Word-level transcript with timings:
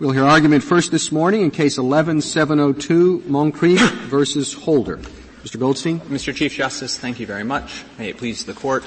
We'll 0.00 0.12
hear 0.12 0.24
argument 0.24 0.64
first 0.64 0.92
this 0.92 1.12
morning 1.12 1.42
in 1.42 1.50
case 1.50 1.76
11702, 1.76 3.24
Moncrieffe 3.28 3.90
versus 4.08 4.54
Holder. 4.54 4.96
Mr. 5.44 5.58
Goldstein. 5.58 6.00
Mr. 6.00 6.34
Chief 6.34 6.54
Justice, 6.54 6.98
thank 6.98 7.20
you 7.20 7.26
very 7.26 7.44
much. 7.44 7.84
May 7.98 8.08
it 8.08 8.16
please 8.16 8.46
the 8.46 8.54
court. 8.54 8.82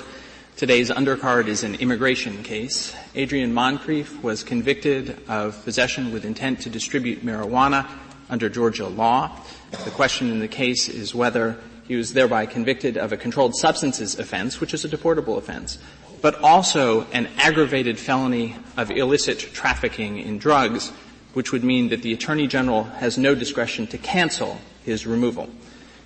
Today's 0.55 0.89
undercard 0.89 1.45
is 1.45 1.63
an 1.63 1.75
immigration 1.75 2.41
case. 2.41 2.95
Adrian 3.13 3.53
Moncrieffe 3.53 4.23
was 4.23 4.43
convicted 4.43 5.21
of 5.27 5.63
possession 5.63 6.11
with 6.11 6.25
intent 6.25 6.61
to 6.61 6.71
distribute 6.71 7.23
marijuana 7.23 7.87
under 8.31 8.49
Georgia 8.49 8.87
law. 8.87 9.39
The 9.85 9.91
question 9.91 10.31
in 10.31 10.39
the 10.39 10.47
case 10.47 10.89
is 10.89 11.13
whether 11.13 11.59
he 11.87 11.95
was 11.95 12.13
thereby 12.13 12.47
convicted 12.47 12.97
of 12.97 13.11
a 13.11 13.17
controlled 13.17 13.55
substances 13.55 14.17
offense, 14.17 14.59
which 14.59 14.73
is 14.73 14.83
a 14.83 14.89
deportable 14.89 15.37
offense, 15.37 15.77
but 16.21 16.41
also 16.41 17.05
an 17.11 17.27
aggravated 17.37 17.99
felony 17.99 18.55
of 18.77 18.89
illicit 18.89 19.37
trafficking 19.37 20.17
in 20.17 20.39
drugs, 20.39 20.91
which 21.33 21.51
would 21.51 21.63
mean 21.63 21.89
that 21.89 22.01
the 22.01 22.13
Attorney 22.13 22.47
General 22.47 22.83
has 22.83 23.17
no 23.17 23.35
discretion 23.35 23.87
to 23.87 23.97
cancel 23.97 24.59
his 24.83 25.05
removal. 25.05 25.49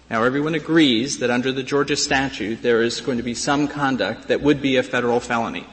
Now 0.10 0.24
everyone 0.24 0.56
agrees 0.56 1.20
that 1.20 1.30
under 1.30 1.52
the 1.52 1.64
Georgia 1.64 1.98
statute 1.98 2.62
there 2.62 2.82
is 2.82 3.02
going 3.02 3.18
to 3.18 3.24
be 3.24 3.34
some 3.34 3.68
conduct 3.68 4.30
that 4.30 4.42
would 4.42 4.62
be 4.62 4.78
a 4.78 4.84
federal 4.84 5.20
felony. 5.20 5.68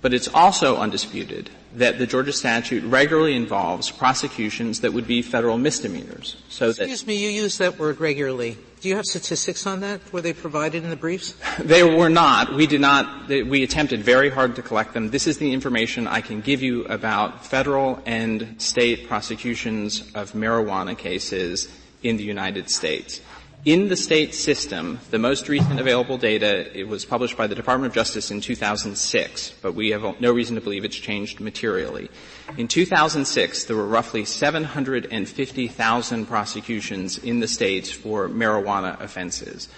But 0.00 0.14
it's 0.14 0.28
also 0.28 0.76
undisputed 0.76 1.50
that 1.76 1.98
the 1.98 2.06
Georgia 2.06 2.32
statute 2.32 2.82
regularly 2.84 3.36
involves 3.36 3.90
prosecutions 3.90 4.80
that 4.80 4.92
would 4.92 5.06
be 5.06 5.20
federal 5.22 5.58
misdemeanors. 5.58 6.36
So 6.48 6.70
Excuse 6.70 7.06
me, 7.06 7.16
you 7.16 7.28
use 7.28 7.58
that 7.58 7.78
word 7.78 8.00
regularly. 8.00 8.56
Do 8.80 8.88
you 8.88 8.96
have 8.96 9.04
statistics 9.04 9.66
on 9.66 9.80
that? 9.80 10.00
Were 10.12 10.20
they 10.20 10.32
provided 10.32 10.84
in 10.84 10.90
the 10.90 10.96
briefs? 10.96 11.34
They 11.58 11.82
were 11.82 12.08
not. 12.08 12.54
We 12.54 12.66
did 12.66 12.80
not. 12.80 13.28
We 13.28 13.62
attempted 13.62 14.02
very 14.02 14.30
hard 14.30 14.56
to 14.56 14.62
collect 14.62 14.94
them. 14.94 15.10
This 15.10 15.26
is 15.26 15.38
the 15.38 15.52
information 15.52 16.06
I 16.06 16.20
can 16.20 16.40
give 16.40 16.62
you 16.62 16.84
about 16.84 17.44
federal 17.44 18.00
and 18.06 18.60
state 18.60 19.08
prosecutions 19.08 20.00
of 20.14 20.32
marijuana 20.32 20.96
cases 20.96 21.68
in 22.02 22.16
the 22.16 22.24
United 22.24 22.70
States. 22.70 23.20
In 23.64 23.88
the 23.88 23.96
state 23.96 24.32
system, 24.32 25.00
the 25.10 25.18
most 25.18 25.48
recent 25.48 25.80
available 25.80 26.18
data, 26.18 26.78
it 26.78 26.86
was 26.86 27.04
published 27.04 27.36
by 27.36 27.48
the 27.48 27.56
Department 27.56 27.90
of 27.90 27.94
Justice 27.94 28.30
in 28.30 28.40
2006, 28.40 29.54
but 29.60 29.74
we 29.74 29.90
have 29.90 30.20
no 30.20 30.32
reason 30.32 30.54
to 30.54 30.60
believe 30.60 30.84
it's 30.84 30.94
changed 30.94 31.40
materially. 31.40 32.08
In 32.56 32.68
2006, 32.68 33.64
there 33.64 33.74
were 33.74 33.86
roughly 33.86 34.24
750,000 34.24 36.26
prosecutions 36.26 37.18
in 37.18 37.40
the 37.40 37.48
states 37.48 37.90
for 37.90 38.28
marijuana 38.28 39.00
offenses. 39.00 39.68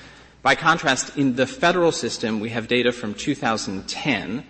By 0.42 0.54
contrast, 0.54 1.16
in 1.16 1.36
the 1.36 1.46
federal 1.46 1.92
system, 1.92 2.40
we 2.40 2.50
have 2.50 2.68
data 2.68 2.92
from 2.92 3.14
2010, 3.14 4.44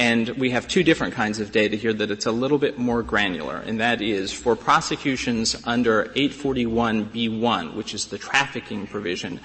and 0.00 0.30
we 0.30 0.48
have 0.48 0.66
two 0.66 0.82
different 0.82 1.12
kinds 1.12 1.40
of 1.40 1.52
data 1.52 1.76
here 1.76 1.92
that 1.92 2.10
it's 2.10 2.24
a 2.24 2.32
little 2.32 2.56
bit 2.56 2.78
more 2.78 3.02
granular, 3.02 3.58
and 3.58 3.80
that 3.80 4.00
is 4.00 4.32
for 4.32 4.56
prosecutions 4.56 5.54
under 5.64 6.06
841b1, 6.16 7.74
which 7.74 7.92
is 7.92 8.06
the 8.06 8.16
trafficking 8.16 8.86
provision, 8.86 9.38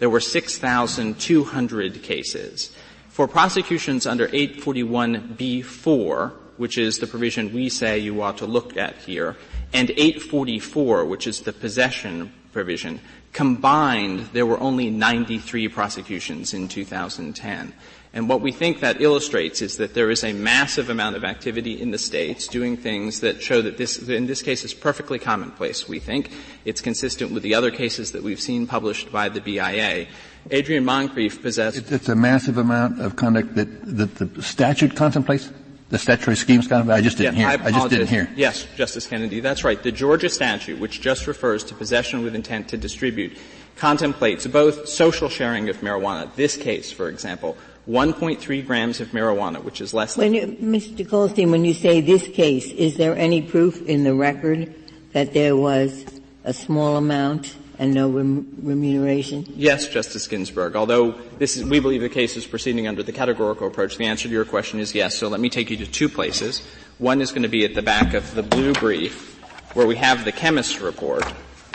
there 0.00 0.10
were 0.10 0.18
6,200 0.18 2.02
cases. 2.02 2.72
For 3.08 3.28
prosecutions 3.28 4.04
under 4.04 4.26
841b4, 4.26 6.32
which 6.56 6.76
is 6.76 6.98
the 6.98 7.06
provision 7.06 7.54
we 7.54 7.68
say 7.68 8.00
you 8.00 8.20
ought 8.20 8.38
to 8.38 8.46
look 8.46 8.76
at 8.76 8.96
here, 8.96 9.36
and 9.72 9.90
844, 9.90 11.04
which 11.04 11.28
is 11.28 11.42
the 11.42 11.52
possession 11.52 12.32
provision, 12.52 12.98
combined 13.32 14.28
there 14.32 14.46
were 14.46 14.58
only 14.60 14.90
93 14.90 15.68
prosecutions 15.68 16.52
in 16.52 16.68
2010. 16.68 17.72
And 18.12 18.28
what 18.28 18.40
we 18.40 18.50
think 18.50 18.80
that 18.80 19.00
illustrates 19.00 19.62
is 19.62 19.76
that 19.76 19.94
there 19.94 20.10
is 20.10 20.24
a 20.24 20.32
massive 20.32 20.90
amount 20.90 21.14
of 21.14 21.22
activity 21.22 21.80
in 21.80 21.92
the 21.92 21.98
states 21.98 22.48
doing 22.48 22.76
things 22.76 23.20
that 23.20 23.40
show 23.40 23.62
that 23.62 23.78
this, 23.78 24.08
in 24.08 24.26
this 24.26 24.42
case, 24.42 24.64
is 24.64 24.74
perfectly 24.74 25.20
commonplace, 25.20 25.88
we 25.88 26.00
think. 26.00 26.32
It's 26.64 26.80
consistent 26.80 27.30
with 27.30 27.44
the 27.44 27.54
other 27.54 27.70
cases 27.70 28.10
that 28.12 28.24
we've 28.24 28.40
seen 28.40 28.66
published 28.66 29.12
by 29.12 29.28
the 29.28 29.40
BIA. 29.40 30.08
Adrian 30.50 30.84
Moncrieffe 30.84 31.40
possessed. 31.40 31.92
It's 31.92 32.08
a 32.08 32.16
massive 32.16 32.58
amount 32.58 33.00
of 33.00 33.14
conduct 33.14 33.54
that, 33.54 33.68
that 33.96 34.16
the 34.16 34.42
statute 34.42 34.96
contemplates? 34.96 35.52
The 35.90 35.98
statutory 35.98 36.36
schemes 36.36 36.68
kind 36.68 36.82
of, 36.82 36.90
I 36.90 37.00
just 37.00 37.18
didn't 37.18 37.36
yeah, 37.36 37.50
hear. 37.56 37.62
I, 37.64 37.66
I, 37.66 37.70
just 37.72 37.90
didn't 37.90 38.06
hear. 38.06 38.30
Yes, 38.36 38.64
Justice 38.76 39.08
Kennedy, 39.08 39.40
that's 39.40 39.64
right. 39.64 39.82
The 39.82 39.90
Georgia 39.90 40.28
statute, 40.28 40.78
which 40.78 41.00
just 41.00 41.26
refers 41.26 41.64
to 41.64 41.74
possession 41.74 42.22
with 42.22 42.36
intent 42.36 42.68
to 42.68 42.76
distribute, 42.76 43.36
contemplates 43.76 44.46
both 44.46 44.88
social 44.88 45.28
sharing 45.28 45.68
of 45.68 45.78
marijuana. 45.78 46.32
This 46.36 46.56
case, 46.56 46.92
for 46.92 47.08
example, 47.08 47.56
1.3 47.88 48.66
grams 48.66 49.00
of 49.00 49.08
marijuana, 49.08 49.64
which 49.64 49.80
is 49.80 49.92
less 49.92 50.16
when 50.16 50.32
you, 50.32 50.46
Mr. 50.46 51.08
Goldstein, 51.08 51.50
when 51.50 51.64
you 51.64 51.74
say 51.74 52.00
this 52.00 52.28
case, 52.28 52.70
is 52.70 52.96
there 52.96 53.16
any 53.16 53.42
proof 53.42 53.82
in 53.86 54.04
the 54.04 54.14
record 54.14 54.72
that 55.12 55.32
there 55.32 55.56
was 55.56 56.04
a 56.44 56.52
small 56.52 56.96
amount 56.96 57.56
and 57.80 57.94
no 57.94 58.10
rem- 58.10 58.46
remuneration? 58.62 59.46
Yes, 59.56 59.88
Justice 59.88 60.28
Ginsburg. 60.28 60.76
Although 60.76 61.12
this 61.38 61.56
is, 61.56 61.64
we 61.64 61.80
believe 61.80 62.02
the 62.02 62.10
case 62.10 62.36
is 62.36 62.46
proceeding 62.46 62.86
under 62.86 63.02
the 63.02 63.10
categorical 63.10 63.66
approach, 63.66 63.96
the 63.96 64.04
answer 64.04 64.28
to 64.28 64.34
your 64.34 64.44
question 64.44 64.80
is 64.80 64.94
yes. 64.94 65.16
So 65.16 65.28
let 65.28 65.40
me 65.40 65.48
take 65.48 65.70
you 65.70 65.78
to 65.78 65.86
two 65.86 66.10
places. 66.10 66.60
One 66.98 67.22
is 67.22 67.30
going 67.30 67.42
to 67.42 67.48
be 67.48 67.64
at 67.64 67.74
the 67.74 67.80
back 67.80 68.12
of 68.12 68.34
the 68.34 68.42
blue 68.42 68.74
brief, 68.74 69.40
where 69.74 69.86
we 69.86 69.96
have 69.96 70.26
the 70.26 70.30
chemist's 70.30 70.78
report. 70.80 71.24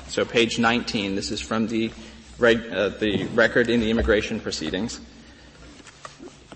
So 0.08 0.24
page 0.24 0.60
19. 0.60 1.16
This 1.16 1.32
is 1.32 1.42
from 1.42 1.68
the, 1.68 1.92
reg, 2.38 2.72
uh, 2.72 2.90
the 2.90 3.26
record 3.34 3.68
in 3.68 3.80
the 3.80 3.90
immigration 3.90 4.40
proceedings. 4.40 5.02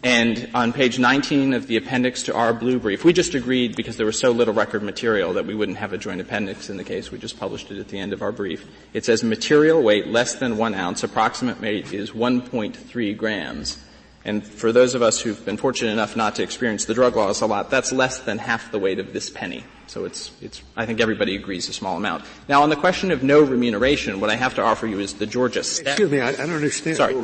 And 0.02 0.50
on 0.54 0.72
page 0.72 0.98
19 0.98 1.54
of 1.54 1.68
the 1.68 1.76
appendix 1.76 2.24
to 2.24 2.34
our 2.36 2.54
blue 2.54 2.80
brief, 2.80 3.04
we 3.04 3.12
just 3.12 3.36
agreed 3.36 3.76
because 3.76 3.98
there 3.98 4.06
was 4.06 4.18
so 4.18 4.32
little 4.32 4.54
record 4.54 4.82
material 4.82 5.34
that 5.34 5.46
we 5.46 5.54
wouldn't 5.54 5.78
have 5.78 5.92
a 5.92 5.98
joint 5.98 6.22
appendix 6.22 6.70
in 6.70 6.78
the 6.78 6.86
case. 6.86 7.12
We 7.12 7.18
just 7.18 7.38
published 7.38 7.70
it 7.70 7.80
at 7.80 7.90
the 7.90 8.00
end 8.00 8.14
of 8.14 8.22
our 8.22 8.32
brief. 8.32 8.66
It 8.94 9.04
says 9.04 9.26
material 9.26 9.84
weight 9.84 10.08
less 10.08 10.36
than 10.36 10.56
one 10.56 10.74
ounce, 10.74 11.04
approximate 11.04 11.60
weight 11.60 11.92
is 11.92 12.12
1.3 12.12 13.18
grams. 13.18 13.84
And 14.24 14.46
for 14.46 14.72
those 14.72 14.96
of 14.96 15.02
us 15.02 15.20
who've 15.20 15.44
been 15.44 15.58
fortunate 15.58 15.92
enough 15.92 16.16
not 16.16 16.36
to 16.36 16.44
experience 16.44 16.86
the 16.86 16.94
drug 16.94 17.18
laws 17.18 17.42
a 17.42 17.46
lot, 17.46 17.70
that's 17.70 17.92
less 17.92 18.20
than 18.20 18.38
half 18.38 18.72
the 18.72 18.80
weight 18.80 19.00
of 19.00 19.12
this 19.12 19.30
penny. 19.30 19.66
So 19.90 20.06
it's, 20.06 20.30
it's, 20.40 20.62
I 20.76 20.86
think 20.86 21.02
everybody 21.02 21.36
agrees 21.36 21.68
a 21.68 21.74
small 21.74 21.98
amount. 21.98 22.24
Now 22.48 22.62
on 22.62 22.70
the 22.70 22.76
question 22.76 23.10
of 23.10 23.24
no 23.24 23.42
remuneration, 23.42 24.20
what 24.22 24.30
I 24.30 24.36
have 24.36 24.54
to 24.56 24.62
offer 24.62 24.86
you 24.86 25.00
is 25.00 25.16
the 25.16 25.26
Georgia 25.26 25.64
statute. 25.64 25.90
Excuse 25.90 26.12
me, 26.12 26.22
I, 26.22 26.30
I 26.30 26.36
don't 26.36 26.52
understand. 26.52 26.98
Sorry. 26.98 27.16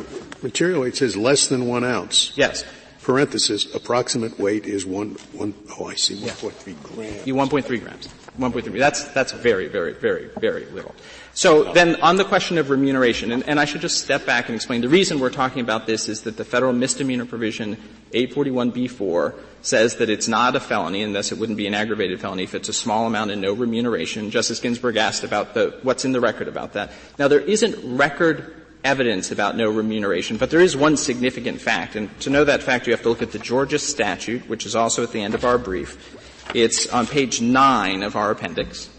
Material 0.42 0.81
weight 0.81 0.96
says 0.96 1.16
less 1.16 1.48
than 1.48 1.68
one 1.68 1.84
ounce. 1.84 2.34
Yes. 2.36 2.66
Parenthesis, 3.03 3.72
approximate 3.76 4.40
weight 4.40 4.66
is 4.66 4.84
one, 4.84 5.12
one, 5.34 5.53
oh 5.78 5.86
I 5.86 5.94
see, 5.94 6.16
1.3 6.16 6.81
grams. 6.81 7.28
You 7.28 7.36
1.3 7.36 7.80
grams. 7.84 8.09
1.3. 8.40 8.80
That's, 8.80 9.03
that's 9.09 9.32
very, 9.32 9.68
very, 9.68 9.94
very, 9.94 10.32
very 10.40 10.66
little. 10.66 10.96
So 11.36 11.72
then 11.72 12.02
on 12.02 12.16
the 12.16 12.26
question 12.26 12.58
of 12.58 12.72
remuneration, 12.72 13.32
and, 13.32 13.47
and, 13.47 13.59
I 13.59 13.66
should 13.66 13.82
just 13.82 14.03
step 14.03 14.26
back 14.26 14.47
and 14.50 14.56
explain, 14.56 14.82
the 14.82 14.90
reason 14.90 15.20
we're 15.20 15.30
talking 15.30 15.62
about 15.62 15.86
this 15.86 16.09
is 16.09 16.22
that 16.22 16.36
the 16.36 16.44
federal 16.44 16.74
misdemeanor 16.74 17.26
provision 17.26 17.78
841b4 18.12 19.36
says 19.66 19.96
that 19.96 20.09
it's 20.09 20.28
not 20.28 20.56
a 20.56 20.59
felony 20.59 21.02
and 21.02 21.16
thus 21.16 21.31
it 21.31 21.38
wouldn't 21.38 21.58
be 21.58 21.68
an 21.68 21.74
aggravated 21.74 22.22
felony 22.22 22.44
if 22.44 22.53
it's 22.53 22.70
a 22.70 22.74
small 22.74 23.08
amount 23.08 23.31
and 23.31 23.42
no 23.42 23.53
remuneration. 23.53 24.30
Justice 24.30 24.59
Ginsburg 24.59 24.98
asked 24.98 25.24
about 25.24 25.56
the, 25.56 25.80
what's 25.81 26.06
in 26.06 26.12
the 26.12 26.22
record 26.22 26.48
about 26.48 26.74
that. 26.74 26.92
Now 27.18 27.28
there 27.28 27.40
isn't 27.40 27.98
record 27.98 28.53
evidence 28.84 29.31
about 29.31 29.58
no 29.58 29.72
remuneration, 29.72 30.38
but 30.38 30.52
there 30.52 30.59
is 30.59 30.78
one 30.78 30.96
significant 30.96 31.59
fact, 31.59 31.96
and 31.96 32.20
to 32.20 32.30
know 32.30 32.44
that 32.44 32.62
fact 32.62 32.86
you 32.86 32.94
have 32.94 33.02
to 33.02 33.09
look 33.09 33.24
at 33.24 33.31
the 33.31 33.40
Georgia 33.40 33.80
statute, 33.80 34.48
which 34.48 34.68
is 34.68 34.76
also 34.76 35.02
at 35.02 35.12
the 35.12 35.22
end 35.22 35.34
of 35.34 35.44
our 35.44 35.58
brief. 35.58 36.16
It's 36.53 36.86
on 36.88 37.08
page 37.08 37.42
9 37.42 38.03
of 38.03 38.16
our 38.16 38.30
appendix. 38.30 38.92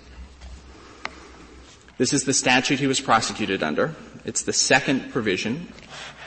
This 1.99 2.13
is 2.13 2.25
the 2.25 2.35
statute 2.35 2.81
he 2.81 2.89
was 2.89 3.01
prosecuted 3.01 3.63
under. 3.63 3.95
It's 4.25 4.43
the 4.43 4.53
second 4.53 5.13
provision, 5.13 5.73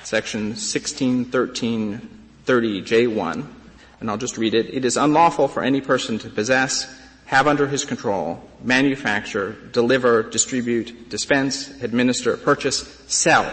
section 0.04 0.54
161330J1, 0.54 3.48
and 4.00 4.10
I'll 4.10 4.18
just 4.18 4.38
read 4.38 4.54
it. 4.54 4.74
It 4.74 4.86
is 4.86 4.98
unlawful 4.98 5.48
for 5.48 5.64
any 5.64 5.82
person 5.82 6.20
to 6.20 6.30
possess, 6.30 6.94
have 7.26 7.48
under 7.48 7.68
his 7.68 7.86
control, 7.86 8.42
manufacture, 8.64 9.56
deliver, 9.72 10.24
distribute, 10.24 11.10
dispense, 11.10 11.70
administer, 11.82 12.38
purchase, 12.38 12.88
sell 13.08 13.46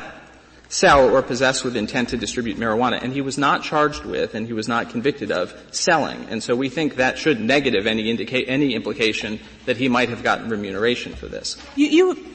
sell 0.68 1.14
or 1.14 1.22
possess 1.22 1.62
with 1.62 1.76
intent 1.76 2.10
to 2.10 2.16
distribute 2.16 2.56
marijuana. 2.58 3.02
And 3.02 3.12
he 3.12 3.20
was 3.20 3.38
not 3.38 3.62
charged 3.62 4.04
with 4.04 4.34
and 4.34 4.46
he 4.46 4.52
was 4.52 4.68
not 4.68 4.90
convicted 4.90 5.30
of 5.30 5.54
selling. 5.70 6.26
And 6.28 6.42
so 6.42 6.56
we 6.56 6.68
think 6.68 6.96
that 6.96 7.18
should 7.18 7.40
negative 7.40 7.86
any 7.86 8.10
indicate, 8.10 8.48
any 8.48 8.74
implication 8.74 9.40
that 9.66 9.76
he 9.76 9.88
might 9.88 10.08
have 10.08 10.22
gotten 10.22 10.48
remuneration 10.48 11.14
for 11.14 11.26
this. 11.26 11.56
You, 11.76 11.86
you 11.86 12.32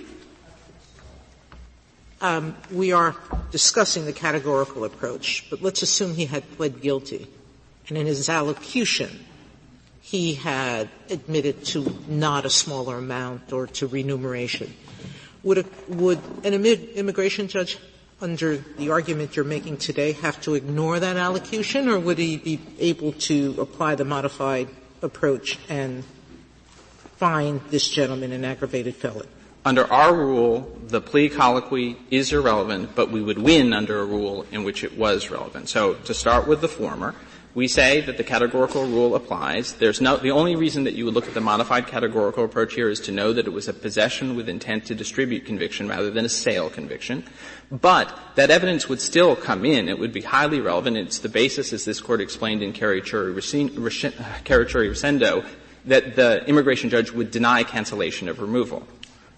um, 2.22 2.56
we 2.72 2.92
are 2.92 3.16
discussing 3.50 4.06
the 4.06 4.14
categorical 4.14 4.86
approach, 4.86 5.48
but 5.50 5.64
let's 5.64 5.82
assume 5.82 6.14
he 6.14 6.28
had 6.28 6.50
pled 6.56 6.80
guilty, 6.80 7.28
and 7.92 7.98
in 7.98 8.06
his 8.06 8.30
allocution, 8.30 9.20
he 10.00 10.36
had 10.36 10.88
admitted 11.10 11.66
to 11.66 11.94
not 12.08 12.46
a 12.46 12.50
smaller 12.50 12.98
amount 12.98 13.52
or 13.52 13.68
to 13.68 13.86
remuneration. 13.86 14.74
Would, 15.44 15.58
a, 15.58 15.66
would 15.90 16.22
an 16.46 16.54
immigration 16.54 17.50
judge 17.50 17.78
under 18.22 18.56
the 18.78 18.92
argument 18.92 19.36
you're 19.36 19.44
making 19.44 19.76
today, 19.76 20.14
have 20.14 20.40
to 20.44 20.54
ignore 20.54 21.02
that 21.02 21.18
allocution, 21.18 21.90
or 21.90 22.00
would 22.00 22.18
he 22.18 22.38
be 22.38 22.62
able 22.80 23.12
to 23.12 23.58
apply 23.60 23.96
the 23.96 24.06
modified 24.06 24.70
approach 25.02 25.60
and 25.68 26.06
find 27.18 27.60
this 27.72 27.90
gentleman 27.90 28.32
an 28.32 28.46
aggravated 28.46 28.96
felon? 28.96 29.28
Under 29.66 29.86
our 29.92 30.16
rule, 30.16 30.80
the 30.88 31.02
plea 31.02 31.28
colloquy 31.28 31.98
is 32.10 32.32
irrelevant, 32.32 32.96
but 32.96 33.12
we 33.12 33.22
would 33.22 33.38
win 33.38 33.74
under 33.74 34.00
a 34.00 34.06
rule 34.06 34.46
in 34.50 34.64
which 34.64 34.86
it 34.86 34.98
was 34.98 35.30
relevant. 35.30 35.68
So 35.68 35.96
to 35.96 36.14
start 36.14 36.48
with 36.48 36.62
the 36.62 36.70
former, 36.70 37.16
we 37.54 37.68
say 37.68 38.02
that 38.02 38.18
the 38.18 38.24
categorical 38.24 38.86
rule 38.86 39.16
applies. 39.16 39.74
There's 39.74 40.00
no, 40.00 40.18
the 40.18 40.32
only 40.32 40.56
reason 40.56 40.86
that 40.86 40.94
you 40.94 41.06
would 41.06 41.14
look 41.14 41.28
at 41.28 41.34
the 41.34 41.42
modified 41.42 41.88
categorical 41.88 42.46
approach 42.46 42.74
here 42.74 42.90
is 42.90 43.02
to 43.02 43.12
know 43.12 43.34
that 43.34 43.46
it 43.46 43.52
was 43.52 43.68
a 43.68 43.74
possession 43.74 44.36
with 44.36 44.48
intent 44.48 44.86
to 44.86 44.96
distribute 44.96 45.46
conviction 45.46 45.90
rather 45.90 46.10
than 46.10 46.24
a 46.24 46.30
sale 46.30 46.70
conviction. 46.70 47.26
But 47.70 48.18
that 48.36 48.52
evidence 48.52 48.88
would 48.88 49.02
still 49.02 49.36
come 49.36 49.66
in. 49.66 49.90
It 49.90 50.00
would 50.00 50.14
be 50.14 50.22
highly 50.22 50.62
relevant. 50.62 50.96
It's 50.98 51.20
the 51.20 51.30
basis, 51.30 51.74
as 51.74 51.84
this 51.84 52.00
court 52.00 52.22
explained 52.22 52.64
in 52.64 52.72
Carachuri-Rosendo, 52.72 55.46
that 55.86 56.16
the 56.16 56.48
immigration 56.48 56.90
judge 56.90 57.12
would 57.12 57.32
deny 57.32 57.64
cancellation 57.64 58.30
of 58.30 58.40
removal 58.40 58.88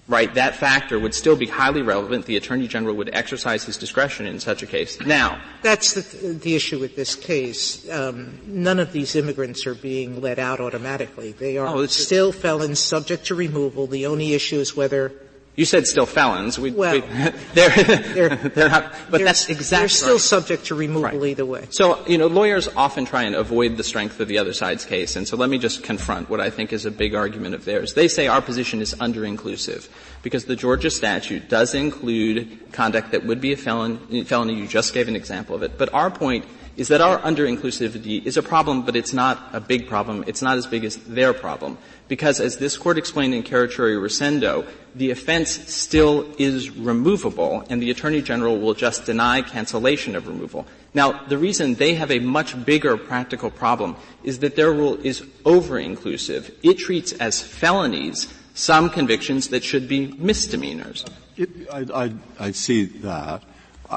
right, 0.07 0.33
that 0.33 0.55
factor 0.55 0.99
would 0.99 1.13
still 1.13 1.35
be 1.35 1.47
highly 1.47 1.81
relevant. 1.81 2.25
The 2.25 2.37
Attorney 2.37 2.67
General 2.67 2.95
would 2.95 3.09
exercise 3.13 3.63
his 3.63 3.77
discretion 3.77 4.25
in 4.25 4.39
such 4.39 4.63
a 4.63 4.67
case. 4.67 4.99
Now, 4.99 5.41
that's 5.61 5.93
the, 5.93 6.33
the 6.33 6.55
issue 6.55 6.79
with 6.79 6.95
this 6.95 7.15
case. 7.15 7.89
Um, 7.89 8.39
none 8.45 8.79
of 8.79 8.91
these 8.91 9.15
immigrants 9.15 9.65
are 9.65 9.75
being 9.75 10.21
let 10.21 10.39
out 10.39 10.59
automatically. 10.59 11.31
They 11.31 11.57
are 11.57 11.67
oh, 11.67 11.85
still 11.87 12.31
felons 12.31 12.79
subject 12.79 13.25
to 13.27 13.35
removal. 13.35 13.87
The 13.87 14.05
only 14.05 14.33
issue 14.33 14.59
is 14.59 14.75
whether 14.75 15.13
you 15.55 15.65
said 15.65 15.85
still 15.85 16.05
felons. 16.05 16.57
We, 16.57 16.71
well, 16.71 16.95
we, 16.95 17.01
they're, 17.53 17.69
they're, 17.69 18.29
they're, 18.35 18.69
not, 18.69 18.91
but 19.09 19.17
they're, 19.17 19.25
that's 19.25 19.49
exactly 19.49 19.83
They're 19.83 19.89
still 19.89 20.13
right. 20.13 20.21
subject 20.21 20.65
to 20.65 20.75
removal 20.75 21.03
right. 21.03 21.29
either 21.29 21.45
way. 21.45 21.67
So, 21.69 22.05
you 22.07 22.17
know, 22.17 22.27
lawyers 22.27 22.67
often 22.69 23.05
try 23.05 23.23
and 23.23 23.35
avoid 23.35 23.77
the 23.77 23.83
strength 23.83 24.19
of 24.19 24.27
the 24.27 24.39
other 24.39 24.53
side's 24.53 24.85
case, 24.85 25.15
and 25.15 25.27
so 25.27 25.37
let 25.37 25.49
me 25.49 25.59
just 25.59 25.83
confront 25.83 26.29
what 26.29 26.41
I 26.41 26.49
think 26.49 26.73
is 26.73 26.85
a 26.85 26.91
big 26.91 27.13
argument 27.13 27.53
of 27.53 27.65
theirs. 27.65 27.93
They 27.93 28.07
say 28.07 28.27
our 28.27 28.41
position 28.41 28.81
is 28.81 28.95
under-inclusive, 28.99 29.87
because 30.23 30.45
the 30.45 30.55
Georgia 30.55 30.89
statute 30.89 31.49
does 31.49 31.75
include 31.75 32.71
conduct 32.71 33.11
that 33.11 33.25
would 33.25 33.39
be 33.39 33.53
a 33.53 33.57
felon, 33.57 34.25
felony, 34.25 34.55
you 34.55 34.67
just 34.67 34.93
gave 34.93 35.07
an 35.07 35.15
example 35.15 35.55
of 35.55 35.61
it, 35.61 35.77
but 35.77 35.93
our 35.93 36.09
point 36.09 36.45
is 36.75 36.87
that 36.87 37.01
our 37.01 37.23
under-inclusivity 37.23 38.25
is 38.25 38.37
a 38.37 38.41
problem, 38.41 38.81
but 38.83 38.95
it's 38.95 39.13
not 39.13 39.49
a 39.53 39.59
big 39.59 39.87
problem. 39.87 40.23
It's 40.27 40.41
not 40.41 40.57
as 40.57 40.65
big 40.65 40.83
as 40.83 40.97
their 40.97 41.33
problem. 41.33 41.77
Because 42.07 42.39
as 42.39 42.57
this 42.57 42.77
court 42.77 42.97
explained 42.97 43.33
in 43.33 43.43
Carachuri-Rosendo, 43.43 44.67
the 44.95 45.11
offense 45.11 45.51
still 45.73 46.33
is 46.37 46.69
removable, 46.71 47.65
and 47.69 47.81
the 47.81 47.91
Attorney 47.91 48.21
General 48.21 48.59
will 48.59 48.73
just 48.73 49.05
deny 49.05 49.41
cancellation 49.41 50.15
of 50.15 50.27
removal. 50.27 50.65
Now, 50.93 51.23
the 51.25 51.37
reason 51.37 51.75
they 51.75 51.95
have 51.95 52.11
a 52.11 52.19
much 52.19 52.65
bigger 52.65 52.97
practical 52.97 53.49
problem 53.49 53.95
is 54.23 54.39
that 54.39 54.55
their 54.55 54.71
rule 54.71 54.95
is 55.03 55.23
over-inclusive. 55.45 56.51
It 56.63 56.77
treats 56.77 57.13
as 57.13 57.41
felonies 57.41 58.33
some 58.53 58.89
convictions 58.89 59.49
that 59.49 59.63
should 59.63 59.87
be 59.87 60.07
misdemeanors. 60.17 61.05
It, 61.35 61.49
I, 61.71 61.85
I, 61.93 62.13
I, 62.39 62.51
see 62.51 62.85
that. 62.85 63.43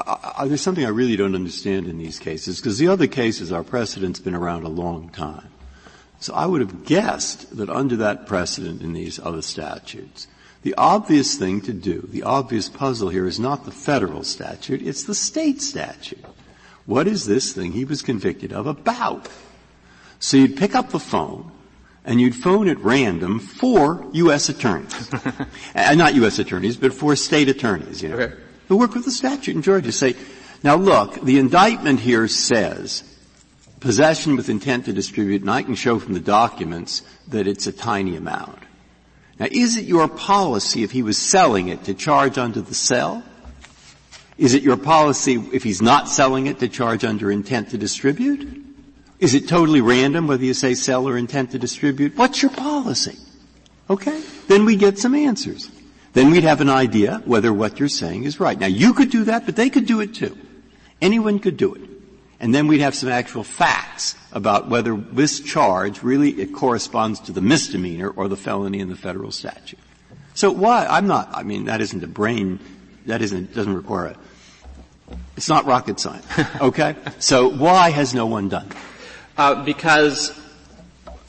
I, 0.05 0.47
there's 0.47 0.61
something 0.61 0.85
I 0.85 0.89
really 0.89 1.15
don't 1.15 1.35
understand 1.35 1.87
in 1.87 1.97
these 1.97 2.19
cases, 2.19 2.59
because 2.59 2.77
the 2.77 2.87
other 2.87 3.07
cases, 3.07 3.51
our 3.51 3.63
precedent's 3.63 4.19
been 4.19 4.35
around 4.35 4.63
a 4.63 4.69
long 4.69 5.09
time. 5.09 5.49
So 6.19 6.33
I 6.33 6.45
would 6.45 6.61
have 6.61 6.85
guessed 6.85 7.55
that 7.57 7.69
under 7.69 7.95
that 7.97 8.25
precedent 8.25 8.81
in 8.81 8.93
these 8.93 9.19
other 9.19 9.41
statutes, 9.41 10.27
the 10.63 10.73
obvious 10.75 11.35
thing 11.35 11.61
to 11.61 11.73
do, 11.73 12.07
the 12.11 12.23
obvious 12.23 12.69
puzzle 12.69 13.09
here 13.09 13.27
is 13.27 13.39
not 13.39 13.65
the 13.65 13.71
federal 13.71 14.23
statute, 14.23 14.81
it's 14.81 15.03
the 15.03 15.15
state 15.15 15.61
statute. 15.61 16.25
What 16.85 17.07
is 17.07 17.25
this 17.25 17.53
thing 17.53 17.73
he 17.73 17.85
was 17.85 18.01
convicted 18.01 18.51
of 18.51 18.65
about? 18.65 19.29
So 20.19 20.37
you'd 20.37 20.57
pick 20.57 20.73
up 20.73 20.89
the 20.89 20.99
phone, 20.99 21.51
and 22.03 22.19
you'd 22.19 22.35
phone 22.35 22.67
at 22.69 22.79
random 22.79 23.39
four 23.39 24.05
U.S. 24.13 24.49
attorneys. 24.49 25.13
uh, 25.75 25.93
not 25.95 26.15
U.S. 26.15 26.39
attorneys, 26.39 26.77
but 26.77 26.93
four 26.93 27.15
state 27.15 27.49
attorneys, 27.49 28.01
you 28.01 28.09
know, 28.09 28.15
okay. 28.15 28.35
Who 28.67 28.77
work 28.77 28.93
with 28.93 29.05
the 29.05 29.11
statute 29.11 29.55
in 29.55 29.61
Georgia. 29.61 29.91
Say, 29.91 30.15
now 30.63 30.75
look, 30.75 31.21
the 31.21 31.39
indictment 31.39 31.99
here 31.99 32.27
says 32.27 33.03
possession 33.79 34.35
with 34.35 34.49
intent 34.49 34.85
to 34.85 34.93
distribute, 34.93 35.41
and 35.41 35.51
I 35.51 35.63
can 35.63 35.75
show 35.75 35.99
from 35.99 36.13
the 36.13 36.19
documents 36.19 37.03
that 37.27 37.47
it's 37.47 37.67
a 37.67 37.71
tiny 37.71 38.15
amount. 38.15 38.59
Now, 39.39 39.47
is 39.51 39.77
it 39.77 39.85
your 39.85 40.07
policy 40.07 40.83
if 40.83 40.91
he 40.91 41.03
was 41.03 41.17
selling 41.17 41.67
it 41.67 41.83
to 41.83 41.93
charge 41.93 42.37
under 42.37 42.61
the 42.61 42.73
sell? 42.73 43.23
Is 44.37 44.53
it 44.53 44.63
your 44.63 44.77
policy 44.77 45.35
if 45.53 45.63
he's 45.63 45.81
not 45.81 46.09
selling 46.09 46.47
it 46.47 46.59
to 46.59 46.67
charge 46.67 47.03
under 47.03 47.31
intent 47.31 47.71
to 47.71 47.77
distribute? 47.77 48.65
Is 49.19 49.33
it 49.33 49.47
totally 49.47 49.81
random 49.81 50.27
whether 50.27 50.43
you 50.43 50.53
say 50.53 50.75
sell 50.75 51.07
or 51.07 51.17
intent 51.17 51.51
to 51.51 51.59
distribute? 51.59 52.15
What's 52.15 52.41
your 52.41 52.51
policy? 52.51 53.17
Okay? 53.89 54.21
Then 54.47 54.65
we 54.65 54.75
get 54.75 54.99
some 54.99 55.15
answers. 55.15 55.71
Then 56.13 56.31
we'd 56.31 56.43
have 56.43 56.61
an 56.61 56.69
idea 56.69 57.21
whether 57.25 57.53
what 57.53 57.79
you're 57.79 57.89
saying 57.89 58.23
is 58.23 58.39
right. 58.39 58.57
Now 58.59 58.67
you 58.67 58.93
could 58.93 59.11
do 59.11 59.25
that, 59.25 59.45
but 59.45 59.55
they 59.55 59.69
could 59.69 59.85
do 59.85 59.99
it 59.99 60.15
too. 60.15 60.37
Anyone 61.01 61.39
could 61.39 61.57
do 61.57 61.75
it. 61.75 61.81
And 62.39 62.53
then 62.53 62.67
we'd 62.67 62.81
have 62.81 62.95
some 62.95 63.09
actual 63.09 63.43
facts 63.43 64.15
about 64.31 64.69
whether 64.69 64.95
this 64.95 65.39
charge 65.39 66.03
really 66.03 66.29
it 66.39 66.53
corresponds 66.53 67.19
to 67.21 67.31
the 67.31 67.41
misdemeanor 67.41 68.09
or 68.09 68.27
the 68.27 68.37
felony 68.37 68.79
in 68.79 68.89
the 68.89 68.95
federal 68.95 69.31
statute. 69.31 69.79
So 70.35 70.51
why, 70.51 70.85
I'm 70.85 71.07
not, 71.07 71.29
I 71.33 71.43
mean, 71.43 71.65
that 71.65 71.81
isn't 71.81 72.03
a 72.03 72.07
brain, 72.07 72.59
that 73.07 73.23
isn't, 73.23 73.55
doesn't 73.55 73.73
require 73.73 74.07
a, 74.07 74.15
it's 75.35 75.49
not 75.49 75.65
rocket 75.65 75.99
science. 75.99 76.25
Okay? 76.61 76.95
so 77.19 77.49
why 77.49 77.89
has 77.89 78.13
no 78.13 78.27
one 78.27 78.49
done 78.49 78.69
uh, 79.37 79.63
because 79.63 80.37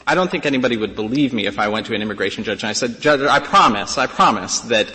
I 0.09 0.15
don't 0.15 0.31
think 0.31 0.47
anybody 0.47 0.79
would 0.79 0.97
believe 0.97 1.35
me 1.35 1.47
if 1.47 1.59
I 1.59 1.69
went 1.69 1.85
to 1.87 1.95
an 1.95 2.01
immigration 2.01 2.43
judge 2.43 2.63
and 2.63 2.71
I 2.71 2.73
said, 2.73 2.99
Judge, 2.99 3.21
I 3.21 3.41
promise, 3.41 3.99
I 3.99 4.07
promise 4.07 4.61
that 4.61 4.91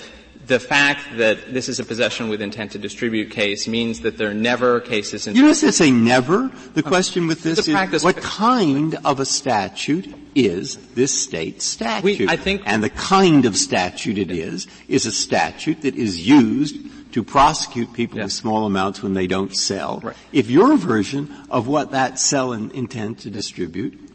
the 0.48 0.60
fact 0.60 1.18
that 1.18 1.54
this 1.54 1.70
is 1.70 1.80
a 1.80 1.86
possession 1.86 2.30
with 2.30 2.42
intent 2.42 2.72
to 2.72 2.80
distribute 2.80 3.30
case 3.30 3.68
means 3.68 4.00
that 4.00 4.18
there 4.18 4.32
are 4.32 4.34
never 4.34 4.82
cases 4.82 5.28
in. 5.28 5.36
You 5.36 5.44
don't 5.44 5.54
say 5.54 5.92
never. 5.92 6.52
The 6.74 6.82
question 6.82 7.28
with 7.28 7.44
this 7.44 7.68
is 7.68 8.04
what 8.04 8.18
kind 8.18 8.96
of 9.06 9.20
a 9.20 9.26
statute 9.26 10.14
is 10.34 10.78
this 10.96 11.14
state 11.14 11.62
statute? 11.62 12.20
We, 12.20 12.28
I 12.28 12.36
think, 12.36 12.64
and 12.66 12.84
the 12.84 12.90
kind 12.90 13.46
of 13.46 13.56
statute 13.56 14.18
it 14.18 14.32
is 14.32 14.66
is 14.88 15.06
a 15.06 15.12
statute 15.12 15.84
that 15.84 15.96
is 15.96 16.28
used 16.28 16.76
to 17.14 17.24
prosecute 17.24 17.94
people 17.94 18.20
with 18.20 18.32
small 18.32 18.66
amounts 18.66 19.04
when 19.04 19.14
they 19.14 19.28
don't 19.28 19.56
sell. 19.56 20.00
Right. 20.04 20.16
If 20.32 20.50
your 20.50 20.76
version 20.76 21.32
of 21.52 21.68
what 21.68 21.92
that 21.92 22.18
sell 22.18 22.52
and 22.52 22.72
intend 22.72 23.20
to 23.20 23.30
distribute 23.30 24.10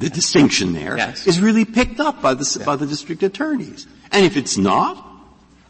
the 0.00 0.10
distinction 0.10 0.72
there 0.72 0.96
yes. 0.96 1.26
is 1.26 1.40
really 1.40 1.64
picked 1.64 2.00
up 2.00 2.22
by 2.22 2.34
the, 2.34 2.62
by 2.64 2.74
the 2.74 2.86
district 2.86 3.22
attorneys. 3.22 3.86
And 4.10 4.24
if 4.24 4.36
it's 4.36 4.56
not, 4.56 5.06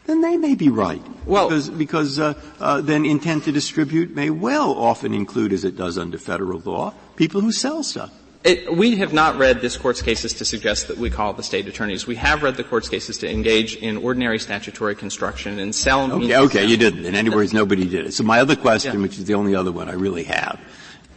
then 0.05 0.21
they 0.21 0.37
may 0.37 0.55
be 0.55 0.69
right. 0.69 1.01
Well, 1.25 1.49
because, 1.49 1.69
because 1.69 2.17
uh, 2.17 2.33
uh, 2.59 2.81
then 2.81 3.05
intent 3.05 3.43
to 3.43 3.51
distribute 3.51 4.15
may 4.15 4.29
well 4.29 4.71
often 4.71 5.13
include, 5.13 5.51
as 5.51 5.63
it 5.63 5.75
does 5.75 5.97
under 5.97 6.17
federal 6.17 6.59
law, 6.59 6.93
people 7.17 7.41
who 7.41 7.51
sell 7.51 7.83
stuff. 7.83 8.11
It, 8.43 8.75
we 8.75 8.95
have 8.95 9.13
not 9.13 9.37
read 9.37 9.61
this 9.61 9.77
court's 9.77 10.01
cases 10.01 10.33
to 10.35 10.45
suggest 10.45 10.87
that 10.87 10.97
we 10.97 11.11
call 11.11 11.33
the 11.33 11.43
state 11.43 11.67
attorneys. 11.67 12.07
We 12.07 12.15
have 12.15 12.41
read 12.41 12.55
the 12.55 12.63
court's 12.63 12.89
cases 12.89 13.19
to 13.19 13.29
engage 13.29 13.75
in 13.75 13.97
ordinary 13.97 14.39
statutory 14.39 14.95
construction 14.95 15.59
and 15.59 15.75
sell. 15.75 16.11
Okay, 16.11 16.37
okay, 16.37 16.65
you 16.65 16.77
didn't. 16.77 17.05
In 17.05 17.13
any 17.13 17.29
words, 17.29 17.53
nobody 17.53 17.87
did 17.87 18.07
it. 18.07 18.13
So 18.13 18.23
my 18.23 18.39
other 18.39 18.55
question, 18.55 18.95
yeah. 18.95 19.01
which 19.01 19.19
is 19.19 19.25
the 19.25 19.35
only 19.35 19.53
other 19.53 19.71
one 19.71 19.89
I 19.89 19.93
really 19.93 20.23
have, 20.23 20.59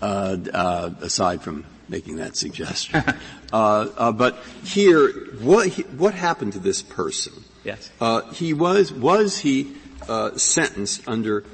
uh, 0.02 0.36
uh, 0.52 0.90
aside 1.00 1.40
from 1.40 1.64
making 1.88 2.16
that 2.16 2.36
suggestion. 2.36 3.02
uh, 3.52 3.88
uh, 3.96 4.12
but 4.12 4.38
here, 4.64 5.10
what 5.40 5.72
what 5.92 6.14
happened 6.14 6.54
to 6.54 6.58
this 6.58 6.82
person? 6.82 7.44
Yes. 7.64 7.90
Uh, 8.00 8.22
he 8.32 8.52
was 8.52 8.92
was 8.92 9.38
he 9.38 9.76
uh, 10.08 10.36
sentenced 10.36 11.06
under 11.08 11.44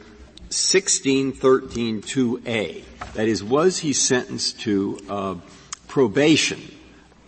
1613.2a? 0.50 2.84
That 3.14 3.28
is, 3.28 3.42
was 3.42 3.78
he 3.78 3.92
sentenced 3.92 4.60
to 4.60 5.00
uh, 5.08 5.34
probation? 5.88 6.60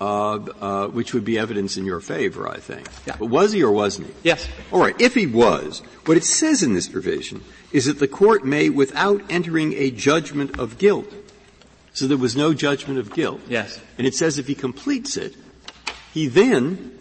Uh, 0.00 0.88
which 0.88 1.14
would 1.14 1.24
be 1.24 1.38
evidence 1.38 1.76
in 1.76 1.84
your 1.84 2.00
favor, 2.00 2.48
I 2.48 2.56
think. 2.56 2.88
Yeah. 3.06 3.14
But 3.20 3.26
was 3.26 3.52
he 3.52 3.62
or 3.62 3.70
wasn't 3.70 4.08
he? 4.08 4.14
Yes. 4.24 4.48
All 4.72 4.80
right. 4.80 5.00
If 5.00 5.14
he 5.14 5.28
was, 5.28 5.78
what 6.06 6.16
it 6.16 6.24
says 6.24 6.64
in 6.64 6.74
this 6.74 6.88
provision 6.88 7.44
is 7.70 7.84
that 7.84 8.00
the 8.00 8.08
court 8.08 8.44
may, 8.44 8.68
without 8.68 9.22
entering 9.30 9.74
a 9.74 9.92
judgment 9.92 10.58
of 10.58 10.78
guilt, 10.78 11.06
so 11.92 12.06
there 12.06 12.16
was 12.16 12.36
no 12.36 12.54
judgment 12.54 12.98
of 12.98 13.12
guilt. 13.14 13.40
Yes. 13.48 13.80
And 13.98 14.06
it 14.06 14.14
says 14.14 14.38
if 14.38 14.46
he 14.46 14.54
completes 14.54 15.16
it, 15.16 15.36
he 16.12 16.26
then 16.26 16.98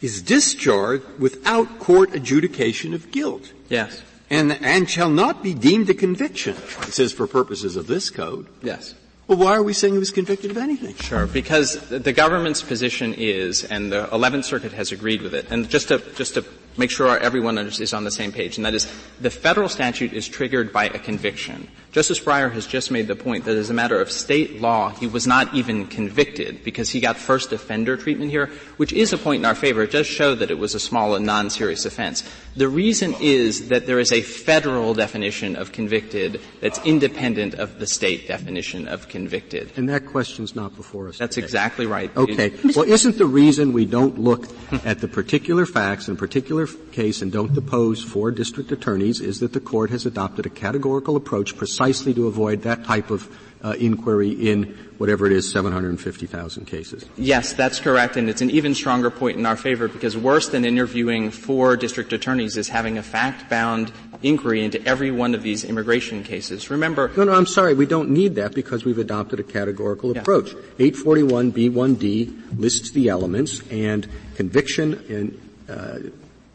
is 0.00 0.22
discharged 0.22 1.04
without 1.18 1.78
court 1.78 2.14
adjudication 2.14 2.94
of 2.94 3.10
guilt. 3.10 3.52
Yes. 3.68 4.02
And, 4.30 4.52
and 4.52 4.88
shall 4.88 5.10
not 5.10 5.42
be 5.42 5.54
deemed 5.54 5.90
a 5.90 5.94
conviction. 5.94 6.56
It 6.56 6.92
says 6.92 7.12
for 7.12 7.26
purposes 7.26 7.76
of 7.76 7.86
this 7.86 8.10
code. 8.10 8.46
Yes. 8.62 8.94
Well, 9.26 9.38
why 9.38 9.54
are 9.54 9.62
we 9.62 9.72
saying 9.72 9.92
he 9.92 9.98
was 9.98 10.10
convicted 10.10 10.50
of 10.50 10.56
anything? 10.56 10.96
Sure, 10.96 11.24
because 11.24 11.78
the 11.88 12.12
government's 12.12 12.62
position 12.62 13.14
is, 13.14 13.62
and 13.62 13.92
the 13.92 14.06
11th 14.06 14.44
Circuit 14.44 14.72
has 14.72 14.90
agreed 14.90 15.22
with 15.22 15.34
it, 15.34 15.46
and 15.50 15.68
just 15.70 15.86
to, 15.88 15.98
just 16.16 16.34
to 16.34 16.44
make 16.76 16.90
sure 16.90 17.16
everyone 17.16 17.56
is 17.56 17.94
on 17.94 18.02
the 18.02 18.10
same 18.10 18.32
page, 18.32 18.56
and 18.56 18.66
that 18.66 18.74
is, 18.74 18.92
the 19.20 19.30
federal 19.30 19.68
statute 19.68 20.12
is 20.12 20.26
triggered 20.26 20.72
by 20.72 20.86
a 20.86 20.98
conviction. 20.98 21.68
Justice 21.92 22.20
Breyer 22.20 22.52
has 22.52 22.68
just 22.68 22.92
made 22.92 23.08
the 23.08 23.16
point 23.16 23.46
that 23.46 23.56
as 23.56 23.68
a 23.68 23.74
matter 23.74 24.00
of 24.00 24.12
state 24.12 24.60
law, 24.60 24.90
he 24.90 25.08
was 25.08 25.26
not 25.26 25.52
even 25.54 25.88
convicted 25.88 26.62
because 26.62 26.88
he 26.88 27.00
got 27.00 27.16
first 27.16 27.52
offender 27.52 27.96
treatment 27.96 28.30
here, 28.30 28.46
which 28.76 28.92
is 28.92 29.12
a 29.12 29.18
point 29.18 29.40
in 29.40 29.44
our 29.44 29.56
favor. 29.56 29.82
It 29.82 29.90
does 29.90 30.06
show 30.06 30.36
that 30.36 30.52
it 30.52 30.58
was 30.58 30.76
a 30.76 30.80
small 30.80 31.16
and 31.16 31.26
non-serious 31.26 31.86
offense. 31.86 32.22
The 32.54 32.68
reason 32.68 33.16
is 33.20 33.70
that 33.70 33.86
there 33.86 33.98
is 33.98 34.12
a 34.12 34.22
federal 34.22 34.94
definition 34.94 35.56
of 35.56 35.72
convicted 35.72 36.40
that's 36.60 36.78
independent 36.84 37.54
of 37.54 37.80
the 37.80 37.88
state 37.88 38.28
definition 38.28 38.86
of 38.86 39.08
convicted. 39.08 39.72
And 39.74 39.88
that 39.88 40.06
question's 40.06 40.54
not 40.54 40.76
before 40.76 41.08
us. 41.08 41.18
That's 41.18 41.34
today. 41.34 41.44
exactly 41.44 41.86
right. 41.86 42.16
Okay. 42.16 42.52
Well, 42.76 42.84
isn't 42.88 43.18
the 43.18 43.26
reason 43.26 43.72
we 43.72 43.84
don't 43.84 44.16
look 44.16 44.46
at 44.84 45.00
the 45.00 45.08
particular 45.08 45.66
facts 45.66 46.06
in 46.06 46.14
a 46.14 46.16
particular 46.16 46.68
case 46.92 47.20
and 47.20 47.32
don't 47.32 47.52
depose 47.52 48.00
four 48.02 48.30
district 48.30 48.70
attorneys 48.70 49.20
is 49.20 49.40
that 49.40 49.52
the 49.52 49.60
court 49.60 49.90
has 49.90 50.06
adopted 50.06 50.46
a 50.46 50.50
categorical 50.50 51.16
approach 51.16 51.56
precisely 51.56 51.79
to 52.14 52.26
avoid 52.26 52.62
that 52.62 52.84
type 52.84 53.10
of 53.10 53.28
uh, 53.62 53.74
inquiry 53.78 54.30
in 54.30 54.64
whatever 54.98 55.26
it 55.26 55.32
is, 55.32 55.50
750,000 55.50 56.66
cases. 56.66 57.06
Yes, 57.16 57.54
that's 57.54 57.80
correct, 57.80 58.16
and 58.16 58.28
it's 58.28 58.42
an 58.42 58.50
even 58.50 58.74
stronger 58.74 59.10
point 59.10 59.38
in 59.38 59.46
our 59.46 59.56
favor 59.56 59.88
because 59.88 60.16
worse 60.16 60.48
than 60.48 60.64
interviewing 60.64 61.30
four 61.30 61.76
district 61.76 62.12
attorneys 62.12 62.56
is 62.56 62.68
having 62.68 62.98
a 62.98 63.02
fact-bound 63.02 63.92
inquiry 64.22 64.62
into 64.62 64.84
every 64.86 65.10
one 65.10 65.34
of 65.34 65.42
these 65.42 65.64
immigration 65.64 66.22
cases. 66.22 66.68
Remember. 66.70 67.10
No, 67.16 67.24
no, 67.24 67.32
I'm 67.32 67.46
sorry. 67.46 67.72
We 67.74 67.86
don't 67.86 68.10
need 68.10 68.34
that 68.34 68.54
because 68.54 68.84
we've 68.84 68.98
adopted 68.98 69.40
a 69.40 69.42
categorical 69.42 70.12
yeah. 70.12 70.20
approach. 70.20 70.50
841B1D 70.78 72.58
lists 72.58 72.90
the 72.90 73.08
elements 73.08 73.62
and 73.70 74.06
conviction 74.34 75.02
and 75.08 75.40
uh, 75.68 75.98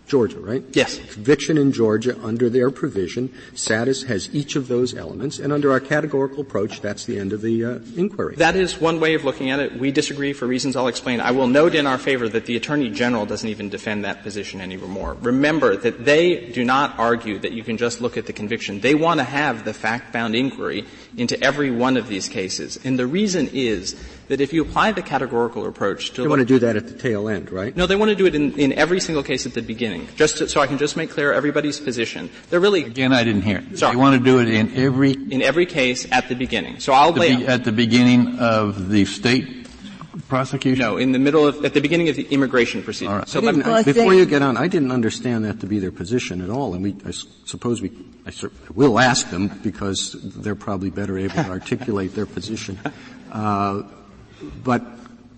Georgia, 0.07 0.39
right? 0.39 0.63
Yes. 0.73 0.99
Conviction 1.13 1.57
in 1.57 1.71
Georgia 1.71 2.15
under 2.23 2.49
their 2.49 2.69
provision, 2.69 3.33
status 3.55 4.03
has 4.03 4.33
each 4.33 4.55
of 4.55 4.67
those 4.67 4.93
elements, 4.93 5.39
and 5.39 5.51
under 5.51 5.71
our 5.71 5.79
categorical 5.79 6.41
approach, 6.41 6.81
that's 6.81 7.05
the 7.05 7.17
end 7.17 7.33
of 7.33 7.41
the 7.41 7.65
uh, 7.65 7.79
inquiry. 7.95 8.35
That 8.35 8.55
is 8.55 8.79
one 8.79 8.99
way 8.99 9.15
of 9.15 9.23
looking 9.23 9.49
at 9.49 9.59
it. 9.59 9.77
We 9.79 9.91
disagree 9.91 10.33
for 10.33 10.45
reasons 10.45 10.75
I'll 10.75 10.87
explain. 10.87 11.21
I 11.21 11.31
will 11.31 11.47
note 11.47 11.73
in 11.73 11.87
our 11.87 11.97
favor 11.97 12.29
that 12.29 12.45
the 12.45 12.55
Attorney 12.55 12.89
General 12.89 13.25
doesn't 13.25 13.49
even 13.49 13.69
defend 13.69 14.05
that 14.05 14.21
position 14.21 14.61
anymore. 14.61 15.17
Remember 15.21 15.75
that 15.75 16.05
they 16.05 16.51
do 16.51 16.63
not 16.63 16.99
argue 16.99 17.39
that 17.39 17.51
you 17.51 17.63
can 17.63 17.77
just 17.77 17.99
look 17.99 18.17
at 18.17 18.27
the 18.27 18.33
conviction. 18.33 18.81
They 18.81 18.95
want 18.95 19.19
to 19.19 19.23
have 19.23 19.65
the 19.65 19.73
fact-bound 19.73 20.35
inquiry 20.35 20.85
into 21.17 21.41
every 21.43 21.71
one 21.71 21.97
of 21.97 22.07
these 22.07 22.29
cases. 22.29 22.79
And 22.83 22.99
the 22.99 23.07
reason 23.07 23.49
is 23.53 23.95
that 24.27 24.41
if 24.41 24.53
you 24.53 24.61
apply 24.61 24.91
the 24.91 25.01
categorical 25.01 25.65
approach 25.67 26.11
to 26.11 26.21
They 26.21 26.27
want 26.27 26.39
to 26.39 26.45
do 26.45 26.59
that 26.59 26.75
at 26.75 26.87
the 26.87 26.93
tail 26.93 27.29
end, 27.29 27.51
right? 27.51 27.75
No, 27.75 27.85
they 27.85 27.95
want 27.95 28.09
to 28.09 28.15
do 28.15 28.25
it 28.25 28.35
in, 28.35 28.53
in 28.59 28.73
every 28.73 28.99
single 28.99 29.23
case 29.23 29.45
at 29.45 29.53
the 29.53 29.61
beginning. 29.61 30.07
Just 30.15 30.37
to, 30.37 30.49
so 30.49 30.61
I 30.61 30.67
can 30.67 30.77
just 30.77 30.97
make 30.97 31.11
clear 31.11 31.31
everybody's 31.33 31.79
position. 31.79 32.29
They're 32.49 32.59
really 32.59 32.83
Again, 32.83 33.13
I 33.13 33.23
didn't 33.23 33.43
hear. 33.43 33.63
Sorry. 33.75 33.93
They 33.93 33.99
want 33.99 34.17
to 34.17 34.23
do 34.23 34.39
it 34.39 34.49
in 34.49 34.75
every 34.75 35.11
in 35.11 35.41
every 35.41 35.65
case 35.65 36.07
at 36.11 36.29
the 36.29 36.35
beginning. 36.35 36.79
So 36.79 36.93
I'll 36.93 37.11
lay 37.11 37.35
be, 37.35 37.47
at 37.47 37.63
the 37.63 37.71
beginning 37.71 38.39
of 38.39 38.89
the 38.89 39.05
state 39.05 39.65
prosecution? 40.27 40.79
No, 40.79 40.97
in 40.97 41.11
the 41.11 41.19
middle 41.19 41.47
of, 41.47 41.63
at 41.65 41.73
the 41.73 41.81
beginning 41.81 42.09
of 42.09 42.15
the 42.15 42.23
immigration 42.23 42.83
proceeding. 42.83 43.25
So 43.25 43.47
I, 43.47 43.83
before 43.83 44.13
you 44.13 44.25
get 44.25 44.41
on, 44.41 44.57
I 44.57 44.67
didn't 44.67 44.91
understand 44.91 45.45
that 45.45 45.59
to 45.61 45.67
be 45.67 45.79
their 45.79 45.91
position 45.91 46.41
at 46.41 46.49
all, 46.49 46.73
and 46.73 46.83
we, 46.83 46.95
I 47.05 47.11
suppose 47.11 47.81
we, 47.81 47.91
I 48.25 48.31
will 48.73 48.99
ask 48.99 49.29
them 49.29 49.47
because 49.63 50.13
they're 50.21 50.55
probably 50.55 50.89
better 50.89 51.17
able 51.17 51.35
to 51.35 51.49
articulate 51.49 52.15
their 52.15 52.25
position. 52.25 52.79
Uh, 53.31 53.83
but 54.63 54.83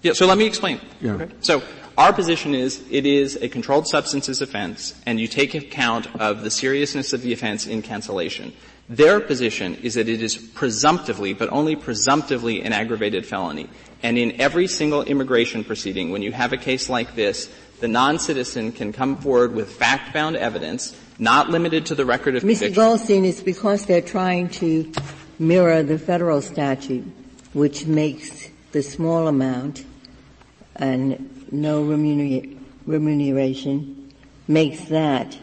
yeah, 0.01 0.13
so 0.13 0.25
let 0.25 0.37
me 0.37 0.45
explain. 0.45 0.79
Yeah. 1.01 1.13
Okay. 1.13 1.29
So 1.41 1.63
our 1.97 2.13
position 2.13 2.53
is 2.53 2.83
it 2.91 3.05
is 3.05 3.35
a 3.37 3.49
controlled 3.49 3.87
substances 3.87 4.41
offense, 4.41 4.93
and 5.05 5.19
you 5.19 5.27
take 5.27 5.55
account 5.55 6.07
of 6.19 6.43
the 6.43 6.51
seriousness 6.51 7.13
of 7.13 7.21
the 7.21 7.33
offense 7.33 7.65
in 7.67 7.81
cancellation. 7.81 8.53
Their 8.89 9.19
position 9.19 9.75
is 9.75 9.95
that 9.95 10.07
it 10.07 10.21
is 10.21 10.37
presumptively, 10.37 11.33
but 11.33 11.51
only 11.51 11.75
presumptively, 11.75 12.61
an 12.61 12.71
aggravated 12.71 13.25
felony. 13.25 13.69
And 14.01 14.17
in 14.17 14.39
every 14.39 14.67
single 14.67 15.01
immigration 15.01 15.63
proceeding, 15.65 16.11
when 16.11 16.21
you 16.21 16.31
have 16.31 16.53
a 16.53 16.57
case 16.57 16.87
like 16.87 17.15
this, 17.15 17.49
the 17.81 17.87
non-citizen 17.89 18.71
can 18.71 18.93
come 18.93 19.17
forward 19.17 19.53
with 19.53 19.71
fact-bound 19.73 20.37
evidence, 20.37 20.95
not 21.19 21.49
limited 21.49 21.87
to 21.87 21.95
the 21.95 22.05
record 22.05 22.35
of 22.35 22.43
Mr. 22.43 22.45
conviction. 22.45 22.73
Goldstein, 22.73 23.25
it's 23.25 23.41
because 23.41 23.85
they're 23.85 24.01
trying 24.01 24.49
to 24.49 24.91
mirror 25.37 25.83
the 25.83 25.99
federal 25.99 26.41
statute, 26.41 27.05
which 27.53 27.85
makes 27.85 28.36
the 28.71 28.81
small 28.83 29.27
amount 29.27 29.85
and 30.75 31.51
no 31.51 31.83
remuneration 32.85 34.13
makes 34.47 34.85
that 34.85 35.37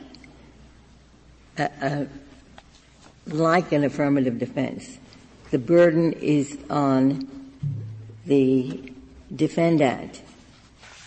a, 1.58 1.70
a, 1.82 2.06
like 3.26 3.72
an 3.72 3.84
affirmative 3.84 4.38
defense. 4.38 4.98
The 5.50 5.58
burden 5.58 6.12
is 6.12 6.58
on 6.70 7.28
the 8.26 8.92
defendant 9.34 10.22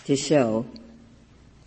to 0.04 0.16
show 0.16 0.66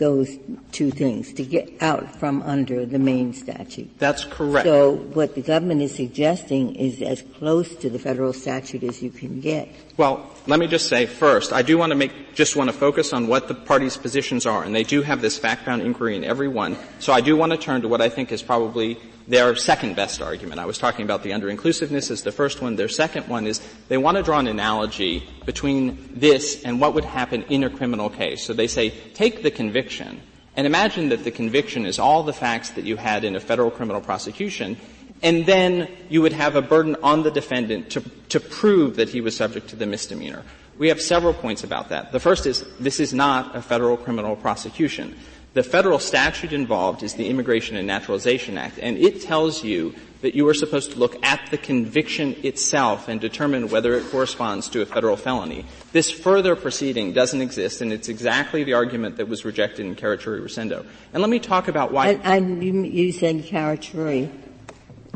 those 0.01 0.39
two 0.71 0.89
things, 0.89 1.31
to 1.31 1.45
get 1.45 1.71
out 1.79 2.15
from 2.15 2.41
under 2.41 2.87
the 2.87 2.97
main 2.97 3.33
statute. 3.33 3.87
That's 3.99 4.25
correct. 4.25 4.65
So 4.65 4.95
what 5.13 5.35
the 5.35 5.43
government 5.43 5.83
is 5.83 5.93
suggesting 5.93 6.75
is 6.75 7.03
as 7.03 7.21
close 7.37 7.75
to 7.75 7.89
the 7.89 7.99
federal 7.99 8.33
statute 8.33 8.83
as 8.83 9.03
you 9.03 9.11
can 9.11 9.39
get. 9.39 9.69
Well, 9.97 10.27
let 10.47 10.59
me 10.59 10.65
just 10.65 10.89
say 10.89 11.05
first, 11.05 11.53
I 11.53 11.61
do 11.61 11.77
want 11.77 11.91
to 11.91 11.95
make, 11.95 12.33
just 12.33 12.55
want 12.55 12.71
to 12.71 12.75
focus 12.75 13.13
on 13.13 13.27
what 13.27 13.47
the 13.47 13.53
parties' 13.53 13.95
positions 13.95 14.47
are, 14.47 14.63
and 14.63 14.73
they 14.73 14.83
do 14.83 15.03
have 15.03 15.21
this 15.21 15.37
fact-bound 15.37 15.83
inquiry 15.83 16.15
in 16.15 16.23
every 16.23 16.47
one. 16.47 16.77
So 16.97 17.13
I 17.13 17.21
do 17.21 17.37
want 17.37 17.51
to 17.51 17.57
turn 17.59 17.83
to 17.83 17.87
what 17.87 18.01
I 18.01 18.09
think 18.09 18.31
is 18.31 18.41
probably 18.41 18.97
their 19.31 19.55
second 19.55 19.95
best 19.95 20.21
argument. 20.21 20.59
I 20.59 20.65
was 20.65 20.77
talking 20.77 21.05
about 21.05 21.23
the 21.23 21.31
under-inclusiveness 21.31 22.11
as 22.11 22.21
the 22.21 22.33
first 22.33 22.61
one. 22.61 22.75
Their 22.75 22.89
second 22.89 23.29
one 23.29 23.47
is 23.47 23.61
they 23.87 23.97
want 23.97 24.17
to 24.17 24.23
draw 24.23 24.39
an 24.39 24.47
analogy 24.47 25.23
between 25.45 26.19
this 26.19 26.61
and 26.63 26.81
what 26.81 26.93
would 26.95 27.05
happen 27.05 27.43
in 27.43 27.63
a 27.63 27.69
criminal 27.69 28.09
case. 28.09 28.43
So 28.43 28.51
they 28.51 28.67
say, 28.67 28.89
take 28.89 29.41
the 29.41 29.49
conviction, 29.49 30.21
and 30.57 30.67
imagine 30.67 31.07
that 31.09 31.23
the 31.23 31.31
conviction 31.31 31.85
is 31.85 31.97
all 31.97 32.23
the 32.23 32.33
facts 32.33 32.71
that 32.71 32.83
you 32.83 32.97
had 32.97 33.23
in 33.23 33.37
a 33.37 33.39
federal 33.39 33.71
criminal 33.71 34.01
prosecution, 34.01 34.75
and 35.23 35.45
then 35.45 35.87
you 36.09 36.21
would 36.21 36.33
have 36.33 36.57
a 36.57 36.61
burden 36.61 36.97
on 37.01 37.23
the 37.23 37.31
defendant 37.31 37.89
to, 37.91 38.01
to 38.27 38.41
prove 38.41 38.97
that 38.97 39.07
he 39.07 39.21
was 39.21 39.33
subject 39.33 39.69
to 39.69 39.77
the 39.77 39.85
misdemeanor. 39.85 40.43
We 40.77 40.89
have 40.89 40.99
several 40.99 41.33
points 41.33 41.63
about 41.63 41.87
that. 41.87 42.11
The 42.11 42.19
first 42.19 42.45
is 42.45 42.65
this 42.81 42.99
is 42.99 43.13
not 43.13 43.55
a 43.55 43.61
federal 43.61 43.95
criminal 43.95 44.35
prosecution. 44.35 45.15
The 45.53 45.63
federal 45.63 45.99
statute 45.99 46.53
involved 46.53 47.03
is 47.03 47.15
the 47.15 47.27
Immigration 47.27 47.75
and 47.75 47.85
Naturalization 47.85 48.57
Act, 48.57 48.79
and 48.81 48.97
it 48.97 49.21
tells 49.21 49.65
you 49.65 49.93
that 50.21 50.33
you 50.33 50.47
are 50.47 50.53
supposed 50.53 50.93
to 50.93 50.99
look 50.99 51.21
at 51.25 51.41
the 51.51 51.57
conviction 51.57 52.37
itself 52.43 53.09
and 53.09 53.19
determine 53.19 53.69
whether 53.69 53.93
it 53.95 54.09
corresponds 54.11 54.69
to 54.69 54.81
a 54.81 54.85
federal 54.85 55.17
felony. 55.17 55.65
This 55.91 56.09
further 56.09 56.55
proceeding 56.55 57.11
doesn't 57.11 57.41
exist, 57.41 57.81
and 57.81 57.91
it's 57.91 58.07
exactly 58.07 58.63
the 58.63 58.73
argument 58.73 59.17
that 59.17 59.27
was 59.27 59.43
rejected 59.43 59.85
in 59.85 59.95
Carachuri-Rosendo. 59.95 60.85
And 61.11 61.21
let 61.21 61.29
me 61.29 61.39
talk 61.39 61.67
about 61.67 61.91
why. 61.91 62.19
I, 62.23 62.35
I, 62.35 62.37
you 62.37 63.11
said 63.11 63.43
Carachuri. 63.43 64.31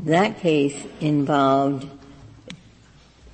That 0.02 0.40
case 0.40 0.76
involved, 1.00 1.88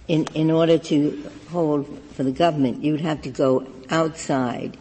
in, 0.07 0.27
in 0.35 0.51
order 0.51 0.77
to 0.77 1.31
hold 1.49 1.99
for 2.13 2.21
the 2.21 2.31
government, 2.31 2.83
you'd 2.83 3.01
have 3.01 3.23
to 3.23 3.29
go 3.29 3.65
outside 3.89 4.77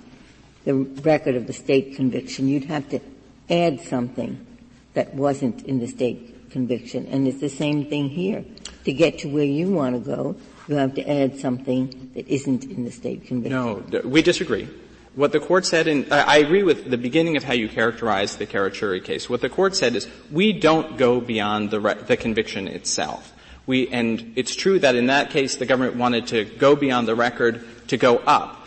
the 0.64 0.75
record 0.75 1.35
of 1.35 1.47
the 1.47 1.52
state 1.52 1.97
conviction. 1.97 2.49
You'd 2.49 2.64
have 2.64 2.88
to 2.90 3.00
add 3.49 3.81
something 3.81 4.47
that 4.95 5.14
wasn't 5.14 5.64
in 5.64 5.79
the 5.79 5.87
state 5.87 6.50
conviction. 6.50 7.07
And 7.07 7.26
it's 7.26 7.40
the 7.40 7.49
same 7.49 7.87
thing 7.87 8.09
here. 8.09 8.45
To 8.85 8.93
get 8.93 9.19
to 9.21 9.29
where 9.29 9.45
you 9.45 9.71
want 9.71 9.95
to 9.95 10.00
go, 10.00 10.37
you 10.67 10.76
have 10.76 10.95
to 10.95 11.09
add 11.09 11.38
something 11.38 12.11
that 12.14 12.26
isn't 12.29 12.64
in 12.64 12.85
the 12.85 12.90
state 12.90 13.26
conviction. 13.26 13.52
No, 13.52 13.83
we 14.05 14.23
disagree. 14.23 14.69
What 15.17 15.33
the 15.33 15.40
court 15.40 15.67
said, 15.67 15.88
and 15.88 16.11
I 16.12 16.38
agree 16.38 16.62
with 16.62 16.88
the 16.88 16.97
beginning 16.97 17.37
of 17.37 17.45
how 17.45 17.52
you 17.52 17.69
characterized 17.69 18.38
the 18.38 18.47
Carachuri 18.47 19.02
case. 19.02 19.29
What 19.29 19.40
the 19.40 19.49
court 19.49 19.75
said 19.75 19.97
is, 19.97 20.09
we 20.31 20.52
don't 20.52 20.97
go 20.97 21.21
beyond 21.21 21.71
the, 21.71 21.81
the 22.07 22.17
conviction 22.17 22.69
itself. 22.69 23.35
We, 23.67 23.88
and 23.88 24.33
it's 24.37 24.55
true 24.55 24.79
that 24.79 24.95
in 24.95 25.07
that 25.07 25.31
case 25.31 25.57
the 25.57 25.67
government 25.67 25.97
wanted 25.97 26.29
to 26.29 26.45
go 26.45 26.76
beyond 26.76 27.09
the 27.09 27.14
record 27.14 27.64
to 27.88 27.97
go 27.97 28.19
up. 28.19 28.60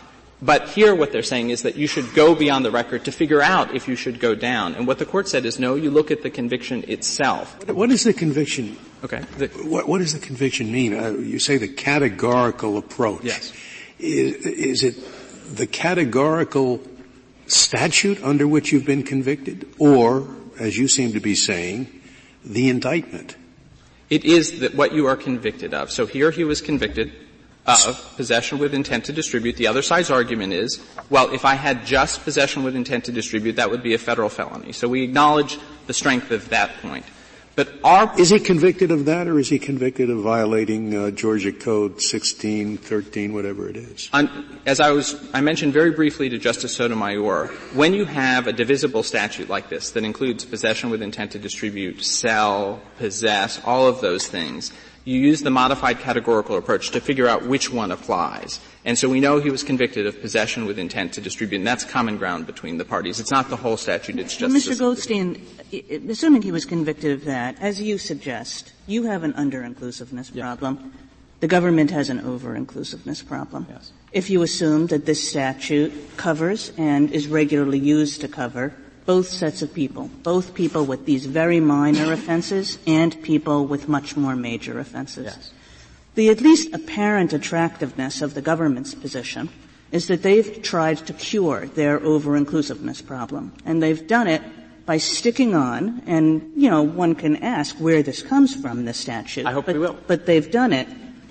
But 0.44 0.68
here 0.68 0.94
what 0.94 1.10
they're 1.10 1.22
saying 1.22 1.48
is 1.48 1.62
that 1.62 1.76
you 1.76 1.86
should 1.86 2.12
go 2.12 2.34
beyond 2.34 2.66
the 2.66 2.70
record 2.70 3.06
to 3.06 3.12
figure 3.12 3.40
out 3.40 3.74
if 3.74 3.88
you 3.88 3.96
should 3.96 4.20
go 4.20 4.34
down. 4.34 4.74
And 4.74 4.86
what 4.86 4.98
the 4.98 5.06
court 5.06 5.26
said 5.26 5.46
is 5.46 5.58
no, 5.58 5.74
you 5.74 5.90
look 5.90 6.10
at 6.10 6.22
the 6.22 6.28
conviction 6.28 6.84
itself. 6.86 7.66
What 7.66 7.90
is 7.90 8.04
the 8.04 8.12
conviction? 8.12 8.76
Okay. 9.02 9.22
The, 9.38 9.46
what, 9.64 9.88
what, 9.88 9.98
does 9.98 10.12
the 10.12 10.18
conviction 10.18 10.70
mean? 10.70 10.92
Uh, 10.92 11.12
you 11.12 11.38
say 11.38 11.56
the 11.56 11.68
categorical 11.68 12.76
approach. 12.76 13.24
Yes. 13.24 13.54
Is, 13.98 14.44
is 14.44 14.82
it 14.82 15.56
the 15.56 15.66
categorical 15.66 16.82
statute 17.46 18.22
under 18.22 18.46
which 18.46 18.70
you've 18.70 18.84
been 18.84 19.02
convicted, 19.02 19.66
or, 19.78 20.28
as 20.60 20.76
you 20.76 20.88
seem 20.88 21.14
to 21.14 21.20
be 21.20 21.34
saying, 21.34 21.88
the 22.44 22.68
indictment? 22.68 23.34
It 24.10 24.26
is 24.26 24.60
that 24.60 24.74
what 24.74 24.92
you 24.92 25.06
are 25.06 25.16
convicted 25.16 25.72
of. 25.72 25.90
So 25.90 26.04
here 26.04 26.30
he 26.30 26.44
was 26.44 26.60
convicted 26.60 27.12
of 27.66 28.14
possession 28.16 28.58
with 28.58 28.74
intent 28.74 29.06
to 29.06 29.12
distribute. 29.12 29.56
The 29.56 29.66
other 29.66 29.82
side's 29.82 30.10
argument 30.10 30.52
is, 30.52 30.84
well, 31.10 31.32
if 31.32 31.44
I 31.44 31.54
had 31.54 31.86
just 31.86 32.22
possession 32.22 32.62
with 32.62 32.76
intent 32.76 33.04
to 33.04 33.12
distribute, 33.12 33.56
that 33.56 33.70
would 33.70 33.82
be 33.82 33.94
a 33.94 33.98
federal 33.98 34.28
felony. 34.28 34.72
So 34.72 34.88
we 34.88 35.02
acknowledge 35.02 35.58
the 35.86 35.94
strength 35.94 36.30
of 36.30 36.48
that 36.50 36.76
point. 36.82 37.06
But 37.56 37.72
our 37.84 38.12
is 38.18 38.30
he 38.30 38.40
convicted 38.40 38.90
of 38.90 39.04
that, 39.04 39.28
or 39.28 39.38
is 39.38 39.48
he 39.48 39.60
convicted 39.60 40.10
of 40.10 40.18
violating 40.18 40.92
uh, 40.92 41.10
Georgia 41.12 41.52
Code 41.52 42.02
16, 42.02 42.78
13, 42.78 43.32
whatever 43.32 43.68
it 43.68 43.76
is? 43.76 44.10
As 44.66 44.80
I 44.80 44.90
was, 44.90 45.30
I 45.32 45.40
mentioned 45.40 45.72
very 45.72 45.92
briefly 45.92 46.28
to 46.30 46.38
Justice 46.38 46.74
Sotomayor, 46.74 47.46
when 47.74 47.94
you 47.94 48.06
have 48.06 48.48
a 48.48 48.52
divisible 48.52 49.04
statute 49.04 49.48
like 49.48 49.68
this 49.68 49.90
that 49.90 50.02
includes 50.02 50.44
possession 50.44 50.90
with 50.90 51.00
intent 51.00 51.30
to 51.32 51.38
distribute, 51.38 52.02
sell, 52.02 52.82
possess, 52.98 53.60
all 53.64 53.86
of 53.86 54.00
those 54.00 54.26
things, 54.26 54.72
you 55.04 55.20
use 55.20 55.42
the 55.42 55.50
modified 55.50 55.98
categorical 55.98 56.56
approach 56.56 56.90
to 56.90 57.00
figure 57.00 57.28
out 57.28 57.46
which 57.46 57.70
one 57.70 57.92
applies. 57.92 58.58
And 58.84 58.98
so 58.98 59.08
we 59.08 59.20
know 59.20 59.38
he 59.38 59.50
was 59.50 59.62
convicted 59.62 60.06
of 60.06 60.20
possession 60.20 60.64
with 60.64 60.78
intent 60.78 61.12
to 61.14 61.20
distribute, 61.20 61.58
and 61.58 61.66
that's 61.66 61.84
common 61.84 62.16
ground 62.16 62.46
between 62.46 62.78
the 62.78 62.84
parties. 62.84 63.20
It's 63.20 63.30
not 63.30 63.50
the 63.50 63.56
whole 63.56 63.76
statute, 63.76 64.18
it's 64.18 64.36
just... 64.36 64.54
Mr. 64.54 64.78
Goldstein, 64.78 65.46
assuming 66.08 66.42
he 66.42 66.52
was 66.52 66.64
convicted 66.64 67.12
of 67.12 67.24
that, 67.26 67.56
as 67.60 67.80
you 67.80 67.98
suggest, 67.98 68.72
you 68.86 69.04
have 69.04 69.24
an 69.24 69.34
under-inclusiveness 69.34 70.30
problem. 70.30 70.92
The 71.40 71.48
government 71.48 71.90
has 71.90 72.08
an 72.08 72.20
over-inclusiveness 72.20 73.22
problem. 73.22 73.66
Yes. 73.68 73.92
If 74.12 74.30
you 74.30 74.42
assume 74.42 74.86
that 74.86 75.04
this 75.04 75.28
statute 75.28 76.16
covers 76.16 76.72
and 76.78 77.10
is 77.10 77.26
regularly 77.26 77.78
used 77.78 78.22
to 78.22 78.28
cover 78.28 78.72
both 79.06 79.28
sets 79.28 79.62
of 79.62 79.74
people, 79.74 80.10
both 80.22 80.54
people 80.54 80.84
with 80.84 81.04
these 81.04 81.26
very 81.26 81.60
minor 81.60 82.12
offenses 82.12 82.78
and 82.86 83.20
people 83.22 83.66
with 83.66 83.88
much 83.88 84.16
more 84.16 84.34
major 84.34 84.78
offenses. 84.78 85.24
Yes. 85.26 85.52
The 86.14 86.30
at 86.30 86.40
least 86.40 86.72
apparent 86.72 87.32
attractiveness 87.32 88.22
of 88.22 88.34
the 88.34 88.42
government's 88.42 88.94
position 88.94 89.50
is 89.92 90.06
that 90.08 90.22
they've 90.22 90.62
tried 90.62 90.98
to 90.98 91.12
cure 91.12 91.66
their 91.66 92.00
over-inclusiveness 92.00 93.02
problem. 93.02 93.52
And 93.64 93.82
they've 93.82 94.06
done 94.06 94.26
it 94.26 94.42
by 94.86 94.98
sticking 94.98 95.54
on, 95.54 96.02
and, 96.06 96.52
you 96.56 96.68
know, 96.68 96.82
one 96.82 97.14
can 97.14 97.36
ask 97.36 97.76
where 97.76 98.02
this 98.02 98.22
comes 98.22 98.54
from, 98.54 98.84
the 98.84 98.94
statute. 98.94 99.46
I 99.46 99.52
hope 99.52 99.66
but, 99.66 99.74
we 99.74 99.80
will. 99.80 99.96
But 100.06 100.26
they've 100.26 100.50
done 100.50 100.72
it 100.72 100.88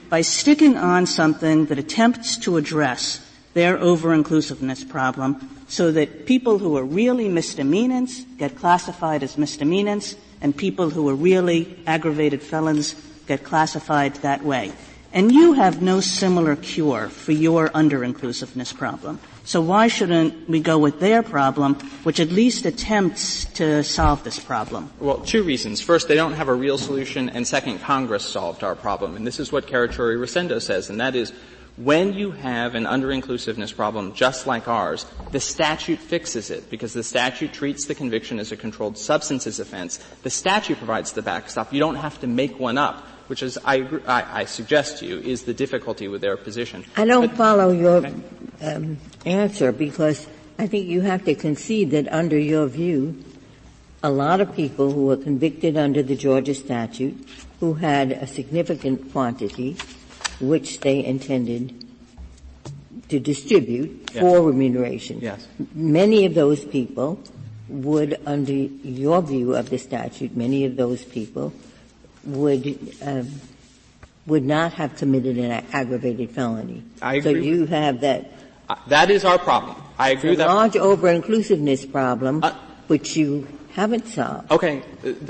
by 0.09 0.21
sticking 0.21 0.77
on 0.77 1.05
something 1.05 1.65
that 1.65 1.79
attempts 1.79 2.37
to 2.37 2.57
address 2.57 3.19
their 3.53 3.77
over-inclusiveness 3.77 4.83
problem 4.83 5.49
so 5.67 5.91
that 5.91 6.25
people 6.25 6.57
who 6.57 6.77
are 6.77 6.83
really 6.83 7.29
misdemeanants 7.29 8.25
get 8.37 8.55
classified 8.55 9.23
as 9.23 9.37
misdemeanants 9.37 10.15
and 10.41 10.55
people 10.55 10.89
who 10.89 11.07
are 11.09 11.15
really 11.15 11.77
aggravated 11.87 12.41
felons 12.41 12.95
get 13.27 13.43
classified 13.43 14.15
that 14.15 14.43
way. 14.43 14.71
And 15.13 15.31
you 15.31 15.53
have 15.53 15.81
no 15.81 16.01
similar 16.01 16.55
cure 16.55 17.07
for 17.07 17.33
your 17.33 17.69
under-inclusiveness 17.75 18.73
problem. 18.73 19.19
So 19.45 19.61
why 19.61 19.87
shouldn't 19.87 20.49
we 20.49 20.59
go 20.59 20.79
with 20.79 20.99
their 20.99 21.21
problem, 21.21 21.75
which 22.01 22.19
at 22.19 22.29
least 22.29 22.65
attempts 22.65 23.45
to 23.53 23.83
solve 23.83 24.23
this 24.23 24.39
problem? 24.39 24.89
Well, 24.99 25.19
two 25.19 25.43
reasons. 25.43 25.81
First, 25.81 26.07
they 26.07 26.15
don't 26.15 26.33
have 26.33 26.47
a 26.47 26.53
real 26.53 26.79
solution, 26.79 27.29
and 27.29 27.45
second, 27.45 27.79
Congress 27.81 28.23
solved 28.23 28.63
our 28.63 28.73
problem. 28.73 29.15
And 29.15 29.27
this 29.27 29.39
is 29.39 29.51
what 29.51 29.67
Carachuri 29.67 30.17
Rosendo 30.17 30.59
says, 30.59 30.89
and 30.89 30.99
that 30.99 31.15
is, 31.15 31.31
when 31.77 32.13
you 32.13 32.31
have 32.31 32.75
an 32.75 32.85
under-inclusiveness 32.85 33.71
problem 33.71 34.13
just 34.13 34.45
like 34.45 34.67
ours, 34.67 35.05
the 35.31 35.39
statute 35.39 35.99
fixes 35.99 36.51
it 36.51 36.69
because 36.69 36.93
the 36.93 37.03
statute 37.03 37.51
treats 37.51 37.85
the 37.85 37.95
conviction 37.95 38.39
as 38.39 38.51
a 38.51 38.57
controlled 38.57 38.97
substances 38.97 39.59
offense. 39.59 39.97
The 40.21 40.29
statute 40.29 40.77
provides 40.77 41.13
the 41.13 41.23
backstop. 41.23 41.73
You 41.73 41.79
don't 41.79 41.95
have 41.95 42.19
to 42.21 42.27
make 42.27 42.59
one 42.59 42.77
up, 42.77 43.03
which 43.27 43.41
is, 43.41 43.57
I, 43.65 43.81
I, 44.05 44.41
I 44.41 44.45
suggest 44.45 44.99
to 44.99 45.07
you, 45.07 45.19
is 45.19 45.43
the 45.43 45.53
difficulty 45.53 46.07
with 46.07 46.21
their 46.21 46.37
position. 46.37 46.85
I 46.95 47.05
don't 47.05 47.29
but, 47.29 47.37
follow 47.37 47.71
your 47.71 48.05
um, 48.61 48.97
answer 49.25 49.71
because 49.71 50.27
I 50.59 50.67
think 50.67 50.87
you 50.87 51.01
have 51.01 51.25
to 51.25 51.33
concede 51.33 51.89
that 51.91 52.07
under 52.13 52.37
your 52.37 52.67
view, 52.67 53.23
a 54.03 54.11
lot 54.11 54.41
of 54.41 54.53
people 54.55 54.91
who 54.91 55.05
were 55.05 55.17
convicted 55.17 55.75
under 55.75 56.03
the 56.03 56.15
Georgia 56.15 56.53
statute 56.53 57.27
who 57.59 57.73
had 57.73 58.11
a 58.11 58.27
significant 58.27 59.11
quantity 59.11 59.77
which 60.39 60.79
they 60.79 61.03
intended 61.03 61.85
to 63.09 63.19
distribute 63.19 64.09
yes. 64.13 64.21
for 64.21 64.41
remuneration. 64.41 65.19
Yes. 65.19 65.47
Many 65.73 66.25
of 66.25 66.33
those 66.33 66.63
people 66.65 67.19
would, 67.67 68.19
under 68.25 68.53
your 68.53 69.21
view 69.21 69.55
of 69.55 69.69
the 69.69 69.77
statute, 69.77 70.35
many 70.35 70.65
of 70.65 70.75
those 70.75 71.03
people 71.03 71.53
would 72.23 72.95
um, 73.01 73.29
would 74.25 74.45
not 74.45 74.73
have 74.73 74.95
committed 74.95 75.37
an 75.37 75.65
aggravated 75.73 76.31
felony. 76.31 76.83
I 77.01 77.15
agree. 77.15 77.33
So 77.33 77.39
you 77.39 77.65
have 77.65 78.01
that. 78.01 78.31
Uh, 78.69 78.75
that 78.87 79.11
is 79.11 79.25
our 79.25 79.37
problem. 79.37 79.75
I 79.97 80.11
agree 80.11 80.31
with 80.31 80.39
that. 80.39 80.47
large 80.47 80.77
over-inclusiveness 80.77 81.85
problem, 81.85 82.43
uh, 82.43 82.53
which 82.87 83.17
you 83.17 83.47
haven't 83.73 84.07
solved. 84.07 84.51
Okay, 84.51 84.83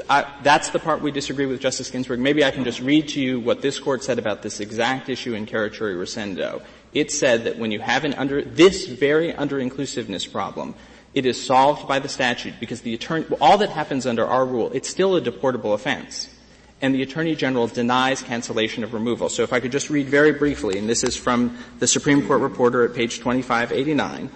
I, 0.09 0.25
that's 0.43 0.69
the 0.69 0.79
part 0.79 1.01
we 1.01 1.11
disagree 1.11 1.45
with 1.45 1.61
Justice 1.61 1.89
Ginsburg. 1.89 2.19
Maybe 2.19 2.43
I 2.43 2.51
can 2.51 2.65
just 2.65 2.81
read 2.81 3.07
to 3.09 3.21
you 3.21 3.39
what 3.39 3.61
this 3.61 3.79
court 3.79 4.03
said 4.03 4.19
about 4.19 4.41
this 4.41 4.59
exact 4.59 5.07
issue 5.07 5.33
in 5.33 5.45
Carachuri 5.45 5.95
Rosendo. 5.95 6.61
It 6.93 7.11
said 7.11 7.45
that 7.45 7.57
when 7.57 7.71
you 7.71 7.79
have 7.79 8.03
an 8.03 8.13
under, 8.15 8.41
this 8.41 8.87
very 8.87 9.33
under-inclusiveness 9.33 10.25
problem, 10.25 10.75
it 11.13 11.25
is 11.25 11.43
solved 11.43 11.87
by 11.87 11.99
the 11.99 12.09
statute 12.09 12.55
because 12.59 12.81
the 12.81 12.93
attorney, 12.93 13.25
all 13.39 13.57
that 13.59 13.69
happens 13.69 14.05
under 14.05 14.25
our 14.25 14.45
rule, 14.45 14.71
it's 14.73 14.89
still 14.89 15.15
a 15.15 15.21
deportable 15.21 15.73
offense. 15.73 16.29
And 16.81 16.93
the 16.93 17.01
Attorney 17.01 17.35
General 17.35 17.67
denies 17.67 18.21
cancellation 18.21 18.83
of 18.83 18.93
removal. 18.93 19.29
So 19.29 19.43
if 19.43 19.53
I 19.53 19.61
could 19.61 19.71
just 19.71 19.89
read 19.89 20.07
very 20.07 20.33
briefly, 20.33 20.77
and 20.77 20.89
this 20.89 21.05
is 21.05 21.15
from 21.15 21.57
the 21.79 21.87
Supreme 21.87 22.27
Court 22.27 22.41
reporter 22.41 22.83
at 22.83 22.93
page 22.93 23.19
2589, 23.19 24.29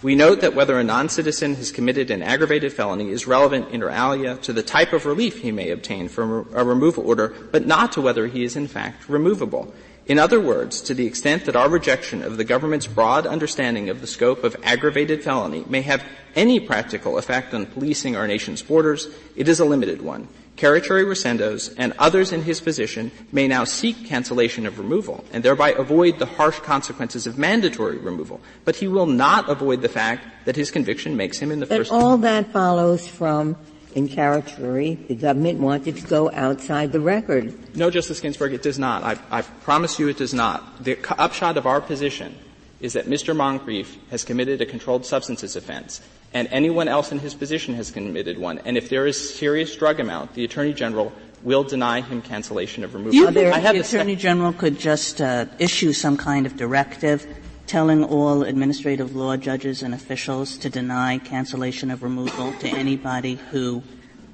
we 0.00 0.14
note 0.14 0.42
that 0.42 0.54
whether 0.54 0.78
a 0.78 0.84
non-citizen 0.84 1.56
has 1.56 1.72
committed 1.72 2.10
an 2.10 2.22
aggravated 2.22 2.72
felony 2.72 3.10
is 3.10 3.26
relevant 3.26 3.70
inter 3.70 3.90
alia 3.90 4.36
to 4.36 4.52
the 4.52 4.62
type 4.62 4.92
of 4.92 5.06
relief 5.06 5.40
he 5.42 5.50
may 5.50 5.70
obtain 5.70 6.08
from 6.08 6.48
a 6.54 6.62
removal 6.62 7.04
order, 7.06 7.34
but 7.50 7.66
not 7.66 7.92
to 7.92 8.00
whether 8.00 8.28
he 8.28 8.44
is 8.44 8.54
in 8.54 8.68
fact 8.68 9.08
removable. 9.08 9.74
In 10.06 10.18
other 10.18 10.40
words, 10.40 10.80
to 10.82 10.94
the 10.94 11.06
extent 11.06 11.44
that 11.44 11.56
our 11.56 11.68
rejection 11.68 12.22
of 12.22 12.36
the 12.36 12.44
government's 12.44 12.86
broad 12.86 13.26
understanding 13.26 13.90
of 13.90 14.00
the 14.00 14.06
scope 14.06 14.44
of 14.44 14.56
aggravated 14.62 15.22
felony 15.22 15.64
may 15.68 15.82
have 15.82 16.04
any 16.34 16.60
practical 16.60 17.18
effect 17.18 17.52
on 17.52 17.66
policing 17.66 18.16
our 18.16 18.26
nation's 18.26 18.62
borders, 18.62 19.08
it 19.36 19.48
is 19.48 19.60
a 19.60 19.64
limited 19.64 20.00
one. 20.00 20.28
Carachuri 20.58 21.06
Rosendo's 21.06 21.72
and 21.78 21.94
others 21.98 22.32
in 22.32 22.42
his 22.42 22.60
position 22.60 23.12
may 23.30 23.46
now 23.46 23.62
seek 23.62 24.06
cancellation 24.06 24.66
of 24.66 24.78
removal 24.78 25.24
and 25.32 25.44
thereby 25.44 25.70
avoid 25.70 26.18
the 26.18 26.26
harsh 26.26 26.58
consequences 26.58 27.28
of 27.28 27.38
mandatory 27.38 27.96
removal. 27.96 28.40
But 28.64 28.76
he 28.76 28.88
will 28.88 29.06
not 29.06 29.48
avoid 29.48 29.82
the 29.82 29.88
fact 29.88 30.26
that 30.46 30.56
his 30.56 30.72
conviction 30.72 31.16
makes 31.16 31.38
him 31.38 31.52
in 31.52 31.60
the 31.60 31.66
but 31.66 31.78
first. 31.78 31.92
all 31.92 32.18
that 32.18 32.52
follows 32.52 33.06
from 33.06 33.56
in 33.94 34.08
Carachuri, 34.08 35.06
the 35.06 35.14
government 35.14 35.60
wanted 35.60 35.96
to 35.96 36.06
go 36.06 36.30
outside 36.32 36.92
the 36.92 37.00
record. 37.00 37.76
No, 37.76 37.88
Justice 37.88 38.20
Ginsburg, 38.20 38.52
it 38.52 38.62
does 38.62 38.78
not. 38.78 39.02
I, 39.04 39.18
I 39.30 39.42
promise 39.42 39.98
you 39.98 40.08
it 40.08 40.18
does 40.18 40.34
not. 40.34 40.82
The 40.82 40.98
upshot 41.18 41.56
of 41.56 41.66
our 41.66 41.80
position 41.80 42.34
is 42.80 42.92
that 42.92 43.06
Mr. 43.06 43.34
Moncrieffe 43.34 43.96
has 44.10 44.24
committed 44.24 44.60
a 44.60 44.66
controlled 44.66 45.06
substances 45.06 45.56
offense 45.56 46.00
and 46.34 46.48
anyone 46.50 46.88
else 46.88 47.12
in 47.12 47.18
his 47.18 47.34
position 47.34 47.74
has 47.74 47.90
committed 47.90 48.38
one. 48.38 48.58
And 48.60 48.76
if 48.76 48.88
there 48.88 49.06
is 49.06 49.34
serious 49.36 49.74
drug 49.76 50.00
amount, 50.00 50.34
the 50.34 50.44
Attorney 50.44 50.72
General 50.72 51.12
will 51.42 51.64
deny 51.64 52.00
him 52.00 52.20
cancellation 52.20 52.84
of 52.84 52.94
removal. 52.94 53.14
You 53.14 53.30
think 53.30 53.54
the 53.54 53.80
Attorney 53.80 54.16
General 54.16 54.52
could 54.52 54.78
just 54.78 55.20
uh, 55.20 55.46
issue 55.58 55.92
some 55.92 56.16
kind 56.16 56.46
of 56.46 56.56
directive 56.56 57.26
telling 57.66 58.02
all 58.02 58.42
administrative 58.42 59.14
law 59.14 59.36
judges 59.36 59.82
and 59.82 59.94
officials 59.94 60.56
to 60.58 60.70
deny 60.70 61.18
cancellation 61.18 61.90
of 61.90 62.02
removal 62.02 62.52
to 62.54 62.68
anybody 62.68 63.34
who 63.50 63.82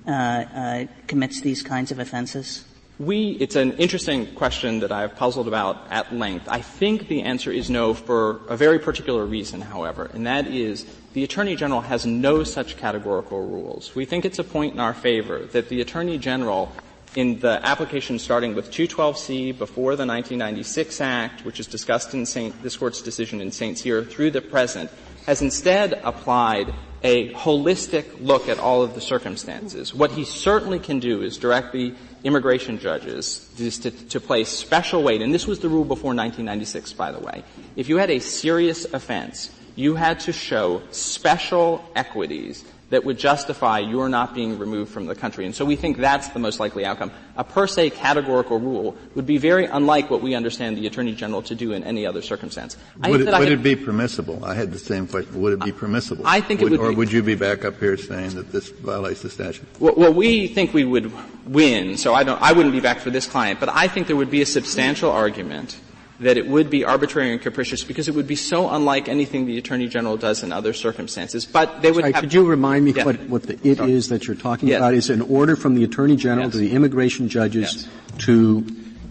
uh, 0.06 0.10
uh, 0.10 0.86
commits 1.08 1.40
these 1.40 1.62
kinds 1.62 1.90
of 1.90 1.98
offenses? 1.98 2.64
We, 2.98 3.30
it's 3.40 3.56
an 3.56 3.72
interesting 3.72 4.32
question 4.34 4.78
that 4.80 4.92
I've 4.92 5.16
puzzled 5.16 5.48
about 5.48 5.84
at 5.90 6.14
length. 6.14 6.46
I 6.48 6.60
think 6.60 7.08
the 7.08 7.22
answer 7.22 7.50
is 7.50 7.68
no 7.68 7.92
for 7.92 8.40
a 8.48 8.56
very 8.56 8.78
particular 8.78 9.26
reason, 9.26 9.60
however, 9.60 10.08
and 10.14 10.26
that 10.26 10.46
is 10.46 10.86
the 11.14 11.24
Attorney 11.24 11.54
General 11.54 11.80
has 11.80 12.04
no 12.04 12.42
such 12.42 12.76
categorical 12.76 13.40
rules. 13.46 13.94
We 13.94 14.04
think 14.04 14.24
it's 14.24 14.40
a 14.40 14.44
point 14.44 14.74
in 14.74 14.80
our 14.80 14.94
favor 14.94 15.38
that 15.46 15.68
the 15.68 15.80
Attorney 15.80 16.18
General 16.18 16.70
in 17.14 17.38
the 17.38 17.64
application 17.64 18.18
starting 18.18 18.56
with 18.56 18.72
212C 18.72 19.56
before 19.56 19.94
the 19.94 20.04
1996 20.04 21.00
Act, 21.00 21.44
which 21.44 21.60
is 21.60 21.68
discussed 21.68 22.12
in 22.14 22.26
Saint, 22.26 22.60
this 22.64 22.76
Court's 22.76 23.00
decision 23.00 23.40
in 23.40 23.52
St. 23.52 23.78
Cyr 23.78 24.04
through 24.04 24.32
the 24.32 24.40
present, 24.40 24.90
has 25.26 25.40
instead 25.40 25.92
applied 26.02 26.74
a 27.04 27.32
holistic 27.34 28.06
look 28.20 28.48
at 28.48 28.58
all 28.58 28.82
of 28.82 28.94
the 28.94 29.00
circumstances. 29.00 29.94
What 29.94 30.10
he 30.10 30.24
certainly 30.24 30.80
can 30.80 30.98
do 30.98 31.22
is 31.22 31.38
direct 31.38 31.72
the 31.72 31.94
immigration 32.24 32.80
judges 32.80 33.48
to, 33.56 33.90
to 33.90 34.20
place 34.20 34.48
special 34.48 35.04
weight, 35.04 35.22
and 35.22 35.32
this 35.32 35.46
was 35.46 35.60
the 35.60 35.68
rule 35.68 35.84
before 35.84 36.14
1996, 36.14 36.94
by 36.94 37.12
the 37.12 37.20
way. 37.20 37.44
If 37.76 37.88
you 37.88 37.98
had 37.98 38.10
a 38.10 38.18
serious 38.18 38.92
offense, 38.92 39.54
you 39.74 39.94
had 39.94 40.20
to 40.20 40.32
show 40.32 40.82
special 40.90 41.84
equities 41.94 42.64
that 42.90 43.04
would 43.04 43.18
justify 43.18 43.80
your 43.80 44.08
not 44.08 44.34
being 44.34 44.56
removed 44.56 44.92
from 44.92 45.06
the 45.06 45.14
country. 45.14 45.44
And 45.46 45.54
so 45.54 45.64
we 45.64 45.74
think 45.74 45.96
that's 45.96 46.28
the 46.28 46.38
most 46.38 46.60
likely 46.60 46.84
outcome. 46.84 47.10
A 47.36 47.42
per 47.42 47.66
se 47.66 47.90
categorical 47.90 48.60
rule 48.60 48.96
would 49.16 49.26
be 49.26 49.36
very 49.36 49.64
unlike 49.64 50.10
what 50.10 50.22
we 50.22 50.34
understand 50.34 50.76
the 50.76 50.86
Attorney 50.86 51.12
General 51.12 51.42
to 51.42 51.56
do 51.56 51.72
in 51.72 51.82
any 51.82 52.06
other 52.06 52.22
circumstance. 52.22 52.76
Would, 53.02 53.22
it, 53.22 53.38
would 53.38 53.48
it, 53.50 53.62
be 53.62 53.74
permissible? 53.74 54.44
I 54.44 54.54
had 54.54 54.70
the 54.70 54.78
same 54.78 55.08
question. 55.08 55.40
Would 55.40 55.54
it 55.54 55.64
be 55.64 55.72
permissible? 55.72 56.24
I 56.26 56.40
think 56.40 56.60
would, 56.60 56.72
it 56.72 56.78
would 56.78 56.86
Or 56.86 56.90
be, 56.90 56.96
would 56.96 57.12
you 57.12 57.22
be 57.22 57.34
back 57.34 57.64
up 57.64 57.80
here 57.80 57.96
saying 57.96 58.36
that 58.36 58.52
this 58.52 58.68
violates 58.68 59.22
the 59.22 59.30
statute? 59.30 59.66
Well, 59.80 59.94
well, 59.96 60.14
we 60.14 60.46
think 60.46 60.72
we 60.72 60.84
would 60.84 61.10
win, 61.48 61.96
so 61.96 62.14
I 62.14 62.22
don't, 62.22 62.40
I 62.40 62.52
wouldn't 62.52 62.74
be 62.74 62.80
back 62.80 63.00
for 63.00 63.10
this 63.10 63.26
client, 63.26 63.58
but 63.58 63.70
I 63.70 63.88
think 63.88 64.06
there 64.06 64.16
would 64.16 64.30
be 64.30 64.42
a 64.42 64.46
substantial 64.46 65.10
argument 65.10 65.80
that 66.20 66.36
it 66.36 66.46
would 66.46 66.70
be 66.70 66.84
arbitrary 66.84 67.32
and 67.32 67.40
capricious 67.40 67.82
because 67.82 68.08
it 68.08 68.14
would 68.14 68.26
be 68.26 68.36
so 68.36 68.70
unlike 68.70 69.08
anything 69.08 69.46
the 69.46 69.58
Attorney 69.58 69.88
General 69.88 70.16
does 70.16 70.42
in 70.42 70.52
other 70.52 70.72
circumstances. 70.72 71.44
But 71.44 71.82
they 71.82 71.90
would 71.90 72.02
Sorry, 72.02 72.12
have, 72.12 72.22
Could 72.22 72.34
you 72.34 72.46
remind 72.46 72.84
me 72.84 72.92
yeah. 72.92 73.04
what, 73.04 73.20
what 73.28 73.42
the 73.44 73.58
it 73.68 73.80
is 73.80 74.08
that 74.08 74.26
you're 74.26 74.36
talking 74.36 74.68
yes. 74.68 74.78
about? 74.78 74.94
Is 74.94 75.10
an 75.10 75.22
order 75.22 75.56
from 75.56 75.74
the 75.74 75.84
Attorney 75.84 76.16
General 76.16 76.46
yes. 76.46 76.52
to 76.52 76.58
the 76.58 76.72
immigration 76.72 77.28
judges 77.28 77.74
yes. 77.74 78.24
to 78.26 78.64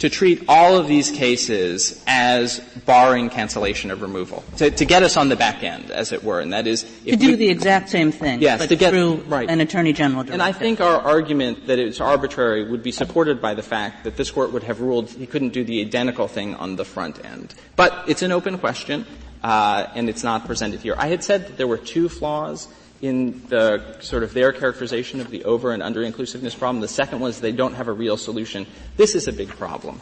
to 0.04 0.10
treat 0.10 0.44
all 0.50 0.76
of 0.76 0.86
these 0.86 1.10
cases 1.12 2.04
as 2.08 2.60
barring 2.86 3.30
cancellation 3.30 3.90
of 3.90 4.02
removal, 4.02 4.44
to, 4.58 4.70
to, 4.70 4.84
get 4.84 5.02
us 5.02 5.16
on 5.16 5.30
the 5.30 5.36
back 5.38 5.64
end, 5.64 5.90
as 5.92 6.12
it 6.12 6.22
were, 6.26 6.42
and 6.42 6.52
that 6.52 6.68
is 6.68 6.84
to 7.06 7.16
do 7.16 7.28
we, 7.28 7.36
the 7.36 7.48
exact 7.48 7.88
same 7.88 8.12
thing, 8.12 8.42
yes, 8.42 8.60
but 8.60 8.68
to 8.68 8.76
get, 8.76 8.92
through 8.92 9.16
right. 9.30 9.50
an 9.50 9.62
attorney 9.62 9.94
general. 9.94 10.24
Directive. 10.24 10.34
And 10.34 10.44
I 10.44 10.52
think 10.52 10.82
our 10.82 11.00
argument 11.00 11.68
that 11.68 11.80
it's 11.80 12.02
arbitrary 12.02 12.70
would 12.70 12.84
be 12.84 12.92
supported 12.92 13.42
by 13.42 13.54
the 13.54 13.64
fact 13.64 14.04
that 14.04 14.18
this 14.18 14.30
court 14.30 14.52
would 14.52 14.64
have 14.64 14.82
ruled 14.82 15.10
he 15.10 15.26
couldn't 15.26 15.54
do 15.54 15.64
the 15.64 15.80
identical 15.80 16.28
thing 16.28 16.54
on 16.56 16.76
the 16.76 16.84
front 16.84 17.24
end. 17.24 17.56
But 17.78 18.04
it's 18.10 18.24
an 18.24 18.34
open 18.34 18.58
question, 18.58 19.06
uh, 19.42 19.88
and 19.96 20.10
it's 20.10 20.22
not 20.22 20.46
presented 20.46 20.82
here. 20.82 20.96
I 20.98 21.08
had 21.08 21.24
said 21.24 21.48
that 21.48 21.56
there 21.56 21.68
were 21.68 21.78
two 21.78 22.10
flaws 22.10 22.68
in 23.04 23.46
the 23.50 23.84
sort 24.00 24.24
of 24.24 24.34
their 24.34 24.54
characterization 24.54 25.20
of 25.20 25.30
the 25.30 25.44
over 25.44 25.74
and 25.74 25.84
under 25.84 26.02
inclusiveness 26.04 26.56
problem. 26.56 26.80
The 26.80 26.88
second 26.88 27.20
was 27.20 27.42
they 27.42 27.52
don't 27.52 27.74
have 27.74 27.90
a 27.90 27.94
real 27.94 28.16
solution. 28.16 28.66
This 28.96 29.14
is 29.14 29.28
a 29.28 29.34
big 29.34 29.50
problem. 29.50 30.00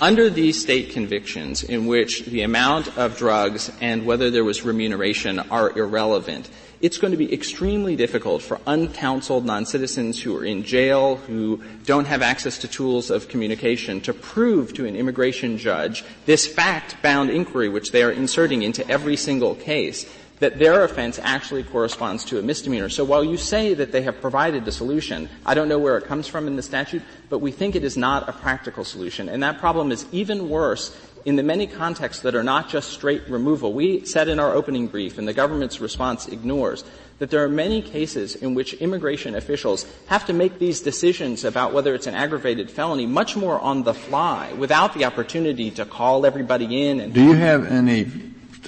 Under 0.00 0.30
these 0.30 0.60
state 0.60 0.90
convictions 0.90 1.62
in 1.62 1.86
which 1.86 2.24
the 2.24 2.42
amount 2.42 2.96
of 2.96 3.18
drugs 3.18 3.70
and 3.82 4.06
whether 4.06 4.30
there 4.30 4.44
was 4.44 4.64
remuneration 4.64 5.38
are 5.38 5.76
irrelevant, 5.76 6.48
it's 6.80 6.96
going 6.96 7.10
to 7.10 7.18
be 7.18 7.34
extremely 7.34 7.96
difficult 7.96 8.40
for 8.40 8.58
uncounseled 8.66 9.44
non-citizens 9.44 10.22
who 10.22 10.34
are 10.36 10.44
in 10.44 10.62
jail, 10.62 11.16
who 11.16 11.60
don't 11.84 12.06
have 12.06 12.22
access 12.22 12.58
to 12.58 12.68
tools 12.68 13.10
of 13.10 13.28
communication, 13.28 14.00
to 14.02 14.14
prove 14.14 14.72
to 14.74 14.86
an 14.86 14.96
immigration 14.96 15.58
judge 15.58 16.04
this 16.24 16.46
fact-bound 16.46 17.28
inquiry 17.28 17.68
which 17.68 17.90
they 17.90 18.02
are 18.02 18.12
inserting 18.12 18.62
into 18.62 18.88
every 18.88 19.16
single 19.16 19.54
case 19.54 20.08
that 20.40 20.58
their 20.58 20.84
offense 20.84 21.18
actually 21.22 21.62
corresponds 21.62 22.24
to 22.26 22.38
a 22.38 22.42
misdemeanor. 22.42 22.88
So 22.88 23.04
while 23.04 23.24
you 23.24 23.36
say 23.36 23.74
that 23.74 23.92
they 23.92 24.02
have 24.02 24.20
provided 24.20 24.66
a 24.68 24.72
solution, 24.72 25.28
I 25.44 25.54
don't 25.54 25.68
know 25.68 25.78
where 25.78 25.98
it 25.98 26.04
comes 26.04 26.26
from 26.26 26.46
in 26.46 26.56
the 26.56 26.62
statute, 26.62 27.02
but 27.28 27.38
we 27.38 27.50
think 27.50 27.74
it 27.74 27.84
is 27.84 27.96
not 27.96 28.28
a 28.28 28.32
practical 28.32 28.84
solution. 28.84 29.28
And 29.28 29.42
that 29.42 29.58
problem 29.58 29.92
is 29.92 30.06
even 30.12 30.48
worse 30.48 30.96
in 31.24 31.36
the 31.36 31.42
many 31.42 31.66
contexts 31.66 32.22
that 32.22 32.34
are 32.34 32.44
not 32.44 32.68
just 32.68 32.90
straight 32.90 33.28
removal. 33.28 33.72
We 33.72 34.04
said 34.04 34.28
in 34.28 34.38
our 34.38 34.54
opening 34.54 34.86
brief, 34.86 35.18
and 35.18 35.26
the 35.26 35.34
government's 35.34 35.80
response 35.80 36.28
ignores, 36.28 36.84
that 37.18 37.30
there 37.30 37.42
are 37.42 37.48
many 37.48 37.82
cases 37.82 38.36
in 38.36 38.54
which 38.54 38.74
immigration 38.74 39.34
officials 39.34 39.84
have 40.06 40.24
to 40.26 40.32
make 40.32 40.58
these 40.58 40.80
decisions 40.80 41.44
about 41.44 41.72
whether 41.72 41.94
it's 41.94 42.06
an 42.06 42.14
aggravated 42.14 42.70
felony 42.70 43.06
much 43.06 43.36
more 43.36 43.58
on 43.60 43.82
the 43.82 43.92
fly 43.92 44.52
without 44.52 44.94
the 44.94 45.04
opportunity 45.04 45.70
to 45.72 45.84
call 45.84 46.24
everybody 46.24 46.88
in 46.88 47.00
and 47.00 47.12
Do 47.12 47.24
you 47.24 47.34
have 47.34 47.66
any 47.66 48.04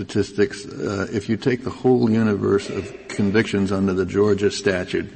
statistics, 0.01 0.65
uh, 0.65 1.07
if 1.13 1.29
you 1.29 1.37
take 1.37 1.63
the 1.63 1.71
whole 1.71 2.11
universe 2.11 2.71
of 2.71 2.91
convictions 3.09 3.71
under 3.71 3.93
the 3.93 4.07
Georgia 4.07 4.51
statute, 4.51 5.11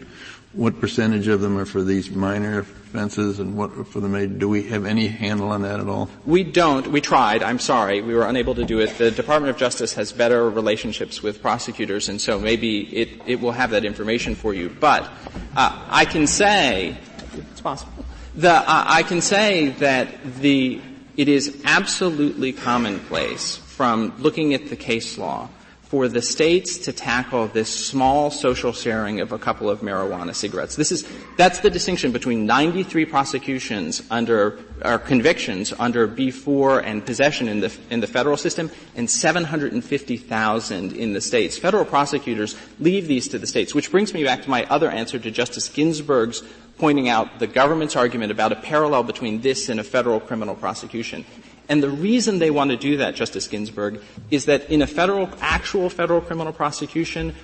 what 0.53 0.79
percentage 0.79 1.27
of 1.27 1.40
them 1.40 1.57
are 1.57 1.64
for 1.64 1.83
these 1.83 2.11
minor 2.11 2.59
offenses 2.61 3.40
and 3.40 3.57
what 3.57 3.88
for 3.88 4.01
the 4.01 4.09
major? 4.09 4.35
Do 4.35 4.47
we 4.47 4.64
have 4.64 4.85
any 4.85 5.09
handle 5.09 5.49
on 5.49 5.62
that 5.62 5.81
at 5.81 5.88
all? 5.88 6.11
We 6.27 6.44
don't. 6.44 6.88
We 6.88 7.01
tried. 7.01 7.42
I'm 7.42 7.59
sorry. 7.59 8.03
We 8.03 8.14
were 8.14 8.27
unable 8.27 8.55
to 8.57 8.64
do 8.64 8.81
it. 8.81 8.99
The 8.99 9.11
Department 9.11 9.51
of 9.51 9.57
Justice 9.57 9.94
has 9.94 10.12
better 10.12 10.51
relationships 10.51 11.23
with 11.23 11.40
prosecutors 11.40 12.11
and 12.11 12.20
so 12.20 12.38
maybe 12.38 12.83
it, 12.94 13.23
it 13.27 13.40
will 13.40 13.53
have 13.53 13.70
that 13.70 13.87
information 13.87 14.35
for 14.35 14.53
you. 14.53 14.68
But, 14.68 15.05
uh, 15.57 15.87
I 15.88 16.05
can 16.05 16.27
say, 16.27 16.99
it's 17.33 17.62
possible. 17.62 18.05
The, 18.37 18.53
uh, 18.53 18.64
I 18.87 19.03
can 19.03 19.23
say 19.23 19.70
that 19.81 20.09
the, 20.40 20.81
it 21.16 21.29
is 21.29 21.62
absolutely 21.64 22.53
commonplace 22.53 23.63
from 23.75 24.15
looking 24.19 24.55
at 24.55 24.69
the 24.69 24.77
case 24.77 25.19
law 25.19 25.49
for 25.95 26.09
the 26.09 26.23
states 26.23 26.79
to 26.79 26.93
tackle 26.93 27.47
this 27.47 27.69
small 27.69 28.29
social 28.29 28.73
sharing 28.73 29.21
of 29.21 29.31
a 29.31 29.39
couple 29.39 29.71
of 29.71 29.81
marijuana 29.81 30.35
cigarettes. 30.35 30.75
This 30.75 30.91
is, 30.91 31.07
that's 31.37 31.61
the 31.61 31.71
distinction 31.71 32.11
between 32.11 32.47
93 32.47 33.05
prosecutions 33.05 34.03
under, 34.11 34.59
or 34.85 34.99
convictions 34.99 35.73
under 35.79 36.09
B4 36.09 36.83
and 36.85 37.07
possession 37.07 37.47
in 37.47 37.61
the, 37.61 37.77
in 37.91 38.01
the 38.01 38.09
federal 38.09 38.37
system 38.37 38.73
and 38.97 39.09
750,000 39.09 40.93
in 40.97 41.13
the 41.13 41.21
states. 41.21 41.59
Federal 41.59 41.85
prosecutors 41.85 42.57
leave 42.81 43.07
these 43.07 43.29
to 43.29 43.39
the 43.39 43.47
states, 43.47 43.73
which 43.73 43.93
brings 43.93 44.13
me 44.13 44.25
back 44.25 44.43
to 44.43 44.51
my 44.51 44.65
other 44.65 44.91
answer 44.91 45.19
to 45.19 45.31
Justice 45.31 45.69
Ginsburg's 45.69 46.43
pointing 46.79 47.09
out 47.09 47.39
the 47.39 47.47
government's 47.47 47.95
argument 47.95 48.33
about 48.33 48.51
a 48.51 48.57
parallel 48.57 49.05
between 49.05 49.43
this 49.43 49.69
and 49.69 49.79
a 49.79 49.85
federal 49.85 50.19
criminal 50.19 50.57
prosecution. 50.57 51.25
And 51.68 51.83
the 51.83 51.90
reason 51.90 52.38
they 52.38 52.50
want 52.50 52.70
to 52.70 52.77
do 52.77 52.98
that, 52.98 53.14
Justice 53.14 53.48
Ginsburg, 53.48 54.03
is 54.31 54.46
that 54.46 54.70
in 54.70 54.83
a 54.83 54.87
federal, 54.87 55.31
actual 55.40 55.88
federal 55.88 56.20
criminal 56.20 56.53
prosecution, 56.53 57.35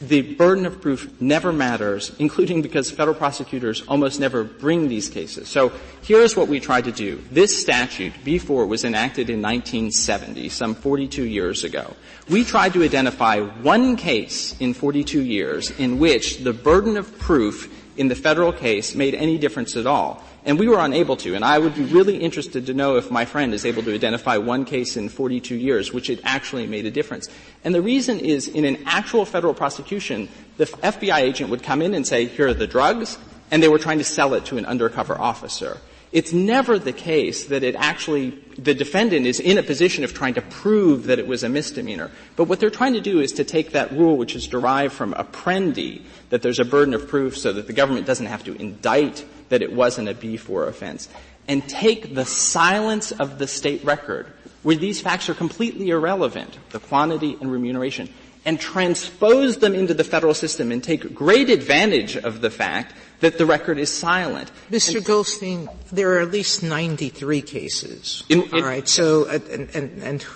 the 0.00 0.22
burden 0.34 0.66
of 0.66 0.80
proof 0.80 1.10
never 1.20 1.52
matters, 1.52 2.12
including 2.18 2.62
because 2.62 2.90
federal 2.90 3.16
prosecutors 3.16 3.82
almost 3.86 4.20
never 4.20 4.44
bring 4.44 4.88
these 4.88 5.08
cases. 5.08 5.48
So 5.48 5.72
here's 6.02 6.36
what 6.36 6.48
we 6.48 6.60
tried 6.60 6.84
to 6.84 6.92
do. 6.92 7.22
This 7.30 7.60
statute, 7.60 8.12
B4, 8.24 8.66
was 8.66 8.84
enacted 8.84 9.30
in 9.30 9.40
1970, 9.40 10.48
some 10.48 10.74
42 10.74 11.24
years 11.24 11.64
ago. 11.64 11.94
We 12.28 12.44
tried 12.44 12.72
to 12.74 12.82
identify 12.82 13.40
one 13.40 13.96
case 13.96 14.58
in 14.60 14.74
42 14.74 15.22
years 15.22 15.70
in 15.70 15.98
which 15.98 16.38
the 16.38 16.52
burden 16.52 16.96
of 16.96 17.18
proof 17.18 17.70
in 17.96 18.08
the 18.08 18.14
federal 18.14 18.52
case 18.52 18.94
made 18.94 19.14
any 19.14 19.38
difference 19.38 19.76
at 19.76 19.86
all. 19.86 20.22
And 20.44 20.58
we 20.58 20.68
were 20.68 20.78
unable 20.78 21.16
to, 21.18 21.34
and 21.34 21.44
I 21.44 21.58
would 21.58 21.74
be 21.74 21.84
really 21.84 22.16
interested 22.16 22.66
to 22.66 22.74
know 22.74 22.96
if 22.96 23.10
my 23.10 23.24
friend 23.24 23.54
is 23.54 23.64
able 23.64 23.82
to 23.84 23.94
identify 23.94 24.36
one 24.36 24.64
case 24.64 24.96
in 24.96 25.08
42 25.08 25.54
years 25.54 25.92
which 25.92 26.10
it 26.10 26.20
actually 26.24 26.66
made 26.66 26.84
a 26.84 26.90
difference. 26.90 27.28
And 27.64 27.74
the 27.74 27.80
reason 27.80 28.20
is 28.20 28.48
in 28.48 28.64
an 28.64 28.82
actual 28.84 29.24
federal 29.24 29.54
prosecution, 29.54 30.28
the 30.56 30.66
FBI 30.66 31.18
agent 31.18 31.50
would 31.50 31.62
come 31.62 31.80
in 31.80 31.94
and 31.94 32.06
say, 32.06 32.26
here 32.26 32.48
are 32.48 32.54
the 32.54 32.66
drugs, 32.66 33.16
and 33.50 33.62
they 33.62 33.68
were 33.68 33.78
trying 33.78 33.98
to 33.98 34.04
sell 34.04 34.34
it 34.34 34.44
to 34.46 34.58
an 34.58 34.66
undercover 34.66 35.18
officer. 35.18 35.78
It's 36.14 36.32
never 36.32 36.78
the 36.78 36.92
case 36.92 37.46
that 37.46 37.64
it 37.64 37.74
actually, 37.74 38.30
the 38.56 38.72
defendant 38.72 39.26
is 39.26 39.40
in 39.40 39.58
a 39.58 39.64
position 39.64 40.04
of 40.04 40.14
trying 40.14 40.34
to 40.34 40.42
prove 40.42 41.06
that 41.06 41.18
it 41.18 41.26
was 41.26 41.42
a 41.42 41.48
misdemeanor. 41.48 42.12
But 42.36 42.44
what 42.44 42.60
they're 42.60 42.70
trying 42.70 42.92
to 42.92 43.00
do 43.00 43.18
is 43.18 43.32
to 43.32 43.42
take 43.42 43.72
that 43.72 43.90
rule 43.90 44.16
which 44.16 44.36
is 44.36 44.46
derived 44.46 44.94
from 44.94 45.12
Apprendi, 45.14 46.02
that 46.30 46.40
there's 46.40 46.60
a 46.60 46.64
burden 46.64 46.94
of 46.94 47.08
proof 47.08 47.36
so 47.36 47.52
that 47.54 47.66
the 47.66 47.72
government 47.72 48.06
doesn't 48.06 48.26
have 48.26 48.44
to 48.44 48.54
indict 48.54 49.24
that 49.48 49.60
it 49.60 49.72
wasn't 49.72 50.08
a 50.08 50.14
B4 50.14 50.68
offense, 50.68 51.08
and 51.48 51.68
take 51.68 52.14
the 52.14 52.24
silence 52.24 53.10
of 53.10 53.40
the 53.40 53.48
state 53.48 53.84
record, 53.84 54.28
where 54.62 54.76
these 54.76 55.00
facts 55.00 55.28
are 55.28 55.34
completely 55.34 55.90
irrelevant, 55.90 56.56
the 56.70 56.78
quantity 56.78 57.36
and 57.40 57.50
remuneration, 57.50 58.08
and 58.44 58.60
transpose 58.60 59.58
them 59.58 59.74
into 59.74 59.94
the 59.94 60.04
federal 60.04 60.34
system 60.34 60.70
and 60.70 60.84
take 60.84 61.14
great 61.14 61.48
advantage 61.48 62.16
of 62.16 62.40
the 62.40 62.50
fact 62.50 62.94
that 63.20 63.38
the 63.38 63.46
record 63.46 63.78
is 63.78 63.90
silent. 63.90 64.50
Mr. 64.70 64.96
And, 64.96 65.04
Goldstein, 65.04 65.68
there 65.90 66.14
are 66.14 66.20
at 66.20 66.30
least 66.30 66.62
93 66.62 67.40
cases. 67.42 68.24
In, 68.28 68.42
All 68.52 68.62
right, 68.62 68.86
so, 68.86 69.26
and, 69.28 69.70
and, 69.74 70.02
and 70.02 70.26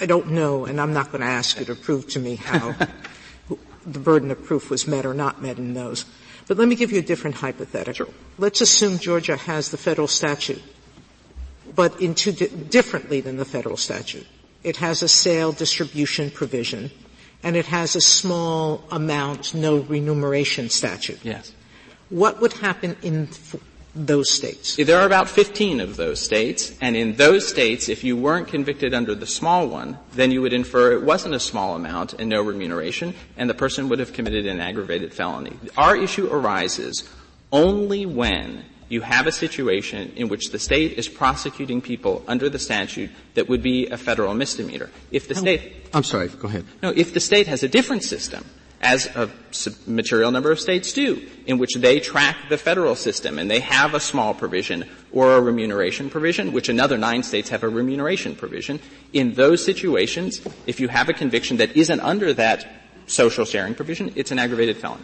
I 0.00 0.06
don't 0.06 0.30
know, 0.30 0.64
and 0.64 0.80
I'm 0.80 0.92
not 0.92 1.12
going 1.12 1.20
to 1.20 1.26
ask 1.26 1.58
you 1.58 1.64
to 1.66 1.74
prove 1.74 2.08
to 2.08 2.18
me 2.18 2.36
how 2.36 2.74
the 3.86 3.98
burden 3.98 4.30
of 4.30 4.44
proof 4.44 4.68
was 4.70 4.86
met 4.86 5.06
or 5.06 5.14
not 5.14 5.40
met 5.40 5.58
in 5.58 5.74
those. 5.74 6.04
But 6.48 6.58
let 6.58 6.68
me 6.68 6.74
give 6.74 6.92
you 6.92 6.98
a 6.98 7.02
different 7.02 7.36
hypothetical. 7.36 8.06
Sure. 8.06 8.14
Let's 8.38 8.60
assume 8.60 8.98
Georgia 8.98 9.36
has 9.36 9.70
the 9.70 9.76
federal 9.76 10.08
statute, 10.08 10.62
but 11.74 12.00
in 12.00 12.14
two 12.14 12.32
di- 12.32 12.48
differently 12.48 13.20
than 13.20 13.36
the 13.36 13.44
federal 13.44 13.76
statute. 13.76 14.26
It 14.62 14.76
has 14.78 15.02
a 15.02 15.08
sale 15.08 15.52
distribution 15.52 16.30
provision, 16.30 16.90
and 17.42 17.56
it 17.56 17.66
has 17.66 17.96
a 17.96 18.00
small 18.00 18.84
amount, 18.90 19.54
no 19.54 19.78
remuneration 19.78 20.70
statute. 20.70 21.18
Yes. 21.22 21.52
What 22.08 22.40
would 22.40 22.52
happen 22.54 22.96
in 23.02 23.28
f- 23.30 23.56
those 23.94 24.30
states? 24.30 24.76
There 24.76 24.98
are 25.00 25.06
about 25.06 25.28
15 25.28 25.80
of 25.80 25.96
those 25.96 26.20
states, 26.20 26.72
and 26.80 26.96
in 26.96 27.16
those 27.16 27.48
states, 27.48 27.88
if 27.88 28.04
you 28.04 28.16
weren't 28.16 28.48
convicted 28.48 28.94
under 28.94 29.14
the 29.14 29.26
small 29.26 29.66
one, 29.66 29.98
then 30.12 30.30
you 30.30 30.42
would 30.42 30.52
infer 30.52 30.92
it 30.92 31.02
wasn't 31.02 31.34
a 31.34 31.40
small 31.40 31.74
amount 31.74 32.14
and 32.14 32.28
no 32.28 32.42
remuneration, 32.42 33.14
and 33.36 33.50
the 33.50 33.54
person 33.54 33.88
would 33.88 33.98
have 33.98 34.12
committed 34.12 34.46
an 34.46 34.60
aggravated 34.60 35.12
felony. 35.12 35.56
Our 35.76 35.96
issue 35.96 36.28
arises 36.30 37.08
only 37.52 38.06
when 38.06 38.64
you 38.88 39.00
have 39.00 39.26
a 39.26 39.32
situation 39.32 40.12
in 40.16 40.28
which 40.28 40.50
the 40.50 40.58
state 40.58 40.98
is 40.98 41.08
prosecuting 41.08 41.80
people 41.80 42.24
under 42.28 42.48
the 42.48 42.58
statute 42.58 43.10
that 43.34 43.48
would 43.48 43.62
be 43.62 43.88
a 43.88 43.96
federal 43.96 44.34
misdemeanor. 44.34 44.90
If 45.10 45.28
the 45.28 45.34
state, 45.34 45.88
I'm 45.92 46.04
sorry, 46.04 46.28
go 46.28 46.48
ahead. 46.48 46.64
no, 46.82 46.90
if 46.90 47.12
the 47.12 47.20
state 47.20 47.46
has 47.46 47.62
a 47.62 47.68
different 47.68 48.04
system, 48.04 48.44
as 48.82 49.06
a 49.16 49.30
material 49.86 50.30
number 50.30 50.50
of 50.52 50.60
states 50.60 50.92
do, 50.92 51.26
in 51.46 51.58
which 51.58 51.74
they 51.74 51.98
track 51.98 52.36
the 52.48 52.58
federal 52.58 52.94
system 52.94 53.38
and 53.38 53.50
they 53.50 53.60
have 53.60 53.94
a 53.94 54.00
small 54.00 54.34
provision 54.34 54.84
or 55.12 55.32
a 55.32 55.40
remuneration 55.40 56.10
provision, 56.10 56.52
which 56.52 56.68
another 56.68 56.98
nine 56.98 57.22
states 57.22 57.48
have 57.48 57.62
a 57.62 57.68
remuneration 57.68 58.36
provision. 58.36 58.78
In 59.12 59.32
those 59.32 59.64
situations, 59.64 60.40
if 60.66 60.78
you 60.78 60.88
have 60.88 61.08
a 61.08 61.14
conviction 61.14 61.56
that 61.56 61.74
isn't 61.74 62.00
under 62.00 62.34
that 62.34 62.85
social 63.06 63.44
sharing 63.44 63.74
provision, 63.74 64.12
it's 64.16 64.30
an 64.30 64.38
aggravated 64.38 64.76
felony. 64.76 65.02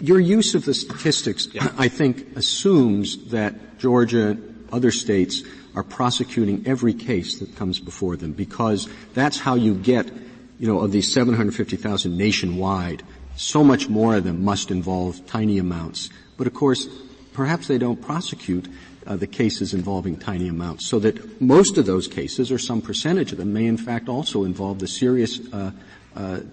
Your 0.00 0.20
use 0.20 0.54
of 0.54 0.64
the 0.64 0.74
statistics, 0.74 1.48
yeah. 1.52 1.72
I 1.78 1.88
think, 1.88 2.36
assumes 2.36 3.30
that 3.30 3.78
Georgia, 3.78 4.36
other 4.72 4.90
states, 4.90 5.42
are 5.74 5.82
prosecuting 5.82 6.66
every 6.66 6.94
case 6.94 7.38
that 7.40 7.56
comes 7.56 7.80
before 7.80 8.16
them 8.16 8.32
because 8.32 8.88
that's 9.14 9.38
how 9.38 9.54
you 9.54 9.74
get, 9.74 10.10
you 10.58 10.66
know, 10.66 10.80
of 10.80 10.92
these 10.92 11.12
750,000 11.12 12.16
nationwide, 12.16 13.02
so 13.36 13.64
much 13.64 13.88
more 13.88 14.16
of 14.16 14.24
them 14.24 14.44
must 14.44 14.70
involve 14.70 15.26
tiny 15.26 15.58
amounts. 15.58 16.10
But 16.36 16.46
of 16.46 16.54
course, 16.54 16.86
perhaps 17.32 17.66
they 17.66 17.78
don't 17.78 18.00
prosecute 18.00 18.68
uh, 19.06 19.16
the 19.16 19.26
cases 19.26 19.74
involving 19.74 20.16
tiny 20.16 20.48
amounts, 20.48 20.86
so 20.88 20.98
that 21.00 21.40
most 21.40 21.76
of 21.76 21.86
those 21.86 22.08
cases, 22.08 22.50
or 22.50 22.58
some 22.58 22.80
percentage 22.80 23.32
of 23.32 23.38
them, 23.38 23.52
may 23.52 23.66
in 23.66 23.76
fact 23.76 24.08
also 24.08 24.44
involve 24.44 24.78
the 24.78 24.88
serious 24.88 25.40
uh, 25.52 25.56
uh, 25.56 25.70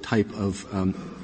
type 0.02 0.32
of 0.34 0.66
um, 0.74 1.22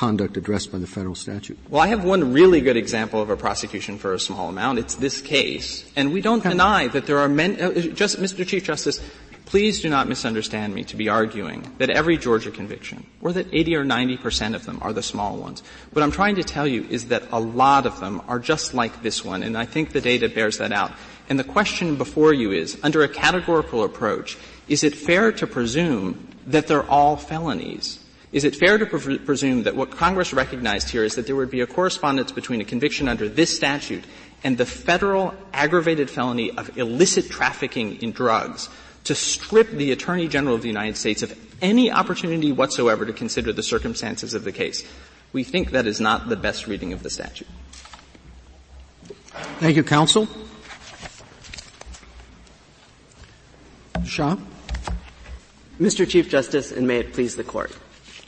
conduct 0.00 0.38
addressed 0.38 0.72
by 0.72 0.78
the 0.78 0.86
federal 0.86 1.14
statute. 1.14 1.58
Well, 1.68 1.82
I 1.82 1.88
have 1.88 2.04
one 2.04 2.32
really 2.32 2.62
good 2.62 2.78
example 2.78 3.20
of 3.20 3.28
a 3.28 3.36
prosecution 3.36 3.98
for 3.98 4.14
a 4.14 4.18
small 4.18 4.48
amount. 4.48 4.78
It's 4.78 4.94
this 4.94 5.20
case, 5.20 5.84
and 5.94 6.10
we 6.10 6.22
don't 6.22 6.42
deny 6.42 6.88
that 6.88 7.04
there 7.06 7.18
are 7.18 7.28
many. 7.28 7.60
Uh, 7.60 7.72
just, 7.92 8.16
Mr. 8.18 8.46
Chief 8.46 8.64
Justice, 8.64 8.98
please 9.44 9.82
do 9.82 9.90
not 9.90 10.08
misunderstand 10.08 10.74
me 10.74 10.84
to 10.84 10.96
be 10.96 11.10
arguing 11.10 11.70
that 11.76 11.90
every 11.90 12.16
Georgia 12.16 12.50
conviction, 12.50 13.04
or 13.20 13.34
that 13.34 13.46
80 13.52 13.76
or 13.76 13.84
90 13.84 14.16
percent 14.16 14.54
of 14.54 14.64
them, 14.64 14.78
are 14.80 14.94
the 14.94 15.02
small 15.02 15.36
ones. 15.36 15.62
What 15.92 16.02
I'm 16.02 16.12
trying 16.12 16.36
to 16.36 16.44
tell 16.44 16.66
you 16.66 16.86
is 16.88 17.08
that 17.08 17.24
a 17.30 17.38
lot 17.38 17.84
of 17.84 18.00
them 18.00 18.22
are 18.26 18.38
just 18.38 18.72
like 18.72 19.02
this 19.02 19.22
one, 19.22 19.42
and 19.42 19.58
I 19.58 19.66
think 19.66 19.92
the 19.92 20.00
data 20.00 20.30
bears 20.30 20.56
that 20.58 20.72
out. 20.72 20.92
And 21.28 21.38
the 21.38 21.44
question 21.44 21.96
before 21.96 22.32
you 22.32 22.52
is, 22.52 22.78
under 22.82 23.02
a 23.02 23.08
categorical 23.08 23.84
approach, 23.84 24.38
is 24.66 24.82
it 24.82 24.94
fair 24.94 25.30
to 25.32 25.46
presume 25.46 26.29
that 26.52 26.66
they're 26.66 26.88
all 26.88 27.16
felonies? 27.16 27.98
Is 28.32 28.44
it 28.44 28.54
fair 28.54 28.78
to 28.78 28.86
pre- 28.86 29.18
presume 29.18 29.64
that 29.64 29.74
what 29.74 29.90
Congress 29.90 30.32
recognized 30.32 30.90
here 30.90 31.02
is 31.02 31.16
that 31.16 31.26
there 31.26 31.34
would 31.36 31.50
be 31.50 31.60
a 31.62 31.66
correspondence 31.66 32.30
between 32.30 32.60
a 32.60 32.64
conviction 32.64 33.08
under 33.08 33.28
this 33.28 33.54
statute 33.54 34.04
and 34.44 34.56
the 34.56 34.66
federal 34.66 35.34
aggravated 35.52 36.08
felony 36.08 36.50
of 36.52 36.76
illicit 36.78 37.28
trafficking 37.28 38.00
in 38.02 38.12
drugs 38.12 38.68
to 39.04 39.14
strip 39.14 39.70
the 39.70 39.92
Attorney 39.92 40.28
General 40.28 40.54
of 40.54 40.62
the 40.62 40.68
United 40.68 40.96
States 40.96 41.22
of 41.22 41.36
any 41.60 41.90
opportunity 41.90 42.52
whatsoever 42.52 43.04
to 43.04 43.12
consider 43.12 43.52
the 43.52 43.62
circumstances 43.62 44.34
of 44.34 44.44
the 44.44 44.52
case? 44.52 44.84
We 45.32 45.44
think 45.44 45.72
that 45.72 45.86
is 45.86 46.00
not 46.00 46.28
the 46.28 46.36
best 46.36 46.66
reading 46.66 46.92
of 46.92 47.02
the 47.02 47.10
statute. 47.10 47.48
Thank 49.58 49.76
you, 49.76 49.82
counsel. 49.82 50.28
Shah? 54.04 54.36
Mr. 55.80 56.06
Chief 56.06 56.28
Justice, 56.28 56.72
and 56.72 56.86
may 56.86 56.98
it 56.98 57.14
please 57.14 57.36
the 57.36 57.44
Court. 57.44 57.74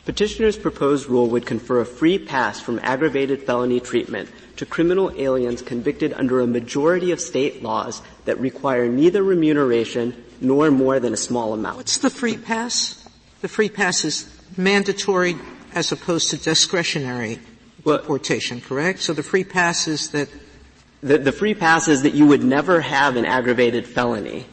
Petitioner's 0.06 0.56
proposed 0.56 1.06
rule 1.06 1.28
would 1.28 1.44
confer 1.44 1.80
a 1.80 1.86
free 1.86 2.18
pass 2.18 2.58
from 2.58 2.80
aggravated 2.82 3.42
felony 3.42 3.78
treatment 3.78 4.30
to 4.56 4.64
criminal 4.64 5.12
aliens 5.16 5.60
convicted 5.60 6.14
under 6.14 6.40
a 6.40 6.46
majority 6.46 7.12
of 7.12 7.20
state 7.20 7.62
laws 7.62 8.00
that 8.24 8.40
require 8.40 8.88
neither 8.88 9.22
remuneration 9.22 10.24
nor 10.40 10.70
more 10.70 10.98
than 10.98 11.12
a 11.12 11.16
small 11.16 11.52
amount. 11.52 11.76
What's 11.76 11.98
the 11.98 12.10
free 12.10 12.38
pass? 12.38 13.06
The 13.42 13.48
free 13.48 13.68
pass 13.68 14.04
is 14.04 14.28
mandatory 14.56 15.36
as 15.74 15.92
opposed 15.92 16.30
to 16.30 16.38
discretionary 16.38 17.38
well, 17.84 17.98
deportation, 17.98 18.60
correct? 18.60 19.00
So 19.00 19.12
the 19.12 19.22
free 19.22 19.44
pass 19.44 19.88
is 19.88 20.10
that 20.10 20.28
the, 21.02 21.18
the 21.18 21.32
free 21.32 21.54
pass 21.54 21.86
is 21.88 22.02
that 22.02 22.14
you 22.14 22.26
would 22.26 22.44
never 22.44 22.80
have 22.80 23.16
an 23.16 23.24
aggravated 23.24 23.86
felony 23.86 24.46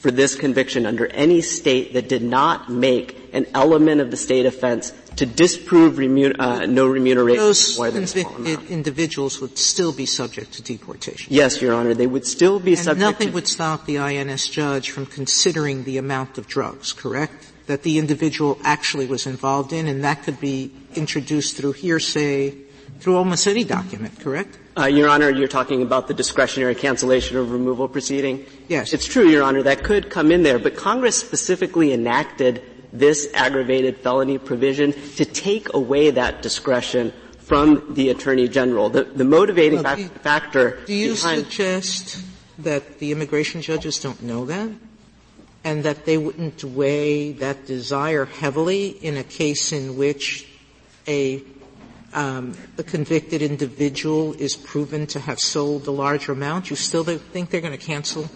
for 0.00 0.10
this 0.10 0.34
conviction 0.34 0.86
under 0.86 1.06
any 1.08 1.42
state 1.42 1.92
that 1.92 2.08
did 2.08 2.22
not 2.22 2.70
make 2.70 3.16
an 3.34 3.46
element 3.54 4.00
of 4.00 4.10
the 4.10 4.16
state 4.16 4.46
offense 4.46 4.92
to 5.16 5.26
disprove 5.26 5.94
remun- 5.94 6.36
uh, 6.38 6.64
no 6.64 6.86
remuneration 6.86 7.44
Those 7.44 7.76
more 7.76 7.90
than 7.90 8.06
convicted 8.06 8.70
individuals 8.70 9.40
would 9.40 9.58
still 9.58 9.92
be 9.92 10.06
subject 10.06 10.54
to 10.54 10.62
deportation. 10.62 11.32
Yes, 11.32 11.60
Your 11.60 11.74
Honor, 11.74 11.92
they 11.92 12.06
would 12.06 12.26
still 12.26 12.58
be 12.58 12.74
subject 12.76 12.84
to 12.84 12.90
and 12.90 13.00
subject. 13.00 13.20
Nothing 13.20 13.34
would 13.34 13.46
stop 13.46 13.84
the 13.84 13.98
INS 13.98 14.48
judge 14.48 14.90
from 14.90 15.04
considering 15.04 15.84
the 15.84 15.98
amount 15.98 16.38
of 16.38 16.46
drugs, 16.46 16.94
correct? 16.94 17.52
That 17.66 17.82
the 17.82 17.98
individual 17.98 18.58
actually 18.64 19.06
was 19.06 19.26
involved 19.26 19.72
in, 19.72 19.86
and 19.86 20.02
that 20.02 20.22
could 20.22 20.40
be 20.40 20.72
introduced 20.94 21.58
through 21.58 21.72
hearsay, 21.72 22.56
through 22.98 23.16
almost 23.16 23.46
any 23.46 23.64
document, 23.64 24.18
correct? 24.20 24.58
Uh, 24.76 24.86
Your 24.86 25.08
Honor, 25.08 25.30
you're 25.30 25.48
talking 25.48 25.82
about 25.82 26.08
the 26.08 26.14
discretionary 26.14 26.74
cancellation 26.74 27.36
of 27.36 27.50
removal 27.50 27.88
proceeding? 27.88 28.44
Yes. 28.68 28.92
It's 28.92 29.06
true, 29.06 29.28
Your 29.28 29.42
Honor, 29.42 29.62
that 29.62 29.82
could 29.82 30.10
come 30.10 30.30
in 30.32 30.42
there, 30.42 30.58
but 30.58 30.76
Congress 30.76 31.16
specifically 31.16 31.92
enacted 31.92 32.62
this 32.92 33.28
aggravated 33.34 33.98
felony 33.98 34.38
provision 34.38 34.92
to 35.16 35.24
take 35.24 35.72
away 35.74 36.10
that 36.10 36.42
discretion 36.42 37.12
from 37.38 37.94
the 37.94 38.10
Attorney 38.10 38.48
General. 38.48 38.90
The, 38.90 39.04
the 39.04 39.24
motivating 39.24 39.82
well, 39.82 39.96
do, 39.96 40.08
factor 40.08 40.78
Do 40.86 40.94
you 40.94 41.16
suggest 41.16 42.22
that 42.58 42.98
the 42.98 43.12
immigration 43.12 43.60
judges 43.62 43.98
don't 43.98 44.22
know 44.22 44.44
that? 44.46 44.70
And 45.64 45.82
that 45.82 46.06
they 46.06 46.16
wouldn't 46.16 46.64
weigh 46.64 47.32
that 47.32 47.66
desire 47.66 48.24
heavily 48.24 48.88
in 48.88 49.16
a 49.16 49.24
case 49.24 49.72
in 49.72 49.96
which 49.96 50.48
a 51.06 51.42
um, 52.12 52.56
a 52.78 52.82
convicted 52.82 53.42
individual 53.42 54.34
is 54.34 54.56
proven 54.56 55.06
to 55.08 55.20
have 55.20 55.38
sold 55.38 55.86
a 55.86 55.90
larger 55.90 56.32
amount, 56.32 56.70
you 56.70 56.76
still 56.76 57.04
think 57.04 57.50
they're 57.50 57.60
going 57.60 57.76
to 57.76 57.84
cancel? 57.84 58.28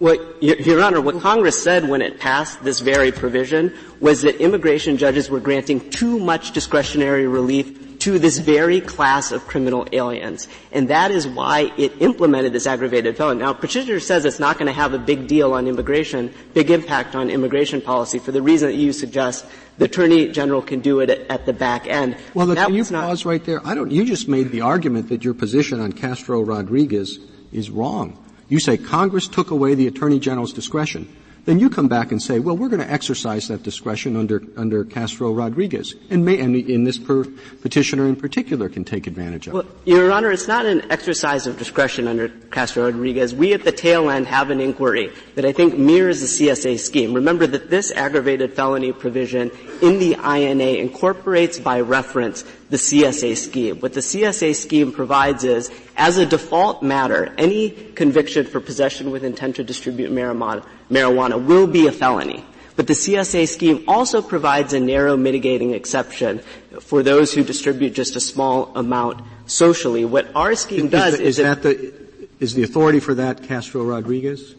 Well, 0.00 0.16
Your 0.40 0.82
Honor, 0.82 1.00
what 1.00 1.20
Congress 1.20 1.62
said 1.62 1.88
when 1.88 2.02
it 2.02 2.18
passed 2.18 2.64
this 2.64 2.80
very 2.80 3.12
provision 3.12 3.72
was 4.00 4.22
that 4.22 4.40
immigration 4.40 4.96
judges 4.96 5.30
were 5.30 5.38
granting 5.38 5.90
too 5.90 6.18
much 6.18 6.50
discretionary 6.50 7.28
relief 7.28 7.91
to 8.02 8.18
this 8.18 8.38
very 8.38 8.80
class 8.80 9.30
of 9.30 9.46
criminal 9.46 9.86
aliens. 9.92 10.48
And 10.72 10.88
that 10.88 11.12
is 11.12 11.28
why 11.28 11.72
it 11.78 12.02
implemented 12.02 12.52
this 12.52 12.66
aggravated 12.66 13.16
felony. 13.16 13.40
Now, 13.40 13.52
Petitioner 13.52 14.00
says 14.00 14.24
it's 14.24 14.40
not 14.40 14.58
going 14.58 14.66
to 14.66 14.72
have 14.72 14.92
a 14.92 14.98
big 14.98 15.28
deal 15.28 15.52
on 15.52 15.68
immigration, 15.68 16.34
big 16.52 16.72
impact 16.72 17.14
on 17.14 17.30
immigration 17.30 17.80
policy 17.80 18.18
for 18.18 18.32
the 18.32 18.42
reason 18.42 18.70
that 18.70 18.76
you 18.76 18.92
suggest 18.92 19.46
the 19.78 19.84
Attorney 19.84 20.32
General 20.32 20.62
can 20.62 20.80
do 20.80 20.98
it 20.98 21.10
at, 21.10 21.30
at 21.30 21.46
the 21.46 21.52
back 21.52 21.86
end. 21.86 22.16
Well, 22.34 22.48
look, 22.48 22.58
can 22.58 22.74
you 22.74 22.84
pause 22.84 23.24
right 23.24 23.44
there? 23.44 23.64
I 23.64 23.76
don't, 23.76 23.92
you 23.92 24.04
just 24.04 24.26
made 24.26 24.50
the 24.50 24.62
argument 24.62 25.08
that 25.10 25.22
your 25.22 25.34
position 25.34 25.80
on 25.80 25.92
Castro 25.92 26.40
Rodriguez 26.42 27.20
is 27.52 27.70
wrong. 27.70 28.18
You 28.48 28.58
say 28.58 28.78
Congress 28.78 29.28
took 29.28 29.52
away 29.52 29.76
the 29.76 29.86
Attorney 29.86 30.18
General's 30.18 30.52
discretion 30.52 31.08
then 31.44 31.58
you 31.58 31.68
come 31.68 31.88
back 31.88 32.12
and 32.12 32.22
say, 32.22 32.38
well, 32.38 32.56
we're 32.56 32.68
going 32.68 32.82
to 32.82 32.90
exercise 32.90 33.48
that 33.48 33.62
discretion 33.62 34.16
under, 34.16 34.42
under 34.56 34.84
Castro 34.84 35.32
Rodriguez. 35.32 35.94
And, 36.08 36.24
may, 36.24 36.38
and 36.38 36.54
in 36.54 36.84
this 36.84 36.98
per, 36.98 37.24
petitioner 37.62 38.06
in 38.06 38.14
particular 38.14 38.68
can 38.68 38.84
take 38.84 39.06
advantage 39.06 39.48
of 39.48 39.54
well, 39.54 39.66
Your 39.84 40.12
Honor, 40.12 40.30
it's 40.30 40.46
not 40.46 40.66
an 40.66 40.90
exercise 40.90 41.46
of 41.46 41.58
discretion 41.58 42.06
under 42.06 42.28
Castro 42.28 42.84
Rodriguez. 42.84 43.34
We 43.34 43.54
at 43.54 43.64
the 43.64 43.72
tail 43.72 44.08
end 44.08 44.28
have 44.28 44.50
an 44.50 44.60
inquiry 44.60 45.12
that 45.34 45.44
I 45.44 45.52
think 45.52 45.76
mirrors 45.76 46.20
the 46.20 46.26
CSA 46.26 46.78
scheme. 46.78 47.12
Remember 47.14 47.46
that 47.46 47.70
this 47.70 47.90
aggravated 47.90 48.52
felony 48.52 48.92
provision 48.92 49.50
in 49.80 49.98
the 49.98 50.14
INA 50.24 50.78
incorporates 50.80 51.58
by 51.58 51.80
reference 51.80 52.44
the 52.72 52.78
CSA 52.78 53.36
scheme. 53.36 53.80
What 53.80 53.92
the 53.92 54.00
CSA 54.00 54.56
scheme 54.56 54.92
provides 54.92 55.44
is, 55.44 55.70
as 55.94 56.16
a 56.16 56.24
default 56.24 56.82
matter, 56.82 57.34
any 57.36 57.68
conviction 57.68 58.46
for 58.46 58.60
possession 58.60 59.10
with 59.10 59.24
intent 59.24 59.56
to 59.56 59.62
distribute 59.62 60.10
marijuana, 60.10 60.64
marijuana 60.90 61.44
will 61.44 61.66
be 61.66 61.86
a 61.86 61.92
felony. 61.92 62.42
But 62.74 62.86
the 62.86 62.94
CSA 62.94 63.46
scheme 63.46 63.84
also 63.86 64.22
provides 64.22 64.72
a 64.72 64.80
narrow 64.80 65.18
mitigating 65.18 65.72
exception 65.74 66.40
for 66.80 67.02
those 67.02 67.34
who 67.34 67.44
distribute 67.44 67.90
just 67.90 68.16
a 68.16 68.20
small 68.20 68.72
amount 68.74 69.20
socially. 69.44 70.06
What 70.06 70.34
our 70.34 70.54
scheme 70.54 70.88
does 70.88 71.12
is, 71.12 71.20
is, 71.20 71.38
is 71.38 71.44
that 71.44 71.62
the 71.62 71.92
is 72.40 72.54
the 72.54 72.62
authority 72.62 73.00
for 73.00 73.12
that 73.12 73.42
Castro 73.42 73.84
Rodriguez? 73.84 74.54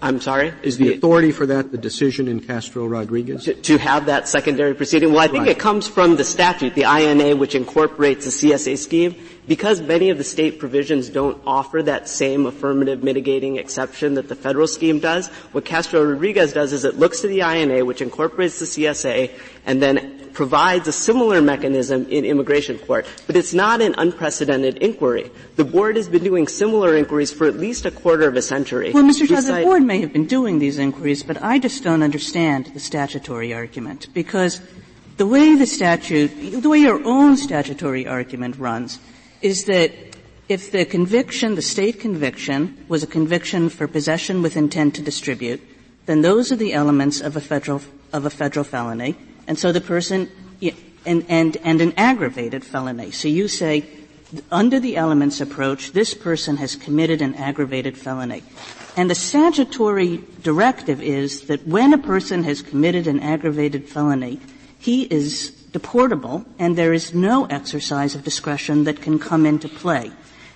I'm 0.00 0.20
sorry? 0.20 0.54
Is 0.62 0.78
the 0.78 0.94
authority 0.94 1.32
for 1.32 1.46
that 1.46 1.72
the 1.72 1.78
decision 1.78 2.28
in 2.28 2.38
Castro 2.40 2.86
Rodriguez? 2.86 3.44
To, 3.44 3.54
to 3.54 3.78
have 3.78 4.06
that 4.06 4.28
secondary 4.28 4.74
proceeding? 4.74 5.10
Well, 5.10 5.20
I 5.20 5.26
think 5.26 5.46
right. 5.46 5.48
it 5.48 5.58
comes 5.58 5.88
from 5.88 6.14
the 6.14 6.24
statute, 6.24 6.74
the 6.76 6.82
INA, 6.82 7.34
which 7.34 7.56
incorporates 7.56 8.24
the 8.24 8.30
CSA 8.30 8.78
scheme. 8.78 9.16
Because 9.48 9.80
many 9.80 10.10
of 10.10 10.18
the 10.18 10.24
state 10.24 10.58
provisions 10.58 11.08
don't 11.08 11.40
offer 11.46 11.82
that 11.82 12.06
same 12.06 12.44
affirmative 12.44 13.02
mitigating 13.02 13.56
exception 13.56 14.14
that 14.14 14.28
the 14.28 14.36
federal 14.36 14.66
scheme 14.66 15.00
does, 15.00 15.28
what 15.52 15.64
Castro 15.64 16.04
Rodriguez 16.04 16.52
does 16.52 16.74
is 16.74 16.84
it 16.84 16.98
looks 16.98 17.22
to 17.22 17.28
the 17.28 17.40
INA, 17.40 17.84
which 17.86 18.02
incorporates 18.02 18.58
the 18.58 18.66
CSA, 18.66 19.32
and 19.64 19.82
then 19.82 20.28
provides 20.34 20.86
a 20.86 20.92
similar 20.92 21.40
mechanism 21.40 22.06
in 22.10 22.26
immigration 22.26 22.78
court. 22.78 23.06
But 23.26 23.36
it's 23.36 23.54
not 23.54 23.80
an 23.80 23.94
unprecedented 23.96 24.76
inquiry. 24.76 25.30
The 25.56 25.64
board 25.64 25.96
has 25.96 26.08
been 26.08 26.22
doing 26.22 26.46
similar 26.46 26.94
inquiries 26.94 27.32
for 27.32 27.46
at 27.46 27.56
least 27.56 27.86
a 27.86 27.90
quarter 27.90 28.28
of 28.28 28.36
a 28.36 28.42
century. 28.42 28.92
Well, 28.92 29.02
Mr. 29.02 29.26
Todd, 29.26 29.44
the 29.44 29.64
board 29.64 29.82
may 29.82 30.00
have 30.02 30.12
been 30.12 30.26
doing 30.26 30.58
these 30.58 30.76
inquiries, 30.76 31.22
but 31.22 31.42
I 31.42 31.58
just 31.58 31.82
don't 31.82 32.02
understand 32.02 32.66
the 32.66 32.80
statutory 32.80 33.54
argument 33.54 34.08
because 34.12 34.60
the 35.16 35.26
way 35.26 35.56
the 35.56 35.66
statute, 35.66 36.28
the 36.62 36.68
way 36.68 36.78
your 36.78 37.02
own 37.04 37.36
statutory 37.36 38.06
argument 38.06 38.58
runs, 38.58 38.98
is 39.42 39.64
that 39.64 39.92
if 40.48 40.72
the 40.72 40.84
conviction, 40.84 41.54
the 41.54 41.62
state 41.62 42.00
conviction, 42.00 42.84
was 42.88 43.02
a 43.02 43.06
conviction 43.06 43.68
for 43.68 43.86
possession 43.86 44.42
with 44.42 44.56
intent 44.56 44.94
to 44.94 45.02
distribute, 45.02 45.60
then 46.06 46.22
those 46.22 46.50
are 46.50 46.56
the 46.56 46.72
elements 46.72 47.20
of 47.20 47.36
a 47.36 47.40
federal 47.40 47.82
of 48.12 48.24
a 48.24 48.30
federal 48.30 48.64
felony, 48.64 49.14
and 49.46 49.58
so 49.58 49.72
the 49.72 49.80
person 49.80 50.30
and 51.04 51.24
and 51.28 51.56
and 51.58 51.80
an 51.80 51.92
aggravated 51.96 52.64
felony. 52.64 53.10
So 53.10 53.28
you 53.28 53.48
say, 53.48 53.86
under 54.50 54.80
the 54.80 54.96
elements 54.96 55.40
approach, 55.40 55.92
this 55.92 56.14
person 56.14 56.56
has 56.56 56.76
committed 56.76 57.22
an 57.22 57.34
aggravated 57.34 57.96
felony. 57.96 58.42
And 58.96 59.08
the 59.08 59.14
statutory 59.14 60.22
directive 60.42 61.00
is 61.02 61.42
that 61.42 61.66
when 61.66 61.92
a 61.92 61.98
person 61.98 62.42
has 62.44 62.62
committed 62.62 63.06
an 63.06 63.20
aggravated 63.20 63.88
felony, 63.88 64.40
he 64.78 65.04
is 65.04 65.57
deportable 65.72 66.44
and 66.58 66.76
there 66.76 66.92
is 66.92 67.14
no 67.14 67.46
exercise 67.46 68.14
of 68.14 68.24
discretion 68.24 68.84
that 68.84 69.02
can 69.02 69.18
come 69.18 69.46
into 69.46 69.68
play. 69.68 70.10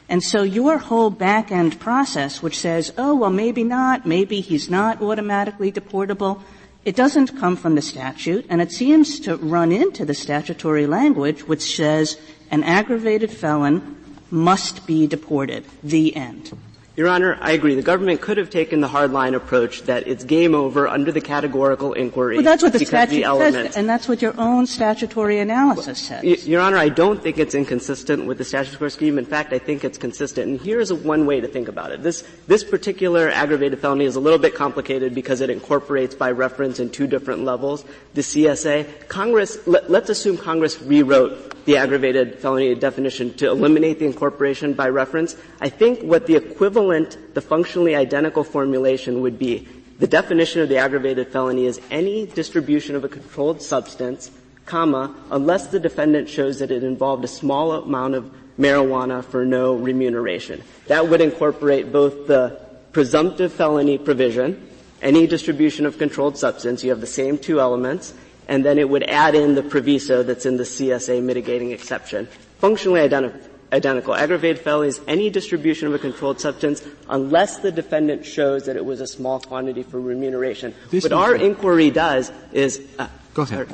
And 0.09 0.23
so 0.23 0.43
your 0.43 0.79
whole 0.79 1.11
back 1.11 1.51
end 1.51 1.81
process, 1.81 2.43
which 2.43 2.59
says, 2.59 2.93
oh, 2.99 3.15
well, 3.15 3.31
maybe 3.31 3.65
not, 3.65 4.05
maybe 4.05 4.41
he's 4.41 4.69
not 4.69 5.01
automatically 5.01 5.73
deportable, 5.73 6.43
it 6.85 6.97
doesn't 6.97 7.39
come 7.39 7.57
from 7.57 7.77
the 7.77 7.83
statute, 7.83 8.45
and 8.49 8.61
it 8.61 8.73
seems 8.73 9.21
to 9.21 9.37
run 9.37 9.71
into 9.71 10.05
the 10.05 10.15
statutory 10.15 10.87
language 10.87 11.47
which 11.47 11.77
says 11.77 12.19
an 12.51 12.65
aggravated 12.65 13.31
felon 13.31 13.97
must 14.31 14.87
be 14.87 15.07
deported. 15.07 15.65
The 15.83 16.17
end. 16.17 16.53
Your 16.95 17.09
Honor, 17.09 17.39
I 17.41 17.53
agree. 17.53 17.75
The 17.75 17.81
government 17.81 18.21
could 18.21 18.37
have 18.37 18.51
taken 18.51 18.83
the 18.83 18.89
hardline 18.89 19.35
approach 19.35 19.85
that 19.85 20.07
it's 20.07 20.25
game 20.25 20.55
over 20.55 20.87
under 20.87 21.11
the 21.11 21.23
categorical 21.23 21.95
inquiry. 21.95 22.37
Well, 22.37 22.45
that's 22.45 22.63
what 22.63 22.75
the 22.75 22.85
statute 22.85 23.23
the 23.23 23.51
says, 23.51 23.77
and 23.79 23.89
that's 23.89 24.09
what 24.09 24.21
your 24.21 24.39
own 24.39 24.67
statutory 24.67 25.39
analysis 25.39 25.99
says. 25.99 26.47
Your 26.47 26.61
Honor, 26.61 26.77
I 26.77 26.91
don't 26.91 27.23
think 27.23 27.39
it's 27.39 27.55
inconsistent 27.55 28.27
with 28.27 28.37
the 28.37 28.45
statutory 28.45 28.91
scheme. 28.91 29.19
In 29.19 29.25
fact, 29.25 29.55
I 29.55 29.59
think 29.59 29.85
it's 29.85 29.97
consistent. 29.97 30.51
And 30.51 30.61
here's 30.61 30.91
a, 30.91 30.95
one 30.95 31.25
way 31.25 31.41
to 31.41 31.49
think 31.49 31.69
about 31.69 31.93
it. 31.93 32.03
This, 32.03 32.29
this 32.47 32.63
particular 32.63 33.31
aggravated 33.31 33.79
felony 33.79 34.05
is 34.05 34.17
a 34.17 34.21
little 34.21 34.39
bit 34.39 34.55
complicated 34.55 35.15
because 35.15 35.41
it 35.41 35.49
incorporates 35.49 36.15
by 36.15 36.31
reference 36.31 36.79
in 36.79 36.91
two 36.91 37.07
different 37.07 37.43
levels 37.43 37.87
the 38.13 38.21
CSA. 38.21 39.09
Congress, 39.09 39.67
let, 39.67 39.91
let's 39.91 40.11
assume 40.11 40.37
Congress 40.37 40.79
rewrote 40.83 41.65
the 41.65 41.77
aggravated 41.77 42.39
felony 42.41 42.75
definition 42.75 43.33
to 43.35 43.49
eliminate 43.49 43.99
the 43.99 44.05
incorporation 44.05 44.73
by 44.75 44.89
reference. 44.89 45.37
I 45.61 45.69
think 45.69 46.03
what 46.03 46.27
the 46.27 46.35
equivalent, 46.83 47.35
the 47.35 47.41
functionally 47.41 47.95
identical 47.95 48.43
formulation 48.43 49.21
would 49.21 49.39
be 49.39 49.69
the 49.99 50.07
definition 50.09 50.63
of 50.63 50.69
the 50.69 50.79
aggravated 50.79 51.29
felony 51.29 51.67
is 51.67 51.81
any 51.91 52.27
distribution 52.27 52.97
of 52.97 53.05
a 53.05 53.09
controlled 53.09 53.63
substance, 53.63 54.33
comma, 54.67 55.15
unless 55.31 55.69
the 55.69 55.79
defendant 55.79 56.29
shows 56.29 56.59
that 56.59 56.73
it 56.73 56.83
involved 56.83 57.25
a 57.25 57.29
small 57.29 57.73
amount 57.73 58.15
of 58.15 58.29
marijuana 58.59 59.25
for 59.25 59.45
no 59.45 59.75
remuneration. 59.75 60.61
That 60.89 61.09
would 61.09 61.21
incorporate 61.21 61.93
both 61.93 62.27
the 62.27 62.59
presumptive 62.91 63.53
felony 63.53 63.97
provision, 63.97 64.69
any 65.01 65.29
distribution 65.29 65.87
of 65.87 65.99
controlled 65.99 66.37
substance, 66.37 66.83
you 66.83 66.91
have 66.91 67.01
the 67.01 67.07
same 67.07 67.39
two 67.39 67.61
elements, 67.61 68.13
and 68.49 68.65
then 68.65 68.79
it 68.79 68.89
would 68.89 69.05
add 69.05 69.37
in 69.37 69.55
the 69.55 69.63
proviso 69.63 70.25
that's 70.25 70.47
in 70.47 70.57
the 70.57 70.65
CSA 70.65 71.23
mitigating 71.23 71.71
exception. 71.71 72.27
Functionally 72.59 73.01
identical. 73.01 73.41
Identical. 73.73 74.15
Aggravated 74.15 74.59
felony 74.59 74.89
is 74.89 75.01
any 75.09 75.31
distribution 75.31 75.89
of 75.89 75.95
a 75.95 75.99
controlled 75.99 76.39
substance 76.41 76.87
unless 77.09 77.59
the 77.59 77.73
defendant 77.73 78.27
shows 78.27 78.67
that 78.67 78.77
it 78.77 78.85
was 78.85 79.01
a 79.01 79.07
small 79.07 79.41
quantity 79.41 79.83
for 79.83 79.99
remuneration. 79.99 80.75
This 80.91 81.05
what 81.05 81.13
our 81.15 81.35
inquiry 81.35 81.91
does 81.91 82.31
is, 82.53 82.87
uh, 82.99 83.09
Go 83.35 83.43
ahead. 83.43 83.69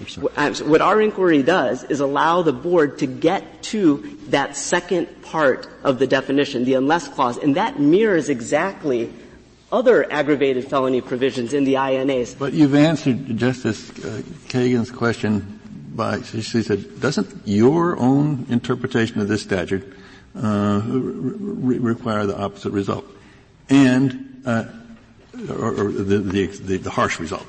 What 0.62 0.80
our 0.80 1.02
inquiry 1.02 1.42
does 1.42 1.82
is 1.82 1.98
allow 1.98 2.42
the 2.42 2.52
board 2.52 2.98
to 3.00 3.06
get 3.06 3.64
to 3.64 4.16
that 4.28 4.56
second 4.56 5.08
part 5.22 5.66
of 5.82 5.98
the 5.98 6.06
definition, 6.06 6.64
the 6.64 6.74
unless 6.74 7.08
clause, 7.08 7.36
and 7.38 7.56
that 7.56 7.80
mirrors 7.80 8.28
exactly 8.28 9.12
other 9.72 10.10
aggravated 10.12 10.68
felony 10.68 11.00
provisions 11.00 11.52
in 11.54 11.64
the 11.64 11.74
INAs. 11.74 12.38
But 12.38 12.52
you've 12.52 12.76
answered 12.76 13.36
Justice 13.36 13.90
uh, 13.90 14.22
Kagan's 14.46 14.92
question 14.92 15.57
by, 15.98 16.22
she 16.22 16.62
said, 16.62 17.00
doesn't 17.00 17.42
your 17.44 17.98
own 17.98 18.46
interpretation 18.48 19.20
of 19.20 19.28
this 19.28 19.42
statute 19.42 19.84
uh, 20.34 20.80
re- 20.86 21.78
require 21.78 22.24
the 22.24 22.38
opposite 22.38 22.70
result? 22.70 23.04
And, 23.68 24.42
uh, 24.46 24.64
or, 25.50 25.74
or 25.74 25.92
the, 25.92 26.18
the, 26.18 26.46
the, 26.46 26.76
the 26.78 26.90
harsh 26.90 27.20
result. 27.20 27.44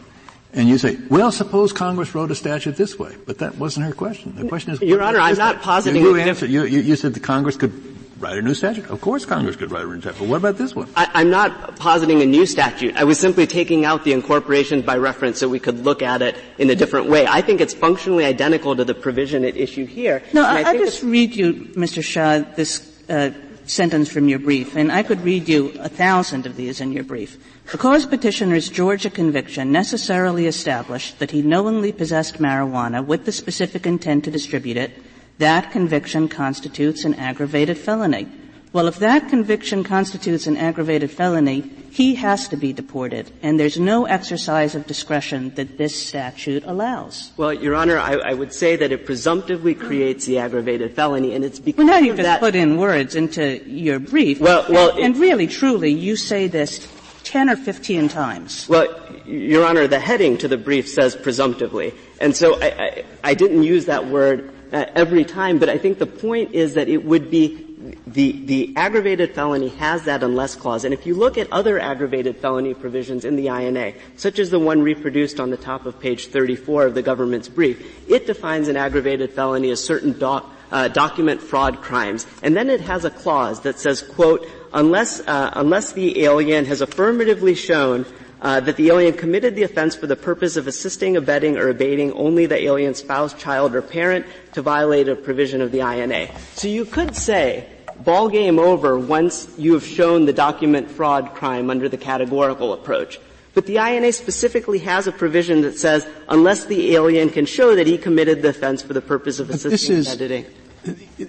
And 0.52 0.68
you 0.68 0.80
say, 0.80 0.98
well, 1.10 1.32
suppose 1.32 1.72
Congress 1.72 2.16
wrote 2.16 2.32
a 2.32 2.36
statute 2.36 2.76
this 2.76 2.98
way, 2.98 3.16
but 3.28 3.38
that 3.38 3.56
wasn't 3.58 3.86
her 3.86 3.94
question. 3.94 4.36
The 4.36 4.48
question 4.48 4.74
is, 4.74 4.82
Your 4.82 5.04
Honor, 5.04 5.20
I'm 5.20 5.38
not 5.38 5.62
positing. 5.62 6.02
You. 6.02 6.18
You, 6.18 6.66
you, 6.66 6.80
you 6.82 6.96
said 6.96 7.14
the 7.14 7.20
Congress 7.20 7.56
could 7.56 7.72
write 8.20 8.38
a 8.38 8.42
new 8.42 8.54
statute? 8.54 8.90
Of 8.90 9.02
course 9.02 9.26
Congress 9.26 9.56
could 9.56 9.72
write 9.72 9.86
a 9.86 9.88
new 9.88 10.02
statute. 10.02 10.20
But 10.20 10.28
what 10.28 10.38
about 10.38 10.58
this 10.58 10.76
one? 10.76 10.90
I, 10.96 11.22
am 11.22 11.30
not 11.30 11.78
positing 11.78 12.22
a 12.22 12.26
new 12.26 12.46
statute. 12.46 12.96
I 12.96 13.04
was 13.04 13.20
simply 13.20 13.48
taking 13.48 13.86
out 13.86 14.04
the 14.04 14.14
incorporation 14.14 14.82
by 14.82 14.98
reference 14.98 15.40
so 15.40 15.48
we 15.48 15.60
could 15.60 15.84
look 15.84 16.02
at 16.02 16.22
it 16.22 16.38
in 16.58 16.70
a 16.70 16.76
different 16.76 17.10
way. 17.10 17.26
I 17.28 17.42
think 17.42 17.62
it's 17.62 17.74
functionally 17.74 18.26
identical 18.26 18.76
to 18.76 18.86
the 18.86 18.94
provision 18.94 19.46
at 19.46 19.56
issue 19.56 19.86
here. 19.86 20.22
No, 20.34 20.46
I, 20.46 20.64
I, 20.64 20.78
just 20.78 21.04
read 21.04 21.36
you, 21.36 21.54
Mr. 21.76 22.04
Shah, 22.04 22.40
this 22.56 23.02
uh, 23.10 23.32
sentence 23.66 24.12
from 24.12 24.28
your 24.28 24.40
brief, 24.40 24.76
and 24.76 24.92
I 24.92 25.04
could 25.04 25.22
read 25.22 25.48
you 25.48 25.74
a 25.80 25.90
thousand 25.90 26.46
of 26.46 26.56
these 26.56 26.82
in 26.82 26.92
your 26.92 27.04
brief. 27.04 27.38
Because 27.72 28.06
petitioner's 28.06 28.68
Georgia 28.68 29.12
conviction 29.12 29.72
necessarily 29.72 30.48
established 30.48 31.20
that 31.20 31.32
he 31.32 31.44
knowingly 31.44 31.92
possessed 31.92 32.40
marijuana 32.40 33.06
with 33.06 33.26
the 33.26 33.32
specific 33.32 33.86
intent 33.86 34.24
to 34.24 34.32
distribute 34.32 34.78
it, 34.78 34.92
that 35.40 35.72
conviction 35.72 36.30
constitutes 36.30 37.04
an 37.06 37.16
aggravated 37.16 37.78
felony. 37.78 38.28
Well, 38.72 38.88
if 38.88 39.00
that 39.00 39.30
conviction 39.30 39.84
constitutes 39.84 40.46
an 40.46 40.56
aggravated 40.56 41.10
felony, 41.10 41.62
he 41.90 42.14
has 42.16 42.50
to 42.50 42.58
be 42.58 42.72
deported, 42.72 43.32
and 43.42 43.60
there's 43.60 43.80
no 43.80 44.06
exercise 44.06 44.76
of 44.76 44.86
discretion 44.86 45.56
that 45.56 45.80
this 45.80 45.96
statute 45.96 46.64
allows. 46.66 47.32
Well, 47.36 47.52
Your 47.52 47.74
Honor, 47.74 47.98
I, 47.98 48.14
I 48.18 48.34
would 48.36 48.54
say 48.54 48.76
that 48.76 48.92
it 48.92 49.08
presumptively 49.08 49.74
creates 49.74 50.28
the 50.28 50.38
aggravated 50.38 50.94
felony, 50.94 51.34
and 51.34 51.44
it's 51.44 51.58
because 51.58 51.80
well, 51.84 51.88
now 51.88 52.06
you've 52.06 52.18
just 52.18 52.40
put 52.40 52.54
in 52.54 52.78
words 52.78 53.16
into 53.16 53.68
your 53.68 53.98
brief. 53.98 54.40
Well, 54.40 54.66
well, 54.70 54.92
and, 54.92 55.00
and 55.00 55.18
really, 55.18 55.48
truly, 55.48 55.92
you 55.92 56.16
say 56.16 56.46
this 56.46 56.88
10 57.24 57.50
or 57.50 57.56
15 57.56 58.08
times. 58.10 58.70
Well, 58.70 58.88
Your 59.26 59.66
Honor, 59.66 59.88
the 59.88 60.00
heading 60.00 60.38
to 60.40 60.48
the 60.48 60.58
brief 60.58 60.88
says 60.88 61.16
presumptively. 61.16 61.94
And 62.22 62.36
so 62.36 62.62
I, 62.62 62.66
I, 62.68 63.06
I 63.24 63.34
didn't 63.34 63.64
use 63.64 63.86
that 63.86 64.06
word 64.06 64.54
uh, 64.72 64.86
every 64.96 65.26
time, 65.26 65.60
but 65.60 65.70
I 65.70 65.78
think 65.78 66.00
the 66.00 66.06
point 66.06 66.54
is 66.54 66.76
that 66.76 66.90
it 66.90 67.04
would 67.04 67.30
be 67.30 67.66
the, 68.06 68.32
the 68.46 68.74
aggravated 68.76 69.34
felony 69.34 69.70
has 69.70 70.04
that 70.04 70.22
unless 70.22 70.56
clause. 70.56 70.84
And 70.84 70.94
if 70.94 71.06
you 71.06 71.16
look 71.16 71.38
at 71.38 71.52
other 71.52 71.80
aggravated 71.80 72.38
felony 72.38 72.74
provisions 72.74 73.24
in 73.24 73.36
the 73.36 73.48
INA, 73.48 73.94
such 74.18 74.38
as 74.38 74.50
the 74.50 74.60
one 74.60 74.82
reproduced 74.82 75.40
on 75.40 75.50
the 75.50 75.58
top 75.58 75.86
of 75.86 76.00
page 76.00 76.28
34 76.28 76.88
of 76.88 76.94
the 76.94 77.02
government's 77.02 77.48
brief, 77.48 78.10
it 78.10 78.28
defines 78.28 78.68
an 78.68 78.76
aggravated 78.76 79.32
felony 79.32 79.70
as 79.72 79.84
certain 79.84 80.18
doc, 80.18 80.52
uh, 80.72 80.90
document 80.90 81.42
fraud 81.42 81.82
crimes. 81.82 82.28
And 82.44 82.56
then 82.56 82.70
it 82.70 82.82
has 82.82 83.06
a 83.06 83.10
clause 83.10 83.62
that 83.62 83.80
says, 83.80 84.02
quote, 84.02 84.46
unless, 84.74 85.22
uh, 85.22 85.52
unless 85.54 85.94
the 85.94 86.24
alien 86.24 86.66
has 86.66 86.82
affirmatively 86.82 87.56
shown 87.56 88.06
uh, 88.42 88.60
that 88.62 88.76
the 88.78 88.90
alien 88.90 89.14
committed 89.14 89.56
the 89.56 89.64
offense 89.64 89.96
for 89.96 90.08
the 90.08 90.16
purpose 90.16 90.56
of 90.56 90.68
assisting, 90.68 91.18
abetting, 91.18 91.58
or 91.58 91.70
abating 91.70 92.12
only 92.14 92.46
the 92.46 92.56
alien's 92.56 93.00
spouse, 93.00 93.34
child, 93.34 93.76
or 93.76 93.82
parent 93.82 94.26
to 94.54 94.62
violate 94.62 95.08
a 95.08 95.16
provision 95.16 95.62
of 95.62 95.72
the 95.72 95.80
INA. 95.80 96.30
So 96.56 96.68
you 96.68 96.86
could 96.86 97.16
say, 97.16 97.68
ball 98.04 98.30
game 98.30 98.60
over 98.60 98.98
once 98.98 99.50
you 99.58 99.74
have 99.74 99.86
shown 99.86 100.26
the 100.26 100.34
document 100.34 100.90
fraud 100.90 101.34
crime 101.34 101.70
under 101.70 101.90
the 101.90 101.98
categorical 101.98 102.74
approach. 102.74 103.20
But 103.54 103.66
the 103.66 103.78
INA 103.78 104.14
specifically 104.14 104.80
has 104.80 105.08
a 105.08 105.12
provision 105.12 105.62
that 105.62 105.78
says, 105.78 106.08
unless 106.30 106.66
the 106.66 106.96
alien 106.96 107.30
can 107.30 107.46
show 107.46 107.76
that 107.76 107.88
he 107.88 107.98
committed 107.98 108.42
the 108.42 108.50
offense 108.50 108.82
for 108.82 108.94
the 108.94 109.02
purpose 109.02 109.40
of 109.40 109.48
but 109.48 109.56
assisting, 109.58 110.02
abetting. 110.02 110.46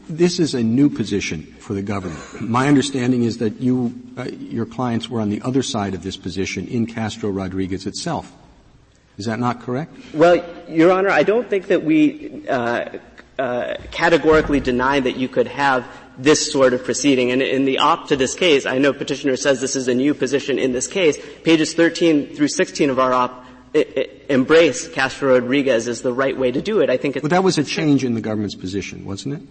This 0.08 0.38
is 0.38 0.54
a 0.54 0.62
new 0.62 0.88
position 0.88 1.42
for 1.58 1.74
the 1.74 1.82
government. 1.82 2.40
My 2.40 2.68
understanding 2.68 3.22
is 3.24 3.38
that 3.38 3.60
you, 3.60 3.94
uh, 4.16 4.24
your 4.24 4.66
clients 4.66 5.08
were 5.08 5.20
on 5.20 5.30
the 5.30 5.42
other 5.42 5.62
side 5.62 5.94
of 5.94 6.02
this 6.02 6.16
position 6.16 6.66
in 6.68 6.86
Castro 6.86 7.30
Rodriguez 7.30 7.86
itself. 7.86 8.32
Is 9.18 9.26
that 9.26 9.38
not 9.38 9.60
correct? 9.60 9.92
Well, 10.14 10.42
Your 10.68 10.92
Honor, 10.92 11.10
I 11.10 11.22
don't 11.22 11.48
think 11.48 11.66
that 11.66 11.84
we 11.84 12.48
uh, 12.48 12.98
uh, 13.38 13.74
categorically 13.90 14.60
deny 14.60 15.00
that 15.00 15.16
you 15.16 15.28
could 15.28 15.46
have 15.46 15.86
this 16.18 16.50
sort 16.52 16.74
of 16.74 16.84
proceeding. 16.84 17.30
And 17.30 17.42
in 17.42 17.64
the 17.64 17.78
op 17.78 18.08
to 18.08 18.16
this 18.16 18.34
case, 18.34 18.66
I 18.66 18.78
know 18.78 18.92
petitioner 18.92 19.36
says 19.36 19.60
this 19.60 19.76
is 19.76 19.88
a 19.88 19.94
new 19.94 20.14
position 20.14 20.58
in 20.58 20.72
this 20.72 20.86
case. 20.86 21.18
Pages 21.44 21.74
13 21.74 22.34
through 22.34 22.48
16 22.48 22.90
of 22.90 22.98
our 22.98 23.12
op 23.12 23.44
embrace 23.74 24.88
Castro 24.88 25.34
Rodriguez 25.34 25.88
as 25.88 26.02
the 26.02 26.12
right 26.12 26.36
way 26.36 26.50
to 26.50 26.60
do 26.60 26.80
it. 26.80 26.90
I 26.90 26.96
think 26.96 27.20
But 27.20 27.30
that 27.30 27.44
was 27.44 27.58
a 27.58 27.64
change 27.64 28.04
in 28.04 28.14
the 28.14 28.20
government's 28.20 28.54
position, 28.54 29.04
wasn't 29.04 29.34
it? 29.34 29.42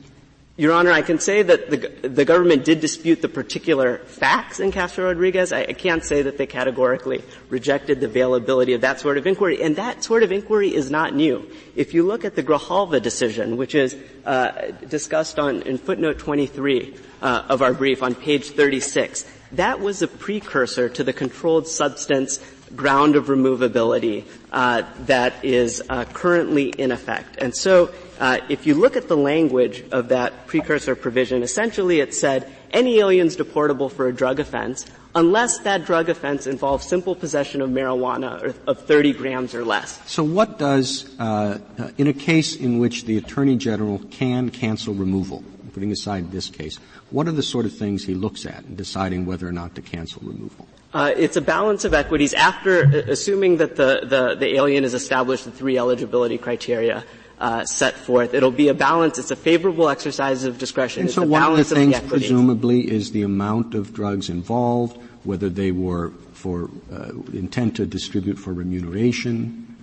Your 0.59 0.73
Honor, 0.73 0.91
I 0.91 1.03
can 1.03 1.19
say 1.19 1.41
that 1.41 1.69
the, 1.69 2.09
the 2.09 2.25
government 2.25 2.65
did 2.65 2.81
dispute 2.81 3.21
the 3.21 3.29
particular 3.29 3.99
facts 3.99 4.59
in 4.59 4.73
Castro 4.73 5.05
Rodriguez. 5.05 5.53
I, 5.53 5.61
I, 5.61 5.71
can't 5.71 6.03
say 6.03 6.23
that 6.23 6.37
they 6.37 6.47
categorically 6.47 7.23
rejected 7.47 8.01
the 8.01 8.07
availability 8.07 8.73
of 8.73 8.81
that 8.81 8.99
sort 8.99 9.17
of 9.17 9.25
inquiry, 9.25 9.63
and 9.63 9.77
that 9.77 10.03
sort 10.03 10.21
of 10.21 10.33
inquiry 10.33 10.75
is 10.75 10.91
not 10.91 11.15
new. 11.15 11.49
If 11.77 11.93
you 11.93 12.03
look 12.03 12.25
at 12.25 12.35
the 12.35 12.43
Grijalva 12.43 13.01
decision, 13.01 13.55
which 13.55 13.73
is 13.73 13.95
uh, 14.25 14.71
discussed 14.89 15.39
on 15.39 15.61
in 15.61 15.77
footnote 15.77 16.19
23 16.19 16.93
uh, 17.21 17.43
of 17.47 17.61
our 17.61 17.73
brief 17.73 18.03
on 18.03 18.13
page 18.13 18.49
36, 18.49 19.25
that 19.53 19.79
was 19.79 20.01
a 20.01 20.09
precursor 20.09 20.89
to 20.89 21.05
the 21.05 21.13
controlled 21.13 21.69
substance 21.69 22.39
ground 22.75 23.15
of 23.15 23.25
removability 23.25 24.23
uh, 24.51 24.83
that 25.05 25.33
is 25.43 25.81
uh, 25.89 26.05
currently 26.05 26.69
in 26.69 26.91
effect. 26.91 27.37
And 27.37 27.55
so 27.55 27.91
uh, 28.19 28.39
if 28.49 28.65
you 28.65 28.75
look 28.75 28.95
at 28.95 29.07
the 29.07 29.17
language 29.17 29.83
of 29.91 30.09
that 30.09 30.47
precursor 30.47 30.95
provision, 30.95 31.43
essentially 31.43 31.99
it 31.99 32.13
said 32.13 32.51
any 32.71 32.99
aliens 32.99 33.35
deportable 33.37 33.91
for 33.91 34.07
a 34.07 34.13
drug 34.13 34.39
offense 34.39 34.85
unless 35.15 35.59
that 35.59 35.85
drug 35.85 36.09
offense 36.09 36.47
involves 36.47 36.87
simple 36.87 37.15
possession 37.15 37.61
of 37.61 37.69
marijuana 37.69 38.55
of 38.67 38.79
30 38.85 39.13
grams 39.13 39.55
or 39.55 39.65
less. 39.65 39.99
So 40.09 40.23
what 40.23 40.59
does, 40.59 41.09
uh, 41.19 41.59
in 41.97 42.07
a 42.07 42.13
case 42.13 42.55
in 42.55 42.79
which 42.79 43.05
the 43.05 43.17
Attorney 43.17 43.55
General 43.55 43.99
can 44.11 44.49
cancel 44.49 44.93
removal, 44.93 45.43
putting 45.73 45.91
aside 45.91 46.31
this 46.31 46.49
case, 46.49 46.77
what 47.09 47.27
are 47.27 47.31
the 47.31 47.43
sort 47.43 47.65
of 47.65 47.75
things 47.75 48.05
he 48.05 48.13
looks 48.13 48.45
at 48.45 48.63
in 48.65 48.75
deciding 48.75 49.25
whether 49.25 49.47
or 49.47 49.51
not 49.51 49.75
to 49.75 49.81
cancel 49.81 50.21
removal? 50.23 50.67
Uh, 50.91 51.13
it's 51.15 51.37
a 51.37 51.41
balance 51.41 51.85
of 51.85 51.93
equities 51.93 52.33
after, 52.33 52.85
uh, 52.85 53.11
assuming 53.11 53.57
that 53.57 53.75
the, 53.75 54.01
the, 54.03 54.35
the 54.35 54.55
alien 54.55 54.83
has 54.83 54.95
established 54.95 55.45
the 55.45 55.51
three 55.51 55.77
eligibility 55.77 56.37
criteria 56.37 57.03
uh, 57.39 57.63
set 57.63 57.93
forth. 57.93 58.33
It'll 58.33 58.51
be 58.51 58.69
a 58.69 58.73
balance. 58.73 59.17
It's 59.19 59.31
a 59.31 59.35
favorable 59.35 59.87
exercise 59.87 60.43
of 60.43 60.57
discretion. 60.57 61.01
And 61.01 61.09
it's 61.09 61.15
so 61.15 61.23
one 61.23 61.43
of 61.43 61.57
the 61.57 61.63
things, 61.63 61.95
of 61.95 62.03
the 62.03 62.09
presumably, 62.09 62.89
is 62.89 63.11
the 63.11 63.21
amount 63.21 63.75
of 63.75 63.93
drugs 63.93 64.29
involved, 64.29 64.99
whether 65.23 65.47
they 65.47 65.71
were 65.71 66.11
for 66.33 66.69
uh, 66.91 67.11
intent 67.33 67.75
to 67.75 67.85
distribute 67.85 68.39
for 68.39 68.51
remuneration, 68.51 69.77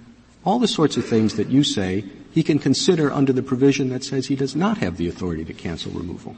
all 0.44 0.59
the 0.59 0.68
sorts 0.68 0.96
of 0.96 1.04
things 1.04 1.36
that 1.36 1.48
you 1.48 1.62
say 1.62 2.04
he 2.32 2.42
can 2.42 2.59
consider 2.59 3.12
under 3.12 3.32
the 3.32 3.42
provision 3.42 3.90
that 3.90 4.04
says 4.04 4.26
he 4.26 4.36
does 4.36 4.57
not 4.57 4.78
have 4.78 4.96
the 4.96 5.09
authority 5.09 5.44
to 5.44 5.54
cancel 5.54 5.92
removal. 5.92 6.36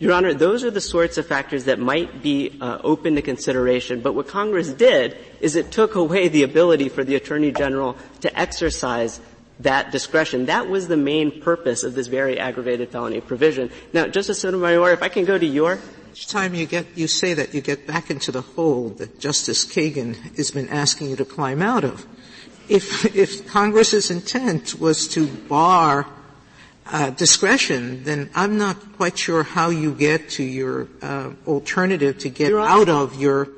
Your 0.00 0.14
Honor, 0.14 0.32
those 0.32 0.64
are 0.64 0.70
the 0.70 0.80
sorts 0.80 1.18
of 1.18 1.26
factors 1.26 1.64
that 1.64 1.78
might 1.78 2.22
be 2.22 2.56
uh, 2.58 2.78
open 2.82 3.16
to 3.16 3.22
consideration. 3.22 4.00
But 4.00 4.14
what 4.14 4.28
Congress 4.28 4.72
did 4.72 5.18
is 5.40 5.56
it 5.56 5.70
took 5.70 5.94
away 5.94 6.28
the 6.28 6.42
ability 6.42 6.88
for 6.88 7.04
the 7.04 7.16
Attorney 7.16 7.52
General 7.52 7.98
to 8.22 8.38
exercise 8.38 9.20
that 9.60 9.92
discretion. 9.92 10.46
That 10.46 10.70
was 10.70 10.88
the 10.88 10.96
main 10.96 11.42
purpose 11.42 11.82
of 11.84 11.94
this 11.94 12.06
very 12.06 12.38
aggravated 12.38 12.88
felony 12.88 13.20
provision. 13.20 13.70
Now, 13.92 14.06
Justice 14.06 14.40
Sotomayor, 14.40 14.92
if 14.92 15.02
I 15.02 15.10
can 15.10 15.26
go 15.26 15.36
to 15.36 15.46
your 15.46 15.78
each 16.12 16.26
time 16.26 16.54
you 16.54 16.66
get 16.66 16.86
you 16.96 17.06
say 17.06 17.34
that 17.34 17.54
you 17.54 17.60
get 17.60 17.86
back 17.86 18.10
into 18.10 18.32
the 18.32 18.40
hole 18.40 18.88
that 18.88 19.20
Justice 19.20 19.64
Kagan 19.64 20.16
has 20.36 20.50
been 20.50 20.68
asking 20.68 21.10
you 21.10 21.16
to 21.16 21.24
climb 21.24 21.62
out 21.62 21.84
of. 21.84 22.06
If 22.68 23.14
if 23.14 23.46
Congress's 23.46 24.10
intent 24.10 24.80
was 24.80 25.06
to 25.08 25.26
bar 25.28 26.06
uh, 26.92 27.10
discretion, 27.10 28.04
then 28.04 28.30
I'm 28.34 28.58
not 28.58 28.76
quite 28.96 29.18
sure 29.18 29.42
how 29.42 29.70
you 29.70 29.94
get 29.94 30.30
to 30.30 30.42
your 30.42 30.88
uh, 31.02 31.30
alternative 31.46 32.18
to 32.18 32.28
get 32.28 32.52
out 32.52 32.88
of 32.88 33.20
your 33.20 33.48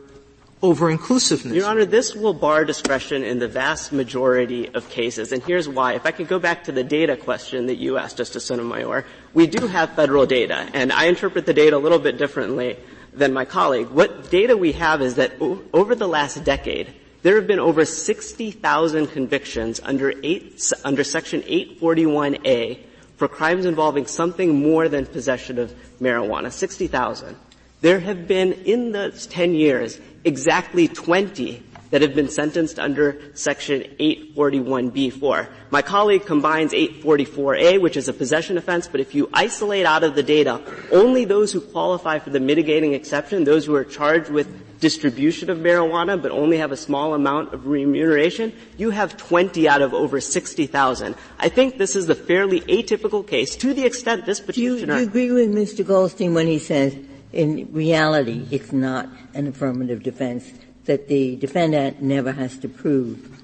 over-inclusiveness. 0.62 1.57
Your 1.57 1.66
Honor, 1.66 1.85
this 1.85 2.14
will 2.14 2.35
bar 2.35 2.64
discretion 2.64 3.24
in 3.24 3.41
the 3.41 3.49
vast 3.49 3.93
majority 3.93 4.68
of 4.72 4.89
cases, 4.89 5.33
and 5.33 5.43
here's 5.43 5.68
why. 5.68 5.95
If 5.95 6.07
I 6.07 6.12
could 6.12 6.28
go 6.28 6.39
back 6.39 6.64
to 6.64 6.72
the 6.72 6.85
data 6.85 7.16
question 7.16 7.66
that 7.66 7.76
you 7.76 7.99
asked, 7.99 8.18
Justice 8.18 8.45
Sotomayor, 8.45 9.05
we 9.35 9.49
do 9.49 9.66
have 9.66 9.91
federal 9.95 10.24
data, 10.24 10.68
and 10.72 10.93
I 10.93 11.07
interpret 11.07 11.47
the 11.47 11.55
data 11.55 11.76
a 11.76 11.78
little 11.78 11.99
bit 11.99 12.16
differently 12.16 12.76
than 13.12 13.33
my 13.33 13.45
colleague. 13.45 13.89
What 13.89 14.30
data 14.30 14.57
we 14.57 14.72
have 14.72 15.03
is 15.03 15.16
that 15.16 15.33
o- 15.41 15.61
over 15.72 15.97
the 15.97 16.07
last 16.07 16.45
decade, 16.45 16.95
there 17.22 17.37
have 17.37 17.47
been 17.49 17.59
over 17.61 17.85
60,000 17.85 19.07
convictions 19.09 19.80
under, 19.83 20.14
eight, 20.22 20.62
under 20.85 21.03
Section 21.03 21.43
841A 21.43 22.78
for 23.23 23.29
crimes 23.29 23.66
involving 23.66 24.05
something 24.05 24.61
more 24.61 24.89
than 24.89 25.07
possession 25.07 25.57
of 25.57 25.73
marijuana. 26.01 26.51
60,000. 26.51 27.37
There 27.81 28.01
have 28.01 28.27
been, 28.27 28.53
in 28.53 28.91
those 28.91 29.29
10 29.29 29.55
years, 29.55 30.01
exactly 30.25 30.89
20 30.89 31.62
that 31.91 32.03
have 32.03 32.16
been 32.16 32.29
sentenced 32.29 32.81
under 32.81 33.23
section 33.35 33.83
841b4. 34.01 35.47
My 35.70 35.83
colleague 35.83 36.27
combines 36.27 36.73
844a, 36.73 37.81
which 37.81 37.97
is 37.97 38.09
a 38.09 38.12
possession 38.12 38.59
offense, 38.59 38.89
but 38.89 38.99
if 38.99 39.14
you 39.14 39.31
isolate 39.33 39.87
out 39.87 40.03
of 40.03 40.16
the 40.16 40.25
data 40.25 40.61
only 40.91 41.25
those 41.25 41.53
who 41.53 41.61
qualify 41.61 42.18
for 42.18 42.31
the 42.31 42.41
mitigating 42.41 42.93
exception, 42.93 43.45
those 43.45 43.64
who 43.64 43.77
are 43.77 43.85
charged 43.85 44.31
with 44.31 44.62
distribution 44.83 45.49
of 45.49 45.59
marijuana 45.59 46.20
but 46.20 46.30
only 46.30 46.59
have 46.59 46.72
a 46.72 46.76
small 46.76 47.14
amount 47.14 47.55
of 47.55 47.66
remuneration, 47.66 48.53
you 48.76 48.91
have 48.91 49.16
20 49.16 49.66
out 49.66 49.80
of 49.80 49.95
over 49.95 50.20
60,000. 50.20 51.14
I 51.39 51.49
think 51.49 51.78
this 51.78 51.97
is 51.97 52.11
a 52.11 52.14
fairly 52.14 52.61
atypical 52.62 53.26
case 53.26 53.57
to 53.57 53.72
the 53.72 53.87
extent 53.87 54.26
this 54.26 54.41
petitioner. 54.41 54.95
Do 54.97 55.01
you, 55.01 55.11
do 55.11 55.20
you 55.20 55.30
agree 55.30 55.47
with 55.47 55.55
Mr. 55.55 55.87
Goldstein 55.87 56.35
when 56.35 56.49
he 56.49 56.59
says 56.59 56.95
in 57.33 57.72
reality, 57.72 58.47
it's 58.51 58.72
not 58.72 59.09
an 59.35 59.47
affirmative 59.47 60.03
defense, 60.03 60.53
that 60.85 61.09
the 61.09 61.37
defendant 61.37 62.03
never 62.03 62.33
has 62.33 62.59
to 62.59 62.68
prove 62.68 63.41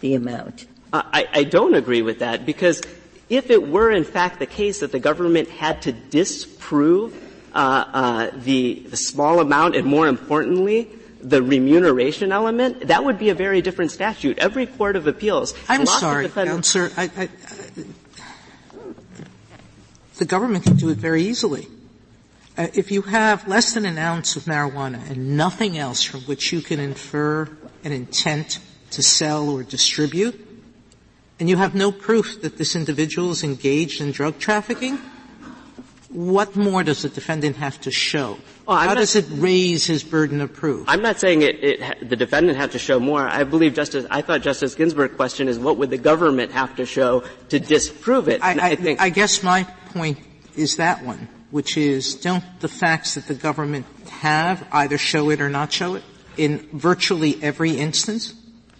the 0.00 0.14
amount. 0.14 0.66
I, 0.92 1.26
I 1.32 1.44
don't 1.44 1.74
agree 1.74 2.02
with 2.02 2.18
that 2.18 2.44
because 2.44 2.82
if 3.30 3.48
it 3.48 3.66
were 3.66 3.90
in 3.90 4.04
fact 4.04 4.40
the 4.40 4.46
case 4.46 4.80
that 4.80 4.92
the 4.92 4.98
government 4.98 5.48
had 5.48 5.80
to 5.82 5.92
disprove 5.92 7.16
the, 7.52 8.82
the 8.88 8.96
small 8.96 9.40
amount 9.40 9.76
and 9.76 9.86
more 9.86 10.08
importantly, 10.08 10.90
the 11.20 11.42
remuneration 11.42 12.32
element, 12.32 12.88
that 12.88 13.04
would 13.04 13.18
be 13.18 13.30
a 13.30 13.34
very 13.34 13.62
different 13.62 13.90
statute. 13.90 14.38
Every 14.38 14.66
court 14.66 14.96
of 14.96 15.06
appeals. 15.06 15.54
I'm 15.68 15.86
sorry, 15.86 16.28
Counselor. 16.28 16.90
I, 16.96 17.04
I, 17.04 17.22
I, 17.22 17.28
the 20.18 20.24
government 20.24 20.64
can 20.64 20.76
do 20.76 20.90
it 20.90 20.98
very 20.98 21.22
easily. 21.22 21.68
Uh, 22.58 22.68
if 22.74 22.90
you 22.90 23.02
have 23.02 23.48
less 23.48 23.72
than 23.72 23.86
an 23.86 23.96
ounce 23.98 24.36
of 24.36 24.44
marijuana 24.44 25.10
and 25.10 25.36
nothing 25.36 25.78
else 25.78 26.02
from 26.02 26.20
which 26.22 26.52
you 26.52 26.60
can 26.60 26.80
infer 26.80 27.48
an 27.82 27.92
intent 27.92 28.58
to 28.90 29.02
sell 29.02 29.48
or 29.48 29.62
distribute, 29.62 30.38
and 31.40 31.48
you 31.48 31.56
have 31.56 31.74
no 31.74 31.90
proof 31.90 32.42
that 32.42 32.58
this 32.58 32.76
individual 32.76 33.30
is 33.30 33.42
engaged 33.42 34.00
in 34.00 34.12
drug 34.12 34.38
trafficking, 34.38 34.98
what 36.12 36.56
more 36.56 36.84
does 36.84 37.02
the 37.02 37.08
defendant 37.08 37.56
have 37.56 37.80
to 37.82 37.90
show? 37.90 38.38
Well, 38.66 38.76
How 38.76 38.86
not, 38.86 38.96
does 38.96 39.16
it 39.16 39.26
raise 39.30 39.86
his 39.86 40.04
burden 40.04 40.40
of 40.40 40.52
proof? 40.52 40.84
I'm 40.88 41.02
not 41.02 41.18
saying 41.18 41.42
it, 41.42 41.64
it, 41.64 42.08
the 42.08 42.16
defendant 42.16 42.58
had 42.58 42.72
to 42.72 42.78
show 42.78 43.00
more. 43.00 43.20
I 43.20 43.44
believe 43.44 43.74
Justice, 43.74 44.06
I 44.10 44.22
thought 44.22 44.42
Justice 44.42 44.74
Ginsburg's 44.74 45.16
question 45.16 45.48
is 45.48 45.58
what 45.58 45.78
would 45.78 45.90
the 45.90 45.98
government 45.98 46.52
have 46.52 46.76
to 46.76 46.86
show 46.86 47.24
to 47.48 47.58
disprove 47.58 48.28
it? 48.28 48.42
I, 48.42 48.52
I, 48.52 48.70
I, 48.70 48.74
think, 48.76 49.00
I 49.00 49.08
guess 49.08 49.42
my 49.42 49.64
point 49.92 50.18
is 50.54 50.76
that 50.76 51.04
one 51.04 51.28
which 51.52 51.76
is 51.76 52.14
don't 52.14 52.42
the 52.60 52.68
facts 52.68 53.14
that 53.14 53.26
the 53.28 53.34
government 53.34 53.86
have 54.08 54.66
either 54.72 54.98
show 54.98 55.30
it 55.30 55.40
or 55.40 55.48
not 55.48 55.70
show 55.70 55.94
it 55.94 56.02
in 56.36 56.66
virtually 56.72 57.40
every 57.42 57.78
instance? 57.78 58.34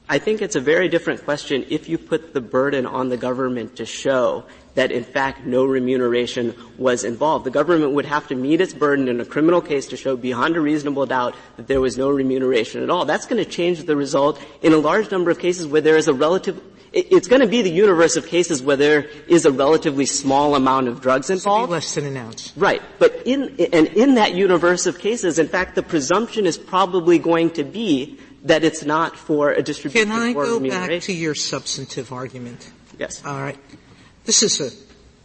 I 0.09 0.19
think 0.19 0.43
it's 0.43 0.57
a 0.57 0.61
very 0.61 0.89
different 0.89 1.25
question 1.25 1.65
if 1.69 1.89
you 1.89 1.97
put 1.97 2.35
the 2.35 2.41
burden 2.41 2.87
on 2.87 3.09
the 3.09 3.17
government 3.17 3.77
to 3.77 3.87
show 3.87 4.45
that 4.75 4.91
in 4.91 5.05
fact 5.05 5.45
no 5.45 5.65
remuneration 5.65 6.55
was 6.79 7.05
involved. 7.05 7.45
The 7.45 7.51
government 7.51 7.93
would 7.93 8.07
have 8.07 8.29
to 8.29 8.35
meet 8.35 8.61
its 8.61 8.73
burden 8.75 9.09
in 9.09 9.21
a 9.21 9.25
criminal 9.25 9.61
case 9.61 9.87
to 9.89 9.97
show 9.97 10.17
beyond 10.17 10.57
a 10.57 10.61
reasonable 10.61 11.07
doubt 11.07 11.35
that 11.57 11.67
there 11.67 11.81
was 11.81 11.99
no 11.99 12.11
remuneration 12.11 12.83
at 12.83 12.91
all. 12.91 13.05
That's 13.05 13.27
going 13.27 13.43
to 13.43 13.51
change 13.51 13.85
the 13.85 13.97
result 13.97 14.43
in 14.63 14.73
a 14.73 14.79
large 14.79 15.11
number 15.11 15.31
of 15.31 15.39
cases 15.39 15.67
where 15.67 15.81
there 15.81 15.97
is 15.97 16.09
a 16.09 16.15
relative 16.15 16.61
it's 16.95 17.27
going 17.27 17.41
to 17.41 17.49
be 17.49 17.63
the 17.63 17.71
universe 17.71 18.17
of 18.17 18.27
cases 18.27 18.63
where 18.63 18.77
there 18.77 19.07
is 19.27 19.47
a 19.47 19.51
relatively 19.51 20.05
small 20.05 20.55
amount 20.55 20.89
of 20.89 21.01
drugs 21.01 21.31
involved. 21.31 21.71
less 21.71 21.95
than 21.95 22.05
an 22.05 22.17
ounce. 22.19 22.53
Right. 22.55 22.83
But 22.99 23.23
in, 23.25 23.57
and 23.73 23.87
in 23.89 24.17
that 24.17 24.35
universe 24.35 24.85
of 24.85 24.99
cases, 24.99 25.39
in 25.39 25.49
fact, 25.49 25.75
the 25.75 25.83
presumption 25.83 26.45
is 26.45 26.59
probably 26.59 27.19
going 27.19 27.53
to 27.53 27.65
be 27.65 28.19
that 28.45 28.65
it's 28.65 28.85
not 28.85 29.17
for 29.17 29.53
a 29.53 29.63
distribution 29.63 30.11
Can 30.11 30.21
I 30.21 30.33
go 30.33 30.61
back 30.61 31.03
to 31.03 31.13
your 31.13 31.35
substantive 31.35 32.13
argument? 32.13 32.71
Yes. 32.99 33.25
All 33.25 33.41
right. 33.41 33.59
This 34.25 34.43
is 34.43 34.61
a, 34.61 34.71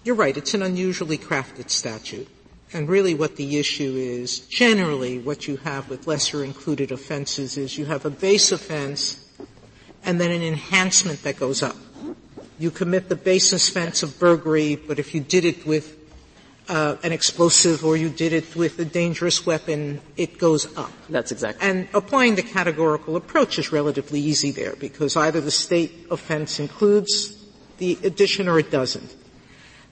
you're 0.03 0.15
right, 0.15 0.35
it's 0.35 0.53
an 0.53 0.63
unusually 0.63 1.17
crafted 1.17 1.69
statute. 1.69 2.27
And 2.73 2.89
really 2.89 3.13
what 3.13 3.37
the 3.37 3.57
issue 3.57 3.93
is, 3.95 4.39
generally 4.39 5.19
what 5.19 5.47
you 5.47 5.57
have 5.57 5.89
with 5.89 6.07
lesser 6.07 6.43
included 6.43 6.91
offenses 6.91 7.57
is 7.57 7.77
you 7.77 7.85
have 7.85 8.05
a 8.05 8.09
base 8.09 8.51
offense 8.51 9.23
and 10.03 10.19
then 10.19 10.31
an 10.31 10.41
enhancement 10.41 11.23
that 11.23 11.37
goes 11.37 11.63
up. 11.63 11.77
You 12.59 12.71
commit 12.71 13.07
the 13.07 13.15
base 13.15 13.53
offense 13.53 14.03
of 14.03 14.19
burglary, 14.19 14.75
but 14.75 14.99
if 14.99 15.13
you 15.13 15.21
did 15.21 15.45
it 15.45 15.65
with 15.65 15.95
uh, 16.67 16.97
an 17.03 17.11
explosive 17.13 17.85
or 17.85 17.95
you 17.95 18.09
did 18.09 18.33
it 18.33 18.55
with 18.55 18.79
a 18.79 18.85
dangerous 18.85 19.45
weapon, 19.45 20.01
it 20.17 20.37
goes 20.37 20.75
up. 20.77 20.91
That's 21.09 21.31
exactly. 21.31 21.65
And 21.69 21.87
applying 21.93 22.35
the 22.35 22.43
categorical 22.43 23.15
approach 23.15 23.59
is 23.59 23.71
relatively 23.71 24.19
easy 24.19 24.51
there 24.51 24.75
because 24.75 25.15
either 25.15 25.39
the 25.39 25.51
state 25.51 26.07
offense 26.11 26.59
includes 26.59 27.36
the 27.77 27.97
addition 28.03 28.47
or 28.47 28.59
it 28.59 28.71
doesn't. 28.71 29.15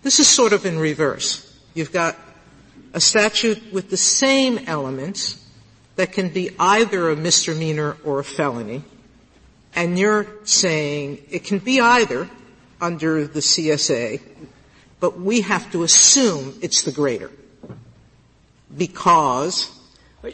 This 0.04 0.20
is 0.20 0.28
sort 0.28 0.54
of 0.54 0.66
in 0.66 0.78
reverse. 0.80 1.42
You've 1.74 1.92
got 1.92 2.16
a 2.94 3.02
statute 3.02 3.74
with 3.74 3.90
the 3.90 3.98
same 3.98 4.60
elements 4.68 5.42
that 5.96 6.12
can 6.12 6.30
be 6.30 6.52
either 6.60 7.10
a 7.10 7.16
misdemeanor 7.16 7.98
or 8.04 8.20
a 8.20 8.24
felony, 8.24 8.84
and 9.76 9.98
you're 9.98 10.28
saying 10.44 11.20
it 11.30 11.44
can 11.44 11.60
be 11.60 11.80
either 11.80 12.30
under 12.82 13.26
the 13.26 13.40
CSA, 13.40 14.22
but 15.00 15.20
we 15.20 15.42
have 15.42 15.72
to 15.72 15.84
assume 15.84 16.58
it's 16.62 16.84
the 16.84 16.92
greater 16.92 17.32
because 18.76 19.72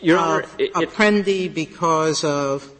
Your 0.01 0.17
Honor, 0.17 0.43
of 0.43 0.55
it, 0.59 0.63
it, 0.63 0.73
Apprendi, 0.73 1.53
because 1.53 2.23
of 2.23 2.70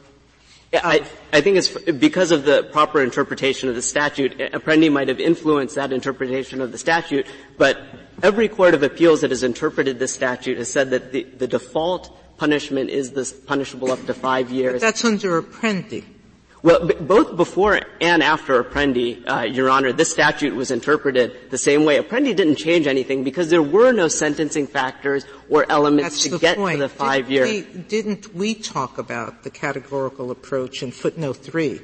I, 0.74 1.04
I 1.34 1.42
think 1.42 1.58
it's 1.58 1.68
because 1.92 2.32
of 2.32 2.46
the 2.46 2.64
proper 2.64 3.02
interpretation 3.02 3.68
of 3.68 3.76
the 3.76 3.82
statute. 3.82 4.38
Apprendi 4.38 4.92
might 4.92 5.10
have 5.10 5.20
influenced 5.20 5.76
that 5.76 5.92
interpretation 5.92 6.62
of 6.62 6.72
the 6.72 6.78
statute, 6.78 7.26
but 7.58 7.82
every 8.24 8.48
court 8.48 8.74
of 8.74 8.82
appeals 8.82 9.22
that 9.22 9.32
has 9.32 9.44
interpreted 9.44 10.00
this 10.00 10.14
statute 10.14 10.58
has 10.58 10.72
said 10.72 10.92
that 10.92 11.12
the, 11.12 11.24
the 11.24 11.48
default 11.48 12.18
punishment 12.38 12.90
is 12.90 13.12
this 13.12 13.34
punishable 13.34 13.92
up 13.92 14.04
to 14.06 14.14
five 14.14 14.50
years. 14.50 14.74
But 14.74 14.82
that's 14.82 15.04
under 15.04 15.42
Apprendi. 15.42 16.06
Well, 16.64 16.86
b- 16.86 16.96
both 17.00 17.36
before 17.36 17.82
and 18.00 18.22
after 18.22 18.64
Apprendi, 18.64 19.28
uh, 19.28 19.42
Your 19.42 19.70
Honor, 19.70 19.92
this 19.92 20.12
statute 20.12 20.54
was 20.54 20.70
interpreted 20.70 21.50
the 21.50 21.58
same 21.58 21.86
way. 21.86 22.00
Apprendi 22.00 22.36
didn't 22.36 22.58
change 22.58 22.86
anything 22.86 23.24
because 23.24 23.50
there 23.50 23.64
were 23.64 23.92
no 23.92 24.08
sentencing 24.08 24.68
factors 24.68 25.26
or 25.50 25.66
elements 25.70 26.24
That's 26.24 26.24
to 26.24 26.40
get 26.40 26.58
point. 26.58 26.78
to 26.78 26.84
the 26.84 26.90
five 26.90 27.28
didn't 27.28 27.90
didn't 27.90 28.36
we 28.36 28.54
talk 28.54 28.98
about 28.98 29.44
the 29.44 29.50
categorical 29.50 30.30
approach 30.30 30.84
in 30.84 30.92
footnote 30.92 31.38
three 31.38 31.82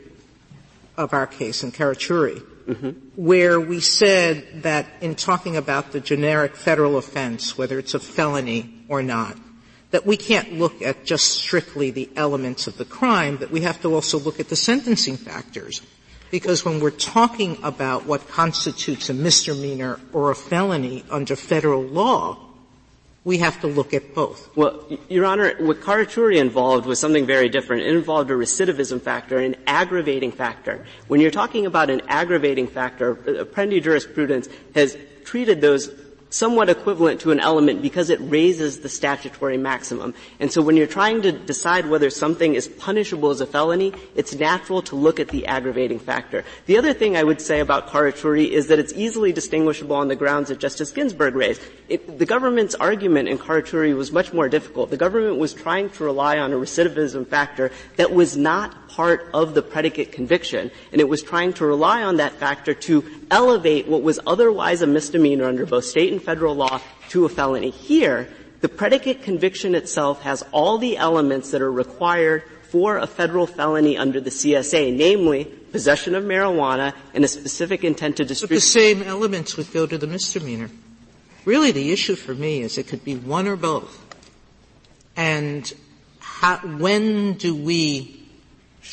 of 0.95 1.13
our 1.13 1.28
case 1.28 1.63
in 1.63 1.71
Carachuri, 1.71 2.39
mm-hmm. 2.67 2.89
where 3.15 3.59
we 3.59 3.80
said 3.80 4.63
that 4.63 4.88
in 5.01 5.15
talking 5.15 5.57
about 5.57 5.91
the 5.91 5.99
generic 5.99 6.55
federal 6.55 6.97
offense, 6.97 7.57
whether 7.57 7.80
it's 7.80 7.93
a 7.93 7.99
felony 7.99 8.84
or 8.89 9.01
not, 9.01 9.38
that 9.91 10.05
we 10.05 10.17
can't 10.17 10.53
look 10.53 10.81
at 10.81 11.05
just 11.05 11.31
strictly 11.31 11.91
the 11.91 12.09
elements 12.15 12.67
of 12.67 12.77
the 12.77 12.85
crime, 12.85 13.38
that 13.38 13.51
we 13.51 13.61
have 13.61 13.81
to 13.81 13.93
also 13.93 14.19
look 14.19 14.39
at 14.39 14.49
the 14.49 14.55
sentencing 14.55 15.17
factors. 15.17 15.81
Because 16.29 16.65
when 16.65 16.81
we're 16.81 16.91
talking 16.91 17.57
about 17.63 18.05
what 18.05 18.27
constitutes 18.27 19.09
a 19.09 19.13
misdemeanor 19.13 19.99
or 20.11 20.29
a 20.31 20.35
felony 20.35 21.05
under 21.09 21.38
federal 21.38 21.83
law, 21.83 22.38
we 23.23 23.38
have 23.39 23.59
to 23.61 23.67
look 23.67 23.93
at 23.93 24.13
both. 24.13 24.55
Well, 24.55 24.85
Your 25.09 25.25
Honor, 25.25 25.53
what 25.59 25.81
Carachuri 25.81 26.38
involved 26.38 26.85
was 26.85 26.97
something 26.97 27.25
very 27.25 27.49
different. 27.49 27.83
It 27.83 27.95
involved 27.95 28.31
a 28.31 28.33
recidivism 28.33 29.01
factor, 29.01 29.38
an 29.38 29.55
aggravating 29.67 30.31
factor. 30.31 30.85
When 31.07 31.19
you're 31.19 31.31
talking 31.31 31.65
about 31.65 31.89
an 31.89 32.01
aggravating 32.07 32.67
factor, 32.67 33.15
Apprendi 33.15 33.83
jurisprudence 33.83 34.47
has 34.75 34.97
treated 35.25 35.59
those 35.59 35.89
somewhat 36.30 36.69
equivalent 36.69 37.21
to 37.21 37.32
an 37.32 37.39
element 37.39 37.82
because 37.82 38.09
it 38.09 38.19
raises 38.21 38.82
the 38.82 38.89
statutory 38.89 39.57
maximum. 39.57 40.13
And 40.39 40.51
so 40.51 40.61
when 40.61 40.75
you're 40.75 40.88
trying 40.88 41.21
to 41.21 41.32
decide 41.32 41.88
whether 41.88 42.09
something 42.09 42.55
is 42.55 42.67
punishable 42.67 43.30
as 43.30 43.41
a 43.41 43.45
felony, 43.45 43.93
it's 44.15 44.36
natural 44.36 44.82
to 44.84 44.95
look 44.95 45.19
at 45.19 45.30
the 45.30 45.45
aggravating 45.45 45.99
factor. 45.99 46.43
The 46.65 46.78
other 46.78 46.93
thing 46.93 47.15
I 47.15 47.23
would 47.23 47.41
say 47.41 47.59
about 47.59 47.88
Carachuri 47.88 48.49
is 48.49 48.67
that 48.67 48.80
it's 48.80 48.93
easily 48.93 49.32
distinguishable 49.32 49.95
on 49.95 50.07
the 50.09 50.15
grounds 50.15 50.49
that 50.49 50.59
Justice 50.59 50.91
Ginsburg 50.91 51.36
raised. 51.36 51.61
It, 51.88 52.19
the 52.19 52.25
government's 52.25 52.75
argument 52.75 53.30
in 53.30 53.38
Carachuri 53.38 53.95
was 53.95 54.11
much 54.11 54.34
more 54.34 54.49
difficult. 54.49 54.89
The 54.89 54.97
government 54.97 55.38
was 55.38 55.53
trying 55.53 55.89
to 55.91 56.03
rely 56.03 56.39
on 56.39 56.51
a 56.51 56.57
recidivism 56.57 57.28
factor 57.28 57.71
that 57.95 58.11
was 58.11 58.36
not 58.36 58.86
part 58.97 59.29
of 59.31 59.53
the 59.53 59.61
predicate 59.61 60.11
conviction, 60.11 60.71
and 60.91 60.99
it 60.99 61.07
was 61.07 61.21
trying 61.21 61.53
to 61.53 61.63
rely 61.63 62.01
on 62.01 62.17
that 62.17 62.33
factor 62.33 62.73
to 62.73 63.05
elevate 63.29 63.87
what 63.87 64.01
was 64.01 64.19
otherwise 64.25 64.81
a 64.81 64.87
misdemeanor 64.87 65.45
under 65.45 65.67
both 65.67 65.85
state 65.85 66.11
and 66.11 66.19
federal 66.19 66.55
law 66.55 66.81
to 67.09 67.23
a 67.23 67.29
felony. 67.29 67.69
Here, 67.69 68.27
the 68.61 68.67
predicate 68.67 69.21
conviction 69.21 69.75
itself 69.75 70.23
has 70.23 70.43
all 70.51 70.79
the 70.79 70.97
elements 70.97 71.51
that 71.51 71.61
are 71.61 71.71
required 71.71 72.41
for 72.71 72.97
a 72.97 73.05
federal 73.05 73.45
felony 73.45 73.99
under 73.99 74.19
the 74.19 74.31
CSA, 74.31 74.97
namely 74.97 75.45
possession 75.45 76.15
of 76.15 76.23
marijuana 76.23 76.95
and 77.13 77.23
a 77.23 77.27
specific 77.27 77.83
intent 77.83 78.17
to 78.17 78.25
distribute. 78.25 78.55
But 78.55 78.63
the 78.63 78.67
same 78.67 79.03
elements 79.03 79.57
would 79.57 79.71
go 79.71 79.85
to 79.85 79.99
the 79.99 80.07
misdemeanor. 80.07 80.71
Really, 81.45 81.71
the 81.71 81.91
issue 81.91 82.15
for 82.15 82.33
me 82.33 82.61
is 82.61 82.79
it 82.79 82.87
could 82.87 83.05
be 83.05 83.15
one 83.15 83.47
or 83.47 83.57
both. 83.57 84.03
And 85.15 85.71
how, 86.19 86.57
when 86.57 87.33
do 87.33 87.55
we 87.55 88.16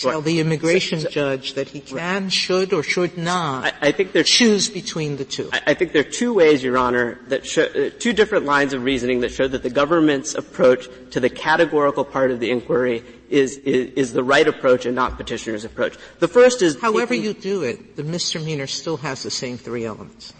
tell 0.00 0.20
the 0.20 0.40
immigration 0.40 1.00
judge 1.10 1.54
that 1.54 1.68
he 1.68 1.80
can, 1.80 2.28
should, 2.28 2.72
or 2.72 2.82
should 2.82 3.16
not 3.16 3.64
I, 3.64 3.88
I 3.88 3.92
think 3.92 4.12
there 4.12 4.22
choose 4.22 4.68
between 4.68 5.16
the 5.16 5.24
two? 5.24 5.48
I, 5.52 5.62
I, 5.68 5.74
think 5.74 5.92
there 5.92 6.02
are 6.02 6.10
two 6.10 6.34
ways, 6.34 6.62
Your 6.62 6.76
Honor, 6.78 7.18
that 7.28 7.46
show, 7.46 7.64
uh, 7.64 7.90
two 7.98 8.12
different 8.12 8.44
lines 8.44 8.72
of 8.72 8.82
reasoning 8.82 9.20
that 9.20 9.32
show 9.32 9.46
that 9.46 9.62
the 9.62 9.70
government's 9.70 10.34
approach 10.34 10.88
to 11.10 11.20
the 11.20 11.30
categorical 11.30 12.04
part 12.04 12.30
of 12.30 12.40
the 12.40 12.50
inquiry 12.50 13.02
is, 13.30 13.56
is, 13.58 13.92
is 13.94 14.12
the 14.12 14.24
right 14.24 14.46
approach 14.46 14.86
and 14.86 14.94
not 14.94 15.16
petitioner's 15.16 15.64
approach. 15.64 15.96
The 16.18 16.28
first 16.28 16.62
is 16.62 16.80
however 16.80 17.14
you 17.14 17.32
do 17.32 17.62
it, 17.62 17.96
the 17.96 18.04
misdemeanor 18.04 18.66
still 18.66 18.96
has 18.98 19.22
the 19.22 19.30
same 19.30 19.58
three 19.58 19.84
elements. 19.84 20.32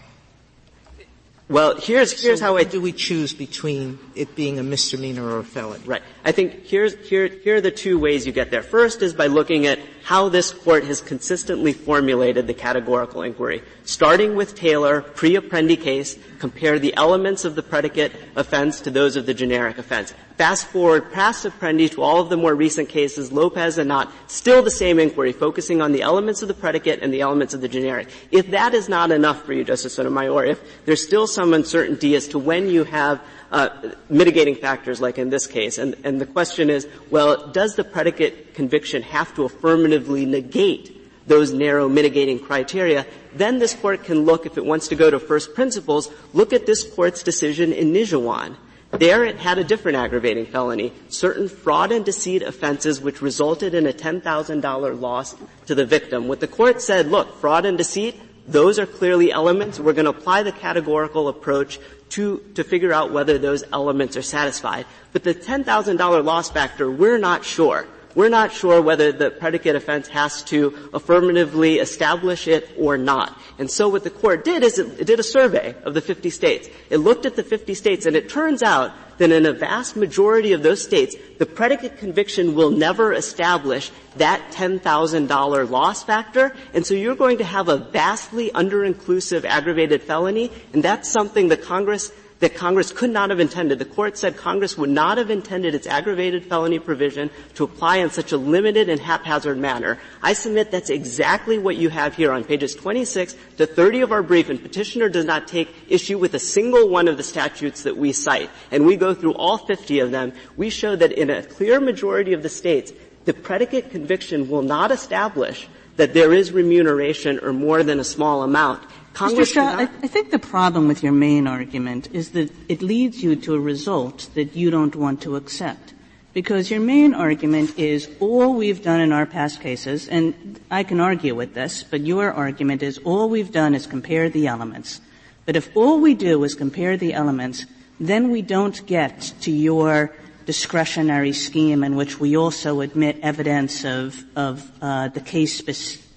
Well, 1.49 1.79
here's 1.79 2.23
here's 2.23 2.41
so 2.41 2.47
how 2.47 2.57
I 2.57 2.65
do 2.65 2.81
we 2.81 2.93
choose 2.93 3.35
between 3.35 3.99
it 4.15 4.35
being 4.35 4.59
a 4.59 4.63
misdemeanor 4.63 5.25
or 5.25 5.39
a 5.41 5.45
felony? 5.45 5.85
Right. 5.85 6.03
I 6.25 6.33
think 6.33 6.65
here's 6.65 6.95
here 7.07 7.27
here 7.29 7.57
are 7.57 7.61
the 7.61 7.71
two 7.71 7.99
ways 7.99 8.27
you 8.27 8.33
get 8.33 8.51
there. 8.51 8.63
First 8.63 9.03
is 9.03 9.13
by 9.13 9.27
looking 9.27 9.67
at 9.67 9.79
how 10.05 10.29
this 10.29 10.53
court 10.53 10.85
has 10.85 11.01
consistently 11.01 11.73
formulated 11.73 12.47
the 12.47 12.53
categorical 12.53 13.23
inquiry. 13.23 13.63
Starting 13.85 14.37
with 14.37 14.55
Taylor, 14.55 15.01
pre-Apprendi 15.01 15.81
case, 15.81 16.19
compare 16.39 16.79
the 16.79 16.95
elements 16.95 17.47
of 17.47 17.55
the 17.55 17.63
predicate 17.63 18.13
offense 18.37 18.83
to 18.83 18.91
those 18.91 19.17
of 19.17 19.25
the 19.25 19.33
generic 19.33 19.79
offense. 19.79 20.13
Fast 20.37 20.67
forward 20.67 21.11
past 21.11 21.47
Apprendi 21.47 21.91
to 21.93 22.03
all 22.03 22.21
of 22.21 22.29
the 22.29 22.37
more 22.37 22.55
recent 22.55 22.91
cases, 22.91 23.33
Lopez 23.33 23.79
and 23.79 23.89
not, 23.89 24.13
still 24.27 24.63
the 24.63 24.71
same 24.71 24.99
inquiry, 24.99 25.33
focusing 25.33 25.81
on 25.81 25.93
the 25.93 26.03
elements 26.03 26.43
of 26.43 26.49
the 26.49 26.55
predicate 26.55 27.01
and 27.01 27.13
the 27.13 27.23
elements 27.23 27.55
of 27.55 27.63
the 27.63 27.69
generic. 27.69 28.09
If 28.31 28.51
that 28.51 28.75
is 28.75 28.91
not 28.91 29.11
enough 29.11 29.45
for 29.45 29.55
you, 29.55 29.65
Justice 29.65 29.95
Sotomayor, 29.95 30.45
if 30.45 30.85
there's 30.85 31.03
still 31.03 31.27
some 31.27 31.55
uncertainty 31.55 32.15
as 32.15 32.29
to 32.29 32.39
when 32.39 32.69
you 32.69 32.85
have 32.85 33.23
Uh, 33.55 33.93
mitigating 34.11 34.57
factors 34.57 35.01
like 35.01 35.17
in 35.17 35.31
this 35.31 35.47
case, 35.47 35.79
and, 35.79 35.95
and 36.03 36.21
the 36.21 36.27
question 36.27 36.69
is, 36.69 36.89
well, 37.09 37.47
does 37.53 37.77
the 37.77 37.85
predicate 37.85 38.53
conviction 38.53 39.01
have 39.01 39.33
to 39.33 39.45
affirmatively 39.45 40.27
negate 40.27 40.91
those 41.29 41.53
narrow 41.53 41.89
mitigating 41.89 42.41
criteria, 42.41 43.07
then 43.33 43.61
this 43.61 43.73
court 43.75 44.03
can 44.03 44.25
look, 44.25 44.45
if 44.45 44.59
it 44.59 44.65
wants 44.65 44.89
to 44.89 44.97
go 44.97 45.09
to 45.09 45.21
first 45.21 45.55
principles, 45.55 46.11
look 46.33 46.53
at 46.53 46.67
this 46.67 46.83
court's 46.83 47.23
decision 47.23 47.73
in 47.73 47.93
Nijhawan 47.93 48.57
there 48.99 49.25
it 49.25 49.37
had 49.37 49.59
a 49.59 49.65
different 49.65 49.97
aggravating 49.97 50.47
felony, 50.47 50.93
certain 51.09 51.49
fraud 51.49 51.91
and 51.91 52.05
deceit 52.05 52.43
offenses 52.43 53.01
which 53.01 53.21
resulted 53.21 53.75
in 53.75 53.87
a 53.87 53.93
$10,000 53.93 55.01
loss 55.01 55.35
to 55.67 55.75
the 55.75 55.85
victim. 55.85 56.29
What 56.29 56.41
the 56.41 56.47
court 56.47 56.81
said, 56.81 57.09
look, 57.09 57.41
fraud 57.41 57.67
and 57.67 57.77
deceit, 57.77 58.21
those 58.47 58.79
are 58.79 58.87
clearly 58.87 59.33
elements. 59.33 59.81
We're 59.81 59.95
going 59.95 60.05
to 60.05 60.11
apply 60.11 60.43
the 60.43 60.53
categorical 60.53 61.29
approach 61.29 61.81
to, 62.11 62.39
to 62.55 62.65
figure 62.65 62.93
out 62.93 63.13
whether 63.13 63.39
those 63.39 63.65
elements 63.73 64.17
are 64.17 64.23
satisfied. 64.23 64.87
But 65.13 65.25
the 65.25 65.35
$10,000 65.35 66.25
loss 66.25 66.51
factor, 66.51 66.91
we're 66.91 67.19
not 67.19 67.45
sure. 67.45 67.87
We're 68.15 68.29
not 68.29 68.53
sure 68.53 68.81
whether 68.81 69.11
the 69.11 69.31
predicate 69.31 69.75
offense 69.75 70.07
has 70.09 70.43
to 70.45 70.91
affirmatively 70.95 71.79
establish 71.81 72.47
it 72.47 72.71
or 72.79 72.97
not. 72.97 73.37
And 73.59 73.69
so 73.69 73.89
what 73.89 74.05
the 74.05 74.11
court 74.11 74.45
did 74.45 74.63
is 74.63 74.79
it, 74.79 75.01
it, 75.01 75.07
did 75.07 75.19
a 75.19 75.25
survey 75.25 75.75
of 75.83 75.95
the 75.95 76.01
50 76.01 76.31
states. 76.31 76.69
It 76.91 76.99
looked 76.99 77.27
at 77.27 77.35
the 77.35 77.43
50 77.43 77.75
states 77.75 78.07
and 78.07 78.15
it 78.15 78.29
turns 78.29 78.63
out 78.63 78.93
that 79.19 79.31
in 79.31 79.47
a 79.47 79.53
vast 79.53 79.97
majority 79.97 80.53
of 80.53 80.63
those 80.63 80.83
states, 80.83 81.17
the 81.39 81.47
predicate 81.47 81.99
conviction 81.99 82.55
will 82.55 82.71
never 82.71 83.13
establish 83.13 83.91
that 84.17 84.41
$10,000 84.53 85.71
loss 85.71 86.03
factor. 86.03 86.55
And 86.73 86.87
so 86.87 86.95
you're 86.95 87.17
going 87.17 87.39
to 87.39 87.45
have 87.45 87.69
a 87.69 87.79
vastly 87.79 88.53
under-inclusive 88.53 89.45
aggravated 89.45 90.03
felony 90.03 90.51
and 90.73 90.83
that's 90.83 91.09
something 91.09 91.49
that 91.49 91.63
Congress 91.63 92.13
that 92.41 92.55
Congress 92.55 92.93
could 92.93 93.11
not 93.11 93.31
have 93.31 93.41
intended. 93.41 93.79
The 93.79 93.85
court 93.85 94.19
said 94.19 94.37
Congress 94.37 94.77
would 94.77 94.91
not 94.91 95.19
have 95.19 95.31
intended 95.31 95.75
its 95.75 95.87
aggravated 95.87 96.45
felony 96.45 96.79
provision 96.79 97.31
to 97.55 97.65
apply 97.65 97.99
in 97.99 98.11
such 98.11 98.33
a 98.33 98.37
limited 98.37 98.89
and 98.89 99.01
haphazard 99.01 99.57
manner. 99.57 99.99
I 100.23 100.33
submit 100.33 100.71
that's 100.71 100.91
exactly 100.91 101.59
what 101.59 101.77
you 101.77 101.89
have 101.91 102.15
here 102.15 102.33
on 102.33 102.45
pages 102.45 102.75
26 102.75 103.37
to 103.59 103.67
30 103.67 104.01
of 104.01 104.13
our 104.13 104.23
brief, 104.23 104.51
and 104.51 104.61
petitioner 104.61 105.09
does 105.09 105.25
not 105.25 105.49
take 105.49 105.75
issue 105.89 106.19
with 106.19 106.35
a 106.35 106.39
single 106.39 106.89
one 106.89 107.09
of 107.09 107.17
the 107.17 107.23
statutes 107.23 107.83
that 107.85 107.97
we 107.97 108.13
cite. 108.13 108.51
And 108.71 108.85
we 108.85 108.97
go 108.97 109.15
through 109.15 109.35
all 109.35 109.59
50 109.59 110.01
of 110.01 110.11
them. 110.11 110.33
We 110.57 110.71
show 110.71 110.97
that 110.97 111.13
in 111.13 111.31
a 111.31 111.43
clear 111.43 111.81
majority 111.81 112.33
of 112.33 112.43
the 112.43 112.49
states, 112.49 112.93
the 113.25 113.33
predicate 113.33 113.91
conviction 113.91 114.51
will 114.51 114.63
not 114.63 114.91
establish 114.91 115.69
that 115.97 116.13
there 116.13 116.33
is 116.33 116.53
remuneration 116.53 117.39
or 117.43 117.53
more 117.53 117.83
than 117.83 118.01
a 118.01 118.05
small 118.05 118.43
amount. 118.43 118.83
Congress 119.15 119.53
Mr. 119.53 119.55
Shah, 119.55 119.77
I, 119.79 119.83
I 119.83 120.09
think 120.09 120.31
the 120.33 120.41
problem 120.41 120.89
with 120.89 121.03
your 121.03 121.13
main 121.13 121.47
argument 121.47 122.09
is 122.13 122.33
that 122.33 122.51
it 122.69 122.83
leads 122.83 123.23
you 123.23 123.37
to 123.37 123.55
a 123.55 123.61
result 123.61 124.29
that 124.35 124.57
you 124.57 124.71
don't 124.71 124.97
want 124.97 125.23
to 125.23 125.37
accept. 125.37 125.95
Because 126.33 126.69
your 126.69 126.81
main 126.81 127.15
argument 127.15 127.79
is 127.79 128.11
all 128.19 128.55
we've 128.55 128.83
done 128.83 128.99
in 129.01 129.13
our 129.13 129.25
past 129.25 129.61
cases, 129.61 130.09
and 130.09 130.59
I 130.69 130.83
can 130.83 130.99
argue 130.99 131.33
with 131.37 131.55
this, 131.55 131.85
but 131.85 132.01
your 132.01 132.33
argument 132.33 132.83
is 132.83 132.99
all 132.99 133.29
we've 133.29 133.53
done 133.53 133.73
is 133.73 133.87
compare 133.87 134.29
the 134.29 134.49
elements. 134.49 135.01
But 135.47 135.55
if 135.55 135.71
all 135.77 136.01
we 136.01 136.15
do 136.15 136.43
is 136.43 136.57
compare 136.57 136.97
the 136.97 137.15
elements, 137.15 137.67
then 138.01 138.31
we 138.31 138.43
don't 138.43 138.85
get 138.85 139.33
to 139.43 139.53
your 139.53 140.11
discretionary 140.45 141.33
scheme 141.33 141.85
in 141.85 141.95
which 141.95 142.19
we 142.19 142.37
also 142.37 142.81
admit 142.81 143.21
evidence 143.23 143.85
of, 143.85 144.25
of 144.35 144.73
uh, 144.83 145.07
the 145.09 145.21
case 145.21 145.59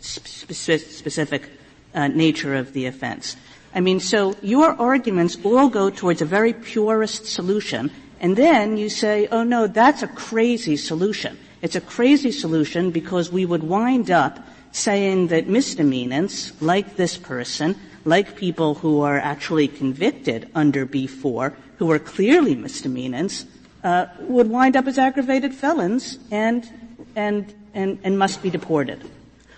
specific 0.02 1.57
uh, 1.98 2.08
nature 2.08 2.54
of 2.54 2.74
the 2.74 2.86
offense. 2.86 3.36
I 3.74 3.82
mean, 3.82 4.00
so 4.00 4.36
your 4.42 4.70
arguments 4.80 5.38
all 5.44 5.68
go 5.68 5.90
towards 5.90 6.22
a 6.22 6.26
very 6.26 6.54
purist 6.54 7.26
solution, 7.26 7.92
and 8.20 8.36
then 8.36 8.78
you 8.78 8.90
say, 8.90 9.28
oh 9.32 9.44
no, 9.44 9.66
that's 9.66 10.04
a 10.04 10.08
crazy 10.08 10.78
solution. 10.78 11.38
It's 11.62 11.76
a 11.76 11.82
crazy 11.82 12.32
solution 12.32 12.92
because 12.92 13.32
we 13.32 13.46
would 13.46 13.64
wind 13.64 14.12
up 14.12 14.40
saying 14.72 15.28
that 15.28 15.48
misdemeanants, 15.48 16.54
like 16.62 16.96
this 16.96 17.18
person, 17.18 17.76
like 18.06 18.36
people 18.36 18.76
who 18.76 19.02
are 19.02 19.18
actually 19.18 19.68
convicted 19.68 20.50
under 20.54 20.86
B4, 20.86 21.54
who 21.78 21.90
are 21.92 22.00
clearly 22.00 22.56
misdemeanants, 22.56 23.46
uh, 23.84 24.06
would 24.22 24.50
wind 24.50 24.78
up 24.78 24.86
as 24.86 25.00
aggravated 25.00 25.54
felons 25.54 26.20
and, 26.30 26.70
and, 27.16 27.54
and, 27.74 28.00
and 28.04 28.20
must 28.20 28.44
be 28.44 28.52
deported. 28.52 29.02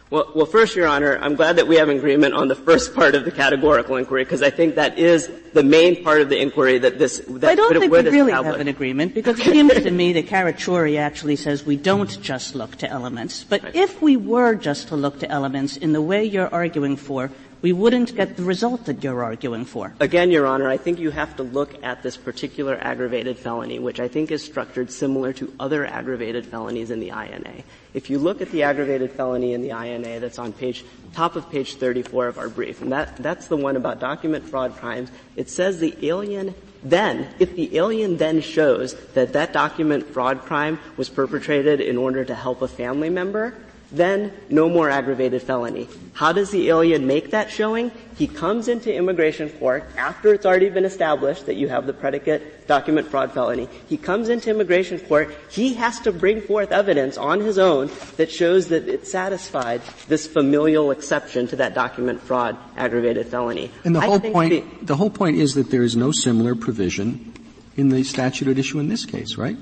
Well, 0.10 0.32
well, 0.34 0.47
first, 0.47 0.76
Your 0.76 0.88
Honor, 0.88 1.20
I'm 1.22 1.36
glad 1.36 1.57
that 1.57 1.68
we 1.68 1.76
have 1.76 1.88
agreement 1.88 2.34
on 2.34 2.47
the 2.47 2.55
first 2.55 2.95
part 2.95 3.14
of 3.14 3.26
the 3.26 3.32
categorical 3.32 3.95
inquiry 3.95 4.24
because 4.24 4.41
I 4.41 4.49
think 4.49 4.74
that 4.74 4.97
is 4.97 5.30
the 5.53 5.62
main 5.62 6.03
part 6.03 6.22
of 6.22 6.30
the 6.30 6.41
inquiry 6.41 6.80
that 6.80 6.97
this 6.97 7.20
that 7.28 7.51
I 7.51 7.53
don't 7.53 7.78
think 7.78 7.91
we 7.91 7.99
really 7.99 8.32
establish. 8.32 8.51
have 8.53 8.60
an 8.60 8.68
agreement 8.68 9.14
because 9.14 9.39
it 9.39 9.43
seems 9.43 9.74
to 9.76 9.91
me 9.91 10.14
that 10.14 10.26
Carachuri 10.26 10.97
actually 10.97 11.36
says 11.36 11.64
we 11.64 11.76
don't 11.76 12.20
just 12.24 12.55
look 12.55 12.76
to 12.78 12.89
elements. 12.89 13.43
But 13.43 13.62
right. 13.62 13.76
if 13.76 14.01
we 14.01 14.18
were 14.18 14.55
just 14.55 14.88
to 14.88 14.95
look 14.95 15.20
to 15.20 15.30
elements 15.30 15.78
in 15.78 15.93
the 15.93 16.01
way 16.01 16.26
you're 16.26 16.51
arguing 16.51 16.95
for, 16.95 17.30
we 17.62 17.74
wouldn't 17.74 18.16
get 18.16 18.38
the 18.38 18.43
result 18.43 18.86
that 18.86 19.03
you're 19.03 19.24
arguing 19.24 19.66
for. 19.66 19.93
Again, 19.99 20.32
Your 20.32 20.47
Honor, 20.47 20.70
I 20.70 20.78
think 20.78 20.99
you 20.99 21.12
have 21.12 21.36
to 21.38 21.43
look 21.43 21.84
at 21.84 22.01
this 22.03 22.16
particular 22.16 22.78
aggravated 22.80 23.38
felony, 23.38 23.80
which 23.80 23.99
I 23.99 24.07
think 24.07 24.32
is 24.32 24.43
structured 24.43 24.91
similar 24.91 25.34
to 25.34 25.53
other 25.60 25.86
aggravated 25.86 26.45
felonies 26.45 26.91
in 26.91 26.99
the 26.99 27.10
INA. 27.10 27.64
If 27.93 28.10
you 28.10 28.20
look 28.20 28.41
at 28.41 28.51
the 28.51 28.64
aggravated 28.64 29.12
felony 29.12 29.53
in 29.53 29.62
the 29.62 29.70
INA 29.70 30.20
that's 30.20 30.39
on 30.39 30.53
page, 30.53 30.86
top 31.14 31.36
of 31.36 31.49
page 31.49 31.76
34 31.76 32.28
of 32.28 32.38
our 32.38 32.49
brief, 32.49 32.82
and 32.82 32.91
that, 32.91 33.18
that's 33.18 33.47
the 33.47 33.57
one 33.57 33.76
about 33.76 33.99
document 33.99 34.47
fraud 34.47 34.76
crimes, 34.78 35.12
it 35.36 35.49
says 35.49 35.80
the 35.80 35.95
alien 36.05 36.55
then, 36.82 37.28
if 37.39 37.55
the 37.55 37.76
alien 37.76 38.16
then 38.16 38.39
shows 38.39 38.93
that 39.14 39.34
that 39.34 39.51
document 39.51 40.07
fraud 40.07 40.43
crime 40.43 40.80
was 40.95 41.10
perpetrated 41.10 41.82
in 41.82 41.97
order 41.97 42.24
to 42.24 42.34
help 42.34 42.62
a 42.62 42.70
family 42.70 43.10
member, 43.10 43.53
then 43.91 44.31
no 44.49 44.69
more 44.69 44.89
aggravated 44.89 45.41
felony. 45.41 45.87
How 46.13 46.31
does 46.31 46.51
the 46.51 46.69
alien 46.69 47.07
make 47.07 47.31
that 47.31 47.49
showing? 47.49 47.91
He 48.17 48.27
comes 48.27 48.67
into 48.67 48.93
immigration 48.93 49.49
court 49.49 49.85
after 49.97 50.33
it's 50.33 50.45
already 50.45 50.69
been 50.69 50.85
established 50.85 51.45
that 51.45 51.55
you 51.55 51.69
have 51.69 51.87
the 51.87 51.93
predicate 51.93 52.67
document 52.67 53.07
fraud 53.07 53.31
felony. 53.31 53.67
He 53.87 53.97
comes 53.97 54.29
into 54.29 54.49
immigration 54.49 54.99
court. 54.99 55.35
He 55.49 55.73
has 55.75 55.99
to 56.01 56.11
bring 56.11 56.41
forth 56.41 56.71
evidence 56.71 57.17
on 57.17 57.39
his 57.39 57.57
own 57.57 57.89
that 58.17 58.31
shows 58.31 58.67
that 58.67 58.87
it 58.87 59.07
satisfied 59.07 59.81
this 60.07 60.27
familial 60.27 60.91
exception 60.91 61.47
to 61.47 61.55
that 61.55 61.73
document 61.73 62.21
fraud 62.21 62.57
aggravated 62.75 63.27
felony. 63.27 63.71
And 63.83 63.95
the 63.95 64.01
whole 64.01 64.19
point, 64.19 64.51
the, 64.51 64.85
the 64.85 64.95
whole 64.97 65.09
point 65.09 65.37
is 65.37 65.55
that 65.55 65.71
there 65.71 65.83
is 65.83 65.95
no 65.95 66.11
similar 66.11 66.53
provision 66.53 67.33
in 67.77 67.89
the 67.89 68.03
statute 68.03 68.47
at 68.49 68.57
issue 68.57 68.79
in 68.79 68.89
this 68.89 69.05
case, 69.05 69.37
right? 69.37 69.57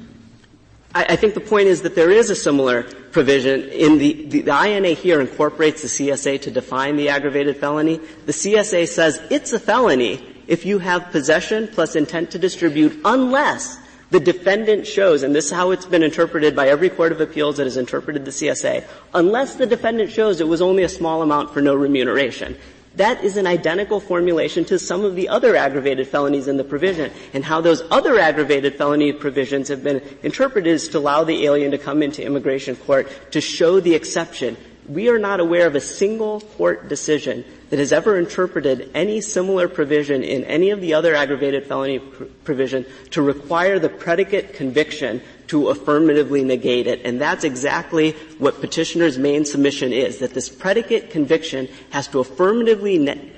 I, 0.94 1.04
I, 1.10 1.16
think 1.16 1.34
the 1.34 1.42
point 1.42 1.68
is 1.68 1.82
that 1.84 1.96
there 1.96 2.12
is 2.12 2.30
a 2.30 2.36
similar 2.36 2.84
provision 3.12 3.64
in 3.70 3.98
the, 3.98 4.26
the, 4.28 4.42
the 4.42 4.66
INA 4.66 4.90
here 4.90 5.22
incorporates 5.22 5.82
the 5.82 5.88
CSA 5.88 6.42
to 6.42 6.52
define 6.52 6.96
the 6.96 7.10
aggravated 7.10 7.58
felony. 7.58 7.98
The 8.26 8.32
CSA 8.32 8.88
says 8.88 9.22
it's 9.30 9.54
a 9.54 9.60
felony 9.60 10.24
if 10.48 10.66
you 10.66 10.80
have 10.80 11.12
possession 11.12 11.68
plus 11.68 11.96
intent 11.96 12.32
to 12.32 12.40
distribute 12.40 13.00
unless 13.04 13.78
the 14.10 14.20
defendant 14.20 14.88
shows, 14.88 15.24
and 15.24 15.36
this 15.36 15.46
is 15.46 15.52
how 15.52 15.72
it's 15.72 15.86
been 15.86 16.04
interpreted 16.04 16.56
by 16.56 16.70
every 16.70 16.90
court 16.90 17.12
of 17.12 17.20
appeals 17.20 17.58
that 17.58 17.66
has 17.66 17.76
interpreted 17.76 18.24
the 18.24 18.32
CSA, 18.32 18.86
unless 19.14 19.56
the 19.56 19.66
defendant 19.66 20.12
shows 20.12 20.40
it 20.40 20.48
was 20.48 20.62
only 20.62 20.84
a 20.84 20.90
small 20.90 21.22
amount 21.22 21.54
for 21.54 21.62
no 21.62 21.76
remuneration. 21.76 22.58
That 22.98 23.24
is 23.24 23.38
an 23.38 23.46
identical 23.46 24.00
formulation 24.00 24.66
to 24.66 24.80
some 24.80 25.06
of 25.06 25.16
the 25.16 25.30
other 25.30 25.56
aggravated 25.56 26.08
felonies 26.08 26.48
in 26.48 26.58
the 26.58 26.64
provision. 26.64 27.12
And 27.34 27.46
how 27.46 27.62
those 27.62 27.84
other 27.92 28.20
aggravated 28.20 28.76
felony 28.76 29.14
provisions 29.14 29.68
have 29.70 29.84
been 29.84 30.02
interpreted 30.24 30.74
is 30.74 30.88
to 30.90 30.98
allow 30.98 31.24
the 31.24 31.46
alien 31.46 31.72
to 31.72 31.78
come 31.78 32.02
into 32.02 32.24
immigration 32.24 32.76
court 32.76 33.08
to 33.32 33.42
show 33.42 33.80
the 33.80 33.94
exception. 33.94 34.58
We 34.90 35.10
are 35.10 35.20
not 35.20 35.40
aware 35.40 35.68
of 35.68 35.76
a 35.76 35.82
single 35.82 36.42
court 36.42 36.88
decision 36.88 37.46
that 37.70 37.80
has 37.80 37.92
ever 37.92 38.18
interpreted 38.18 38.90
any 38.96 39.22
similar 39.22 39.68
provision 39.68 40.24
in 40.24 40.44
any 40.46 40.72
of 40.72 40.82
the 40.82 40.94
other 40.94 41.14
aggravated 41.14 41.68
felony 41.68 42.00
pr- 42.00 42.24
provision 42.46 42.86
to 43.12 43.22
require 43.22 43.80
the 43.80 43.90
predicate 43.90 44.54
conviction 44.54 45.22
to 45.48 45.70
affirmatively 45.70 46.44
negate 46.44 46.88
it. 46.88 47.02
And 47.04 47.20
that's 47.20 47.44
exactly 47.44 48.12
what 48.38 48.60
petitioner's 48.62 49.18
main 49.18 49.46
submission 49.46 49.94
is, 49.94 50.20
that 50.20 50.34
this 50.34 50.50
predicate 50.50 51.10
conviction 51.10 51.68
has 51.92 52.08
to 52.10 52.20
affirmatively 52.20 52.98
ne- 52.98 53.32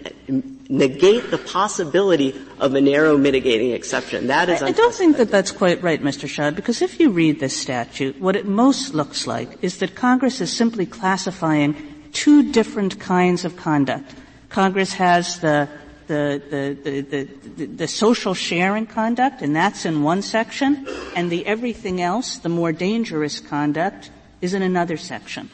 negate 0.69 1.31
the 1.31 1.37
possibility 1.37 2.35
of 2.59 2.73
a 2.75 2.81
narrow 2.81 3.17
mitigating 3.17 3.71
exception. 3.71 4.27
That 4.27 4.49
is 4.49 4.61
I, 4.61 4.67
I 4.67 4.71
don't 4.71 4.93
think 4.93 5.17
that 5.17 5.31
that's 5.31 5.51
quite 5.51 5.81
right, 5.81 6.01
Mr. 6.01 6.27
Shah, 6.27 6.51
because 6.51 6.81
if 6.81 6.99
you 6.99 7.09
read 7.11 7.39
this 7.39 7.55
statute, 7.55 8.19
what 8.19 8.35
it 8.35 8.45
most 8.45 8.93
looks 8.93 9.27
like 9.27 9.63
is 9.63 9.77
that 9.79 9.95
Congress 9.95 10.41
is 10.41 10.51
simply 10.51 10.85
classifying 10.85 11.75
two 12.13 12.51
different 12.51 12.99
kinds 12.99 13.45
of 13.45 13.55
conduct. 13.55 14.13
Congress 14.49 14.93
has 14.93 15.39
the 15.39 15.69
the, 16.09 16.41
the, 16.83 17.01
the, 17.01 17.65
the, 17.65 17.87
social 17.87 18.33
sharing 18.33 18.87
conduct, 18.87 19.43
and 19.43 19.55
that's 19.55 19.85
in 19.85 20.01
one 20.01 20.23
section, 20.23 20.87
and 21.15 21.31
the 21.31 21.45
everything 21.45 22.01
else, 22.01 22.39
the 22.39 22.49
more 22.49 22.71
dangerous 22.71 23.39
conduct, 23.39 24.09
is 24.41 24.55
in 24.55 24.63
another 24.63 24.97
section. 24.97 25.49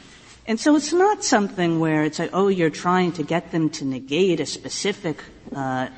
And 0.46 0.58
so 0.58 0.74
it's 0.74 0.94
not 0.94 1.22
something 1.22 1.78
where 1.78 2.04
it's 2.04 2.18
like, 2.18 2.30
oh, 2.32 2.48
you're 2.48 2.70
trying 2.70 3.12
to 3.12 3.22
get 3.22 3.52
them 3.52 3.68
to 3.70 3.84
negate 3.84 4.40
a 4.40 4.46
specific 4.46 5.22
uh, 5.54 5.88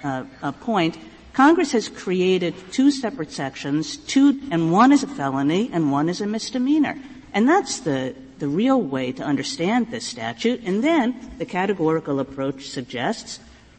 uh, 0.43 0.53
point. 0.53 0.99
Congress 1.33 1.71
has 1.71 1.89
created 1.89 2.55
two 2.73 2.91
separate 2.91 3.31
sections, 3.31 3.97
two, 3.97 4.41
and 4.51 4.73
one 4.73 4.91
is 4.91 5.05
a 5.05 5.07
felony 5.07 5.71
and 5.73 5.93
one 5.93 6.09
is 6.09 6.21
a 6.21 6.27
misdemeanor. 6.27 6.99
And 7.33 7.49
that's 7.49 7.81
the, 7.81 8.17
the 8.41 8.49
real 8.49 8.81
way 8.83 9.13
to 9.13 9.23
understand 9.23 9.93
this 9.93 10.05
statute. 10.05 10.63
And 10.65 10.83
then 10.83 11.15
the 11.39 11.47
categorical 11.47 12.19
approach 12.19 12.71
suggests 12.71 13.39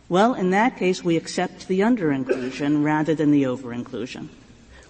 well, 0.09 0.33
in 0.33 0.49
that 0.49 0.77
case, 0.77 1.03
we 1.03 1.15
accept 1.15 1.67
the 1.67 1.83
under-inclusion 1.83 2.83
rather 2.83 3.15
than 3.15 3.31
the 3.31 3.45
over-inclusion. 3.45 4.29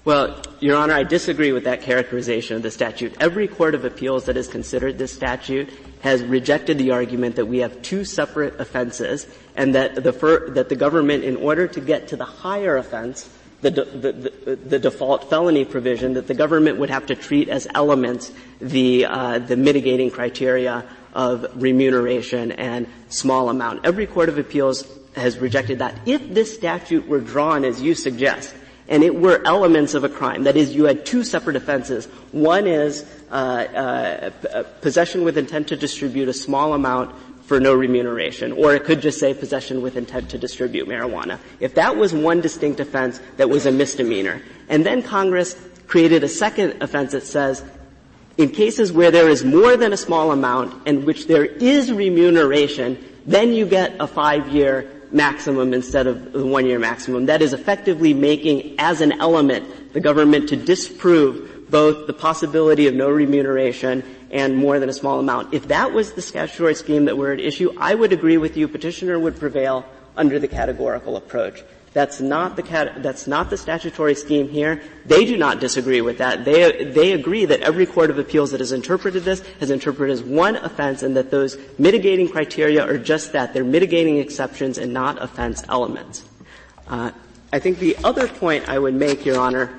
Well, 0.05 0.41
Your 0.61 0.77
Honor, 0.77 0.93
I 0.93 1.03
disagree 1.03 1.51
with 1.51 1.65
that 1.65 1.81
characterization 1.81 2.55
of 2.55 2.63
the 2.63 2.71
statute. 2.71 3.13
Every 3.19 3.49
court 3.49 3.75
of 3.75 3.83
appeals 3.83 4.25
that 4.25 4.37
has 4.37 4.47
considered 4.47 4.97
this 4.97 5.13
statute 5.13 5.69
has 6.01 6.23
rejected 6.23 6.77
the 6.77 6.91
argument 6.91 7.35
that 7.35 7.45
we 7.45 7.59
have 7.59 7.81
two 7.81 8.05
separate 8.05 8.59
offenses 8.61 9.27
and 9.57 9.75
that 9.75 10.01
the, 10.01 10.13
fir- 10.13 10.51
that 10.51 10.69
the 10.69 10.75
government, 10.75 11.25
in 11.25 11.35
order 11.35 11.67
to 11.67 11.81
get 11.81 12.07
to 12.07 12.15
the 12.15 12.25
higher 12.25 12.77
offense, 12.77 13.29
the, 13.61 13.71
de- 13.71 13.85
the, 13.85 14.11
the, 14.13 14.55
the, 14.55 14.79
default 14.79 15.29
felony 15.29 15.65
provision, 15.65 16.13
that 16.13 16.27
the 16.27 16.33
government 16.33 16.79
would 16.79 16.89
have 16.89 17.07
to 17.07 17.15
treat 17.15 17.49
as 17.49 17.67
elements 17.75 18.31
the, 18.61 19.05
uh, 19.05 19.39
the 19.39 19.57
mitigating 19.57 20.09
criteria 20.09 20.85
of 21.13 21.45
remuneration 21.61 22.53
and 22.53 22.87
small 23.09 23.49
amount. 23.49 23.85
Every 23.85 24.07
court 24.07 24.29
of 24.29 24.37
appeals 24.37 24.87
has 25.15 25.37
rejected 25.37 25.79
that. 25.79 25.99
If 26.05 26.33
this 26.33 26.53
statute 26.53 27.07
were 27.07 27.19
drawn 27.19 27.65
as 27.65 27.81
you 27.81 27.95
suggest, 27.95 28.53
and 28.87 29.03
it 29.03 29.15
were 29.15 29.41
elements 29.45 29.93
of 29.93 30.03
a 30.03 30.09
crime, 30.09 30.43
that 30.43 30.57
is, 30.57 30.75
you 30.75 30.85
had 30.85 31.05
two 31.05 31.23
separate 31.23 31.55
offenses. 31.55 32.07
One 32.31 32.65
is 32.65 33.05
uh, 33.31 33.33
uh, 33.33 34.63
possession 34.81 35.23
with 35.23 35.37
intent 35.37 35.67
to 35.67 35.75
distribute 35.75 36.27
a 36.27 36.33
small 36.33 36.73
amount 36.73 37.15
for 37.43 37.59
no 37.59 37.73
remuneration, 37.73 38.51
or 38.51 38.75
it 38.75 38.83
could 38.83 39.01
just 39.01 39.19
say 39.19 39.33
possession 39.33 39.81
with 39.81 39.95
intent 39.95 40.29
to 40.29 40.37
distribute 40.37 40.87
marijuana. 40.87 41.39
If 41.59 41.75
that 41.75 41.97
was 41.97 42.13
one 42.13 42.41
distinct 42.41 42.79
offense 42.79 43.19
that 43.37 43.49
was 43.49 43.65
a 43.65 43.71
misdemeanor, 43.71 44.41
and 44.69 44.85
then 44.85 45.01
Congress 45.01 45.55
created 45.87 46.23
a 46.23 46.27
second 46.27 46.81
offense 46.83 47.13
that 47.13 47.23
says 47.23 47.63
in 48.37 48.49
cases 48.49 48.91
where 48.93 49.11
there 49.11 49.27
is 49.29 49.43
more 49.43 49.75
than 49.75 49.93
a 49.93 49.97
small 49.97 50.31
amount 50.31 50.87
and 50.87 51.03
which 51.03 51.25
there 51.25 51.43
is 51.43 51.91
remuneration, 51.91 53.03
then 53.25 53.51
you 53.51 53.65
get 53.65 53.95
a 53.99 54.07
five-year 54.07 54.98
maximum 55.11 55.73
instead 55.73 56.07
of 56.07 56.31
the 56.31 56.45
one 56.45 56.65
year 56.65 56.79
maximum. 56.79 57.25
That 57.25 57.41
is 57.41 57.53
effectively 57.53 58.13
making 58.13 58.75
as 58.79 59.01
an 59.01 59.13
element 59.13 59.93
the 59.93 59.99
government 59.99 60.49
to 60.49 60.55
disprove 60.55 61.69
both 61.69 62.07
the 62.07 62.13
possibility 62.13 62.87
of 62.87 62.95
no 62.95 63.09
remuneration 63.09 64.03
and 64.31 64.57
more 64.57 64.79
than 64.79 64.89
a 64.89 64.93
small 64.93 65.19
amount. 65.19 65.53
If 65.53 65.67
that 65.69 65.91
was 65.93 66.13
the 66.13 66.21
statutory 66.21 66.75
scheme 66.75 67.05
that 67.05 67.17
were 67.17 67.31
at 67.31 67.39
issue, 67.39 67.73
I 67.77 67.95
would 67.95 68.13
agree 68.13 68.37
with 68.37 68.57
you. 68.57 68.67
Petitioner 68.67 69.19
would 69.19 69.39
prevail 69.39 69.85
under 70.15 70.39
the 70.39 70.47
categorical 70.47 71.15
approach. 71.15 71.63
That's 71.93 72.21
not 72.21 72.55
the 72.55 72.61
cat, 72.61 73.01
that's 73.01 73.25
not 73.25 73.49
the 73.49 73.57
statutory 73.57 74.13
scheme 74.13 74.47
here. 74.47 74.81
They 75.05 75.25
do 75.25 75.37
not 75.37 75.59
disagree 75.59 76.01
with 76.01 76.19
that. 76.19 76.45
They, 76.45 76.83
they 76.85 77.13
agree 77.13 77.45
that 77.45 77.61
every 77.61 77.85
court 77.85 78.11
of 78.11 78.19
appeals 78.19 78.51
that 78.51 78.59
has 78.59 78.71
interpreted 78.71 79.23
this 79.23 79.41
has 79.59 79.71
interpreted 79.71 80.13
as 80.13 80.21
one 80.21 80.55
offense 80.55 81.01
and 81.01 81.17
that 81.17 81.31
those 81.31 81.57
mitigating 81.79 82.29
criteria 82.29 82.85
are 82.85 82.97
just 82.97 83.31
that. 83.33 83.53
They're 83.53 83.63
mitigating 83.63 84.17
exceptions 84.19 84.77
and 84.77 84.93
not 84.93 85.21
offense 85.21 85.63
elements. 85.67 86.23
Uh, 86.87 87.11
I 87.51 87.59
think 87.59 87.79
the 87.79 87.97
other 88.03 88.27
point 88.27 88.69
I 88.69 88.77
would 88.77 88.93
make, 88.93 89.25
Your 89.25 89.39
Honor, 89.39 89.75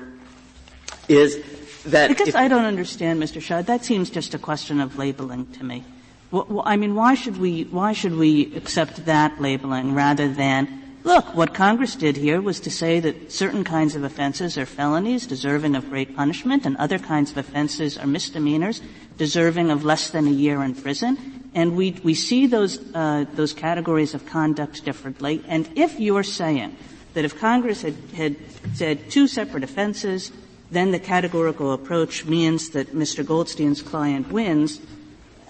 is 1.07 1.41
that 1.85 2.09
because 2.09 2.29
if, 2.29 2.35
I 2.35 2.47
don't 2.47 2.65
understand, 2.65 3.21
Mr. 3.21 3.41
Shah, 3.41 3.61
that 3.61 3.85
seems 3.85 4.09
just 4.09 4.33
a 4.33 4.39
question 4.39 4.81
of 4.81 4.97
labeling 4.97 5.47
to 5.53 5.63
me. 5.63 5.85
Well, 6.31 6.63
I 6.65 6.77
mean, 6.77 6.95
why 6.95 7.15
should 7.15 7.37
we 7.37 7.63
why 7.63 7.93
should 7.93 8.15
we 8.15 8.55
accept 8.55 9.05
that 9.05 9.41
labeling 9.41 9.93
rather 9.93 10.29
than 10.29 10.80
look, 11.03 11.35
what 11.35 11.53
Congress 11.53 11.95
did 11.95 12.17
here 12.17 12.41
was 12.41 12.59
to 12.61 12.71
say 12.71 12.99
that 12.99 13.31
certain 13.31 13.63
kinds 13.63 13.95
of 13.95 14.03
offenses 14.03 14.57
are 14.57 14.65
felonies 14.65 15.27
deserving 15.27 15.75
of 15.75 15.89
great 15.89 16.15
punishment 16.15 16.65
and 16.65 16.77
other 16.77 16.99
kinds 16.99 17.31
of 17.31 17.37
offenses 17.37 17.97
are 17.97 18.07
misdemeanors 18.07 18.81
deserving 19.17 19.71
of 19.71 19.83
less 19.83 20.09
than 20.09 20.27
a 20.27 20.31
year 20.31 20.63
in 20.63 20.75
prison. 20.75 21.49
And 21.53 21.75
we, 21.75 21.99
we 22.03 22.13
see 22.13 22.47
those, 22.47 22.79
uh, 22.95 23.25
those 23.33 23.53
categories 23.53 24.13
of 24.13 24.25
conduct 24.25 24.85
differently. 24.85 25.43
And 25.47 25.69
if 25.75 25.99
you're 25.99 26.23
saying 26.23 26.75
that 27.13 27.25
if 27.25 27.39
Congress 27.39 27.81
had, 27.81 27.95
had 28.15 28.35
said 28.73 29.09
two 29.09 29.27
separate 29.27 29.63
offenses, 29.63 30.31
then 30.71 30.91
the 30.91 30.99
categorical 30.99 31.73
approach 31.73 32.25
means 32.25 32.69
that 32.69 32.95
Mr. 32.95 33.25
Goldstein's 33.25 33.81
client 33.81 34.31
wins, 34.31 34.79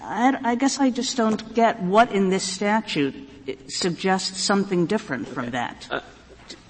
I, 0.02 0.36
I 0.42 0.54
guess 0.56 0.80
I 0.80 0.90
just 0.90 1.16
don't 1.16 1.54
get 1.54 1.80
what 1.80 2.10
in 2.10 2.30
this 2.30 2.42
statute 2.42 3.28
suggests 3.68 4.40
something 4.40 4.86
different 4.86 5.28
from 5.28 5.50
that. 5.50 5.88
Uh, 5.90 6.00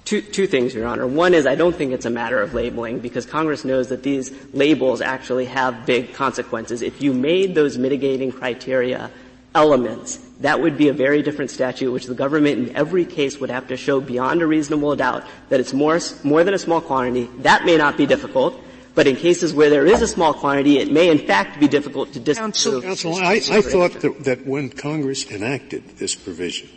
Two, 0.05 0.21
two 0.21 0.47
things, 0.47 0.73
Your 0.73 0.85
Honor. 0.85 1.07
One 1.07 1.33
is 1.33 1.47
I 1.47 1.55
don't 1.55 1.73
think 1.73 1.93
it's 1.93 2.05
a 2.05 2.09
matter 2.09 2.41
of 2.41 2.53
labeling 2.53 2.99
because 2.99 3.25
Congress 3.25 3.63
knows 3.63 3.87
that 3.87 4.03
these 4.03 4.33
labels 4.53 4.99
actually 4.99 5.45
have 5.45 5.85
big 5.85 6.13
consequences. 6.13 6.81
If 6.81 7.01
you 7.01 7.13
made 7.13 7.55
those 7.55 7.77
mitigating 7.77 8.31
criteria 8.31 9.09
elements, 9.55 10.17
that 10.41 10.59
would 10.59 10.77
be 10.77 10.89
a 10.89 10.93
very 10.93 11.21
different 11.21 11.51
statute 11.51 11.89
which 11.91 12.05
the 12.05 12.13
government 12.13 12.69
in 12.69 12.75
every 12.75 13.05
case 13.05 13.39
would 13.39 13.49
have 13.49 13.69
to 13.69 13.77
show 13.77 14.01
beyond 14.01 14.41
a 14.41 14.47
reasonable 14.47 14.93
doubt 14.95 15.23
that 15.47 15.61
it's 15.61 15.73
more, 15.73 15.99
more 16.23 16.43
than 16.43 16.53
a 16.53 16.59
small 16.59 16.81
quantity. 16.81 17.29
That 17.39 17.63
may 17.63 17.77
not 17.77 17.95
be 17.95 18.05
difficult. 18.05 18.59
But 18.95 19.07
in 19.07 19.15
cases 19.15 19.53
where 19.53 19.69
there 19.69 19.85
is 19.85 20.01
a 20.01 20.07
small 20.07 20.33
quantity, 20.33 20.77
it 20.77 20.91
may 20.91 21.09
in 21.09 21.17
fact 21.17 21.59
be 21.59 21.67
difficult 21.67 22.13
to 22.13 22.19
disprove. 22.19 22.53
Counsel, 22.53 22.81
Counsel 22.81 23.15
I, 23.15 23.33
I, 23.33 23.61
thought 23.61 23.93
that, 24.01 24.23
that, 24.25 24.45
when 24.45 24.69
Congress 24.69 25.29
enacted 25.31 25.97
this 25.97 26.13
provision, 26.13 26.69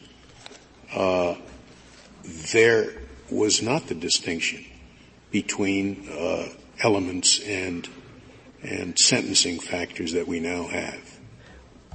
uh, 0.95 1.35
there 2.53 2.95
was 3.31 3.61
not 3.61 3.89
the 3.89 3.95
distinction 3.95 4.65
between 5.31 6.09
uh, 6.11 6.49
elements 6.83 7.41
and 7.41 7.89
and 8.63 8.99
sentencing 8.99 9.61
factors 9.61 10.13
that 10.13 10.27
we 10.27 10.41
now 10.41 10.67
have. 10.67 11.19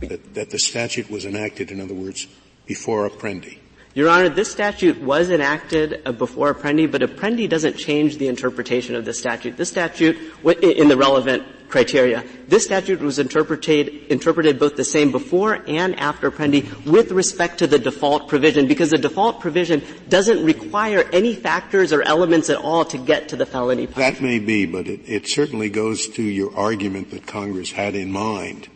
That, 0.01 0.33
that 0.35 0.49
the 0.49 0.59
statute 0.59 1.09
was 1.09 1.25
enacted, 1.25 1.69
in 1.69 1.81
other 1.81 1.93
words, 1.93 2.27
before 2.65 3.09
Apprendi. 3.09 3.59
Your 3.93 4.07
Honor, 4.07 4.29
this 4.29 4.49
statute 4.49 5.01
was 5.01 5.29
enacted 5.29 6.01
uh, 6.05 6.13
before 6.13 6.53
Apprendi, 6.53 6.89
but 6.89 7.01
Apprendi 7.01 7.49
doesn't 7.49 7.75
change 7.75 8.17
the 8.17 8.29
interpretation 8.29 8.95
of 8.95 9.03
the 9.03 9.13
statute. 9.13 9.57
This 9.57 9.67
statute, 9.67 10.17
in 10.45 10.87
the 10.87 10.95
relevant 10.95 11.43
criteria, 11.67 12.23
this 12.47 12.63
statute 12.63 13.01
was 13.01 13.19
interpreted, 13.19 13.89
interpreted 14.09 14.59
both 14.59 14.77
the 14.77 14.85
same 14.85 15.11
before 15.11 15.61
and 15.67 15.99
after 15.99 16.31
Apprendi 16.31 16.85
with 16.85 17.11
respect 17.11 17.59
to 17.59 17.67
the 17.67 17.79
default 17.79 18.29
provision, 18.29 18.65
because 18.65 18.91
the 18.91 18.97
default 18.97 19.41
provision 19.41 19.83
doesn't 20.07 20.41
require 20.45 21.03
any 21.11 21.35
factors 21.35 21.91
or 21.91 22.01
elements 22.01 22.49
at 22.49 22.55
all 22.55 22.85
to 22.85 22.97
get 22.97 23.27
to 23.27 23.35
the 23.35 23.45
felony. 23.45 23.87
That 23.87 24.21
may 24.21 24.39
be, 24.39 24.65
but 24.65 24.87
it, 24.87 25.01
it 25.05 25.27
certainly 25.27 25.69
goes 25.69 26.07
to 26.09 26.23
your 26.23 26.55
argument 26.55 27.11
that 27.11 27.27
Congress 27.27 27.71
had 27.71 27.95
in 27.95 28.09
mind 28.09 28.69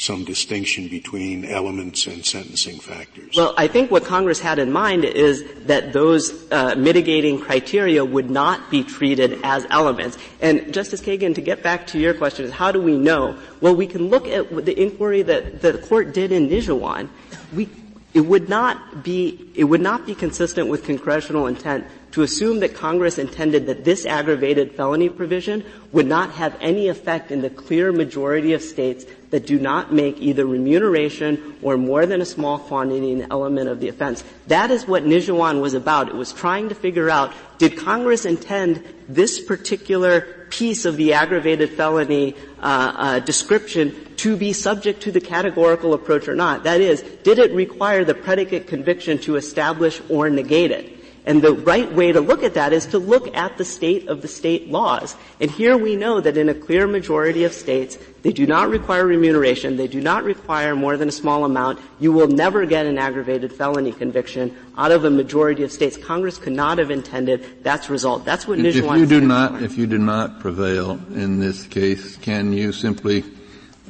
some 0.00 0.24
distinction 0.24 0.88
between 0.88 1.44
elements 1.44 2.06
and 2.06 2.24
sentencing 2.24 2.78
factors? 2.78 3.34
Well, 3.36 3.52
I 3.58 3.66
think 3.66 3.90
what 3.90 4.02
Congress 4.04 4.40
had 4.40 4.58
in 4.58 4.72
mind 4.72 5.04
is 5.04 5.44
that 5.66 5.92
those 5.92 6.50
uh, 6.50 6.74
mitigating 6.74 7.38
criteria 7.38 8.02
would 8.02 8.30
not 8.30 8.70
be 8.70 8.82
treated 8.82 9.38
as 9.42 9.66
elements. 9.68 10.16
And 10.40 10.72
Justice 10.72 11.02
Kagan, 11.02 11.34
to 11.34 11.42
get 11.42 11.62
back 11.62 11.86
to 11.88 11.98
your 11.98 12.14
question, 12.14 12.46
is 12.46 12.50
how 12.50 12.72
do 12.72 12.80
we 12.80 12.96
know? 12.96 13.38
Well, 13.60 13.76
we 13.76 13.86
can 13.86 14.08
look 14.08 14.26
at 14.26 14.64
the 14.64 14.80
inquiry 14.80 15.20
that 15.20 15.60
the 15.60 15.76
court 15.76 16.14
did 16.14 16.32
in 16.32 16.48
Nijhawan. 16.48 17.10
We, 17.54 17.68
it 18.14 18.22
would 18.22 18.48
not 18.48 19.04
be 19.04 19.50
it 19.54 19.64
would 19.64 19.82
not 19.82 20.06
be 20.06 20.14
consistent 20.14 20.68
with 20.68 20.84
congressional 20.84 21.46
intent 21.46 21.86
to 22.12 22.22
assume 22.22 22.60
that 22.60 22.74
Congress 22.74 23.18
intended 23.18 23.66
that 23.66 23.84
this 23.84 24.04
aggravated 24.04 24.72
felony 24.72 25.08
provision 25.08 25.64
would 25.92 26.06
not 26.06 26.32
have 26.32 26.56
any 26.60 26.88
effect 26.88 27.30
in 27.30 27.40
the 27.40 27.50
clear 27.50 27.92
majority 27.92 28.52
of 28.52 28.62
states 28.62 29.04
that 29.30 29.46
do 29.46 29.58
not 29.58 29.92
make 29.92 30.18
either 30.18 30.44
remuneration 30.44 31.56
or 31.62 31.76
more 31.76 32.06
than 32.06 32.20
a 32.20 32.24
small 32.24 32.58
quantity 32.58 33.12
an 33.12 33.30
element 33.30 33.68
of 33.68 33.78
the 33.80 33.88
offense. 33.88 34.24
That 34.48 34.70
is 34.70 34.86
what 34.86 35.04
Nijhawan 35.04 35.60
was 35.60 35.74
about. 35.74 36.08
It 36.08 36.16
was 36.16 36.32
trying 36.32 36.68
to 36.70 36.74
figure 36.74 37.08
out, 37.08 37.32
did 37.58 37.76
Congress 37.76 38.24
intend 38.24 38.82
this 39.08 39.40
particular 39.40 40.46
piece 40.50 40.84
of 40.84 40.96
the 40.96 41.12
aggravated 41.12 41.70
felony 41.70 42.34
uh, 42.58 42.92
uh, 42.96 43.18
description 43.20 43.94
to 44.16 44.36
be 44.36 44.52
subject 44.52 45.02
to 45.02 45.12
the 45.12 45.20
categorical 45.20 45.94
approach 45.94 46.26
or 46.26 46.34
not? 46.34 46.64
That 46.64 46.80
is, 46.80 47.02
did 47.22 47.38
it 47.38 47.52
require 47.52 48.04
the 48.04 48.14
predicate 48.14 48.66
conviction 48.66 49.18
to 49.20 49.36
establish 49.36 50.00
or 50.08 50.28
negate 50.28 50.72
it? 50.72 50.99
And 51.30 51.42
the 51.42 51.52
right 51.52 51.92
way 51.92 52.10
to 52.10 52.20
look 52.20 52.42
at 52.42 52.54
that 52.54 52.72
is 52.72 52.86
to 52.86 52.98
look 52.98 53.32
at 53.36 53.56
the 53.56 53.64
state 53.64 54.08
of 54.08 54.20
the 54.20 54.26
state 54.26 54.68
laws. 54.68 55.14
And 55.38 55.48
here 55.48 55.78
we 55.78 55.94
know 55.94 56.20
that 56.20 56.36
in 56.36 56.48
a 56.48 56.54
clear 56.54 56.88
majority 56.88 57.44
of 57.44 57.52
states, 57.52 57.96
they 58.22 58.32
do 58.32 58.48
not 58.48 58.68
require 58.68 59.06
remuneration, 59.06 59.76
they 59.76 59.86
do 59.86 60.00
not 60.00 60.24
require 60.24 60.74
more 60.74 60.96
than 60.96 61.08
a 61.08 61.12
small 61.12 61.44
amount. 61.44 61.78
You 62.00 62.10
will 62.10 62.26
never 62.26 62.66
get 62.66 62.84
an 62.84 62.98
aggravated 62.98 63.52
felony 63.52 63.92
conviction 63.92 64.56
out 64.76 64.90
of 64.90 65.04
a 65.04 65.10
majority 65.10 65.62
of 65.62 65.70
states. 65.70 65.96
Congress 65.96 66.36
could 66.36 66.52
not 66.52 66.78
have 66.78 66.90
intended 66.90 67.62
that's 67.62 67.88
result. 67.88 68.24
That's 68.24 68.48
what 68.48 68.58
if, 68.58 68.74
if 68.74 68.84
you 68.84 69.06
do 69.06 69.20
not, 69.20 69.52
for. 69.52 69.64
If 69.64 69.78
you 69.78 69.86
do 69.86 69.98
not 69.98 70.40
prevail 70.40 70.98
in 71.14 71.38
this 71.38 71.64
case, 71.64 72.16
can 72.16 72.52
you 72.52 72.72
simply 72.72 73.22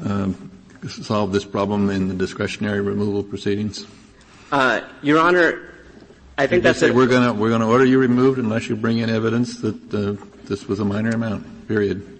um, 0.05 0.51
solve 0.87 1.33
this 1.33 1.47
problem 1.47 1.89
in 1.89 2.09
the 2.09 2.15
discretionary 2.15 2.83
removal 2.83 3.23
proceedings? 3.23 3.87
Uh, 4.53 4.83
Your 5.01 5.19
Honor, 5.21 5.70
I 6.41 6.47
think 6.47 6.63
that's 6.63 6.79
say 6.79 6.91
we're 6.91 7.07
going 7.07 7.27
to 7.27 7.35
we're 7.35 7.51
going 7.51 7.61
to 7.61 7.67
order 7.67 7.85
you 7.85 7.99
removed 7.99 8.39
unless 8.39 8.67
you 8.67 8.75
bring 8.75 8.97
in 8.97 9.11
evidence 9.11 9.61
that 9.61 9.95
uh, 9.95 10.17
this 10.45 10.67
was 10.67 10.81
a 10.81 10.85
minor 10.87 11.11
amount. 11.11 11.69
Period. 11.69 12.19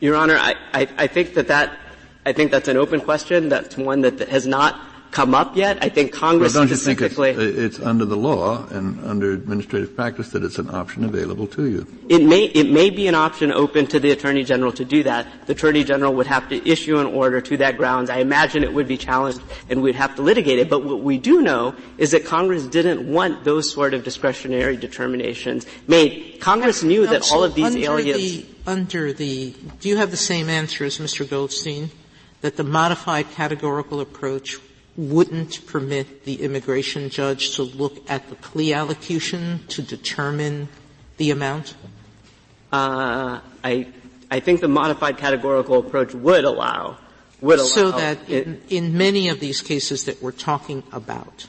Your 0.00 0.14
Honor, 0.14 0.36
I, 0.36 0.56
I, 0.74 0.88
I 0.98 1.06
think 1.06 1.32
that 1.32 1.48
that 1.48 1.78
I 2.26 2.34
think 2.34 2.50
that's 2.50 2.68
an 2.68 2.76
open 2.76 3.00
question. 3.00 3.48
That's 3.48 3.78
one 3.78 4.02
that 4.02 4.28
has 4.28 4.46
not 4.46 4.78
come 5.14 5.34
up 5.34 5.56
yet. 5.56 5.78
I 5.80 5.88
think 5.88 6.12
Congress 6.12 6.54
well, 6.54 6.64
don't 6.64 6.70
you 6.70 6.76
specifically. 6.76 7.34
Think 7.34 7.56
it's, 7.56 7.76
it's, 7.76 7.86
under 7.86 8.04
the 8.04 8.16
law 8.16 8.66
and 8.66 9.02
under 9.04 9.32
administrative 9.32 9.94
practice 9.94 10.30
that 10.30 10.42
it's 10.42 10.58
an 10.58 10.74
option 10.74 11.04
available 11.04 11.46
to 11.48 11.70
you. 11.70 11.86
It 12.08 12.24
may 12.24 12.44
it 12.46 12.70
may 12.70 12.90
be 12.90 13.06
an 13.06 13.14
option 13.14 13.52
open 13.52 13.86
to 13.88 14.00
the 14.00 14.10
Attorney 14.10 14.42
General 14.42 14.72
to 14.72 14.84
do 14.84 15.04
that. 15.04 15.46
The 15.46 15.52
Attorney 15.52 15.84
General 15.84 16.12
would 16.14 16.26
have 16.26 16.48
to 16.48 16.68
issue 16.68 16.98
an 16.98 17.06
order 17.06 17.40
to 17.40 17.56
that 17.58 17.78
grounds. 17.78 18.10
I 18.10 18.18
imagine 18.18 18.64
it 18.64 18.74
would 18.74 18.88
be 18.88 18.96
challenged 18.96 19.40
and 19.70 19.80
we'd 19.82 19.94
have 19.94 20.16
to 20.16 20.22
litigate 20.22 20.58
it. 20.58 20.68
But 20.68 20.84
what 20.84 21.00
we 21.00 21.16
do 21.16 21.40
know 21.40 21.76
is 21.96 22.10
that 22.10 22.24
Congress 22.24 22.64
didn't 22.64 23.10
want 23.10 23.44
those 23.44 23.72
sort 23.72 23.94
of 23.94 24.02
discretionary 24.02 24.76
determinations 24.76 25.64
made. 25.86 26.40
Congress 26.40 26.82
knew 26.82 27.06
that 27.06 27.30
all 27.30 27.44
of 27.44 27.54
these 27.54 27.66
under 27.66 27.92
areas. 27.92 28.16
The, 28.16 28.46
under 28.66 29.12
the, 29.12 29.54
do 29.78 29.88
you 29.88 29.96
have 29.96 30.10
the 30.10 30.16
same 30.16 30.48
answer 30.48 30.84
as 30.84 30.98
Mr. 30.98 31.28
Goldstein? 31.28 31.90
That 32.40 32.56
the 32.58 32.64
modified 32.64 33.30
categorical 33.30 34.00
approach 34.00 34.58
wouldn't 34.96 35.66
permit 35.66 36.24
the 36.24 36.42
immigration 36.42 37.10
judge 37.10 37.56
to 37.56 37.62
look 37.62 37.98
at 38.08 38.28
the 38.28 38.36
plea 38.36 38.72
allocution 38.72 39.60
to 39.68 39.82
determine 39.82 40.68
the 41.16 41.30
amount? 41.30 41.74
Uh, 42.72 43.40
I, 43.62 43.88
I 44.30 44.40
think 44.40 44.60
the 44.60 44.68
modified 44.68 45.18
categorical 45.18 45.78
approach 45.78 46.14
would 46.14 46.44
allow, 46.44 46.98
would 47.40 47.58
allow. 47.58 47.68
So 47.68 47.90
that 47.92 48.28
in, 48.28 48.60
in 48.68 48.96
many 48.96 49.28
of 49.28 49.40
these 49.40 49.60
cases 49.60 50.04
that 50.04 50.22
we're 50.22 50.32
talking 50.32 50.82
about, 50.92 51.46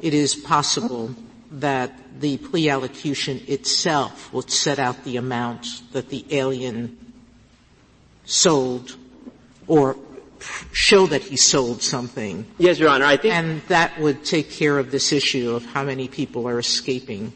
it 0.00 0.14
is 0.14 0.34
possible 0.34 1.14
that 1.52 1.92
the 2.20 2.38
plea 2.38 2.70
allocution 2.70 3.42
itself 3.46 4.32
would 4.32 4.50
set 4.50 4.78
out 4.78 5.04
the 5.04 5.16
amount 5.16 5.66
that 5.92 6.08
the 6.08 6.24
alien 6.30 6.98
sold 8.24 8.96
or 9.66 9.96
show 10.72 11.06
that 11.06 11.22
he 11.22 11.36
sold 11.36 11.82
something. 11.82 12.46
Yes, 12.58 12.78
Your 12.78 12.88
Honor. 12.88 13.04
I 13.04 13.16
think, 13.16 13.34
and 13.34 13.62
that 13.68 13.98
would 13.98 14.24
take 14.24 14.50
care 14.50 14.78
of 14.78 14.90
this 14.90 15.12
issue 15.12 15.54
of 15.54 15.64
how 15.66 15.84
many 15.84 16.08
people 16.08 16.48
are 16.48 16.58
escaping 16.58 17.32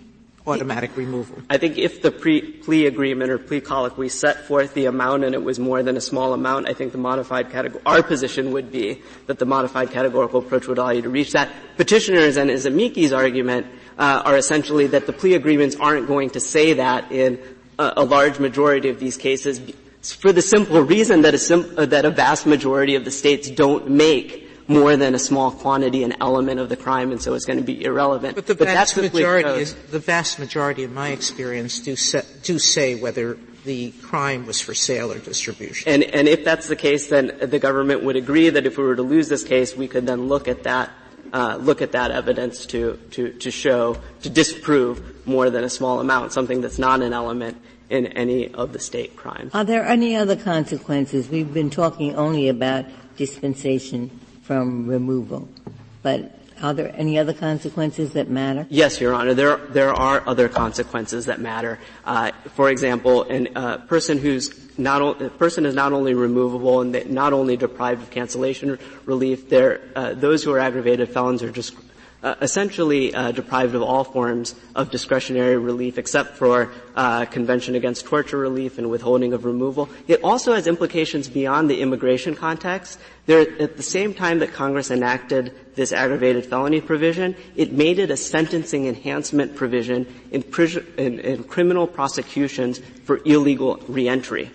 automatic 0.46 0.96
removal. 0.96 1.42
I 1.50 1.58
think 1.58 1.76
if 1.76 2.02
the 2.02 2.10
pre- 2.10 2.40
plea 2.40 2.86
agreement 2.86 3.30
or 3.30 3.38
plea 3.38 3.60
colloquy 3.60 4.08
set 4.08 4.46
forth 4.46 4.74
the 4.74 4.86
amount 4.86 5.24
and 5.24 5.34
it 5.34 5.42
was 5.42 5.58
more 5.58 5.82
than 5.82 5.96
a 5.96 6.00
small 6.00 6.32
amount, 6.32 6.68
I 6.68 6.72
think 6.72 6.92
the 6.92 6.98
modified 6.98 7.50
category, 7.50 7.82
our 7.84 8.02
position 8.02 8.52
would 8.52 8.70
be 8.70 9.02
that 9.26 9.38
the 9.38 9.46
modified 9.46 9.90
categorical 9.90 10.40
approach 10.40 10.68
would 10.68 10.78
allow 10.78 10.90
you 10.90 11.02
to 11.02 11.08
reach 11.08 11.32
that. 11.32 11.50
Petitioners 11.76 12.36
and 12.36 12.50
his 12.50 12.64
amici's 12.64 13.12
argument 13.12 13.66
uh, 13.98 14.22
are 14.24 14.36
essentially 14.36 14.86
that 14.88 15.06
the 15.06 15.12
plea 15.12 15.34
agreements 15.34 15.76
aren't 15.76 16.06
going 16.06 16.30
to 16.30 16.40
say 16.40 16.74
that 16.74 17.10
in 17.10 17.40
a, 17.78 17.94
a 17.96 18.04
large 18.04 18.38
majority 18.38 18.88
of 18.88 19.00
these 19.00 19.16
cases 19.16 19.60
for 20.12 20.32
the 20.32 20.42
simple 20.42 20.80
reason 20.82 21.22
that 21.22 21.34
a, 21.34 21.38
sim- 21.38 21.74
uh, 21.76 21.86
that 21.86 22.04
a 22.04 22.10
vast 22.10 22.46
majority 22.46 22.94
of 22.94 23.04
the 23.04 23.10
states 23.10 23.50
don't 23.50 23.90
make 23.90 24.46
more 24.68 24.96
than 24.96 25.14
a 25.14 25.18
small 25.18 25.50
quantity, 25.50 26.02
an 26.02 26.14
element 26.20 26.58
of 26.58 26.68
the 26.68 26.76
crime, 26.76 27.12
and 27.12 27.22
so 27.22 27.34
it's 27.34 27.44
going 27.44 27.58
to 27.58 27.64
be 27.64 27.84
irrelevant. 27.84 28.34
But 28.34 28.46
the 28.46 28.54
but 28.54 28.66
vast 28.66 28.96
majority, 28.96 29.48
is, 29.48 29.74
the 29.74 30.00
vast 30.00 30.38
majority, 30.38 30.82
in 30.84 30.92
my 30.92 31.10
experience, 31.10 31.78
do, 31.80 31.94
say, 31.94 32.22
do 32.42 32.58
say 32.58 33.00
whether 33.00 33.38
the 33.64 33.92
crime 34.02 34.46
was 34.46 34.60
for 34.60 34.74
sale 34.74 35.12
or 35.12 35.18
distribution. 35.18 35.92
And, 35.92 36.02
and 36.02 36.28
if 36.28 36.44
that's 36.44 36.68
the 36.68 36.76
case, 36.76 37.08
then 37.08 37.36
the 37.40 37.58
government 37.58 38.02
would 38.04 38.16
agree 38.16 38.48
that 38.48 38.66
if 38.66 38.78
we 38.78 38.84
were 38.84 38.96
to 38.96 39.02
lose 39.02 39.28
this 39.28 39.44
case, 39.44 39.76
we 39.76 39.88
could 39.88 40.06
then 40.06 40.28
look 40.28 40.48
at 40.48 40.64
that 40.64 40.90
uh, 41.32 41.56
look 41.56 41.82
at 41.82 41.92
that 41.92 42.12
evidence 42.12 42.66
to, 42.66 42.96
to, 43.10 43.30
to 43.32 43.50
show, 43.50 44.00
to 44.22 44.30
disprove 44.30 45.26
more 45.26 45.50
than 45.50 45.64
a 45.64 45.68
small 45.68 46.00
amount, 46.00 46.32
something 46.32 46.60
that's 46.60 46.78
not 46.78 47.02
an 47.02 47.12
element 47.12 47.60
in 47.90 48.06
any 48.08 48.52
of 48.54 48.72
the 48.72 48.78
state 48.78 49.16
crimes. 49.16 49.54
Are 49.54 49.64
there 49.64 49.84
any 49.84 50.16
other 50.16 50.36
consequences? 50.36 51.28
We've 51.28 51.52
been 51.52 51.70
talking 51.70 52.14
only 52.16 52.48
about 52.48 52.84
dispensation 53.16 54.10
from 54.42 54.86
removal, 54.86 55.48
but 56.02 56.32
are 56.62 56.72
there 56.72 56.92
any 56.96 57.18
other 57.18 57.34
consequences 57.34 58.12
that 58.12 58.28
matter? 58.30 58.66
Yes, 58.70 59.00
Your 59.00 59.12
Honor. 59.14 59.34
There, 59.34 59.58
there 59.68 59.92
are 59.92 60.22
other 60.26 60.48
consequences 60.48 61.26
that 61.26 61.40
matter. 61.40 61.78
Uh, 62.04 62.32
for 62.54 62.70
example, 62.70 63.26
a 63.28 63.46
uh, 63.54 63.76
person 63.78 64.18
who's 64.18 64.78
not 64.78 65.02
o- 65.02 65.12
a 65.12 65.30
person 65.30 65.66
is 65.66 65.74
not 65.74 65.92
only 65.92 66.14
removable 66.14 66.80
and 66.80 67.10
not 67.10 67.32
only 67.32 67.56
deprived 67.56 68.02
of 68.02 68.10
cancellation 68.10 68.78
relief. 69.04 69.48
There, 69.48 69.80
uh, 69.94 70.14
those 70.14 70.42
who 70.44 70.52
are 70.52 70.58
aggravated 70.58 71.08
felons 71.10 71.42
are 71.42 71.50
just 71.50 71.74
uh, 72.26 72.34
essentially 72.40 73.14
uh, 73.14 73.30
deprived 73.30 73.76
of 73.76 73.82
all 73.82 74.02
forms 74.02 74.56
of 74.74 74.90
discretionary 74.90 75.56
relief 75.56 75.96
except 75.96 76.36
for 76.36 76.72
uh, 76.96 77.24
Convention 77.26 77.76
Against 77.76 78.04
Torture 78.04 78.36
relief 78.36 78.78
and 78.78 78.90
withholding 78.90 79.32
of 79.32 79.44
removal. 79.44 79.88
It 80.08 80.24
also 80.24 80.52
has 80.52 80.66
implications 80.66 81.28
beyond 81.28 81.70
the 81.70 81.80
immigration 81.80 82.34
context. 82.34 82.98
There, 83.26 83.46
at 83.62 83.76
the 83.76 83.82
same 83.84 84.12
time 84.12 84.40
that 84.40 84.52
Congress 84.52 84.90
enacted 84.90 85.54
this 85.76 85.92
aggravated 85.92 86.46
felony 86.46 86.80
provision, 86.80 87.36
it 87.54 87.70
made 87.70 88.00
it 88.00 88.10
a 88.10 88.16
sentencing 88.16 88.86
enhancement 88.86 89.54
provision 89.54 90.04
in, 90.32 90.42
in, 90.98 91.20
in 91.20 91.44
criminal 91.44 91.86
prosecutions 91.86 92.80
for 93.04 93.20
illegal 93.24 93.76
reentry. 93.86 94.50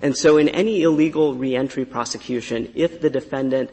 And 0.00 0.16
so 0.16 0.36
in 0.36 0.48
any 0.50 0.82
illegal 0.82 1.34
reentry 1.34 1.84
prosecution, 1.84 2.70
if 2.76 3.00
the 3.00 3.10
defendant 3.10 3.70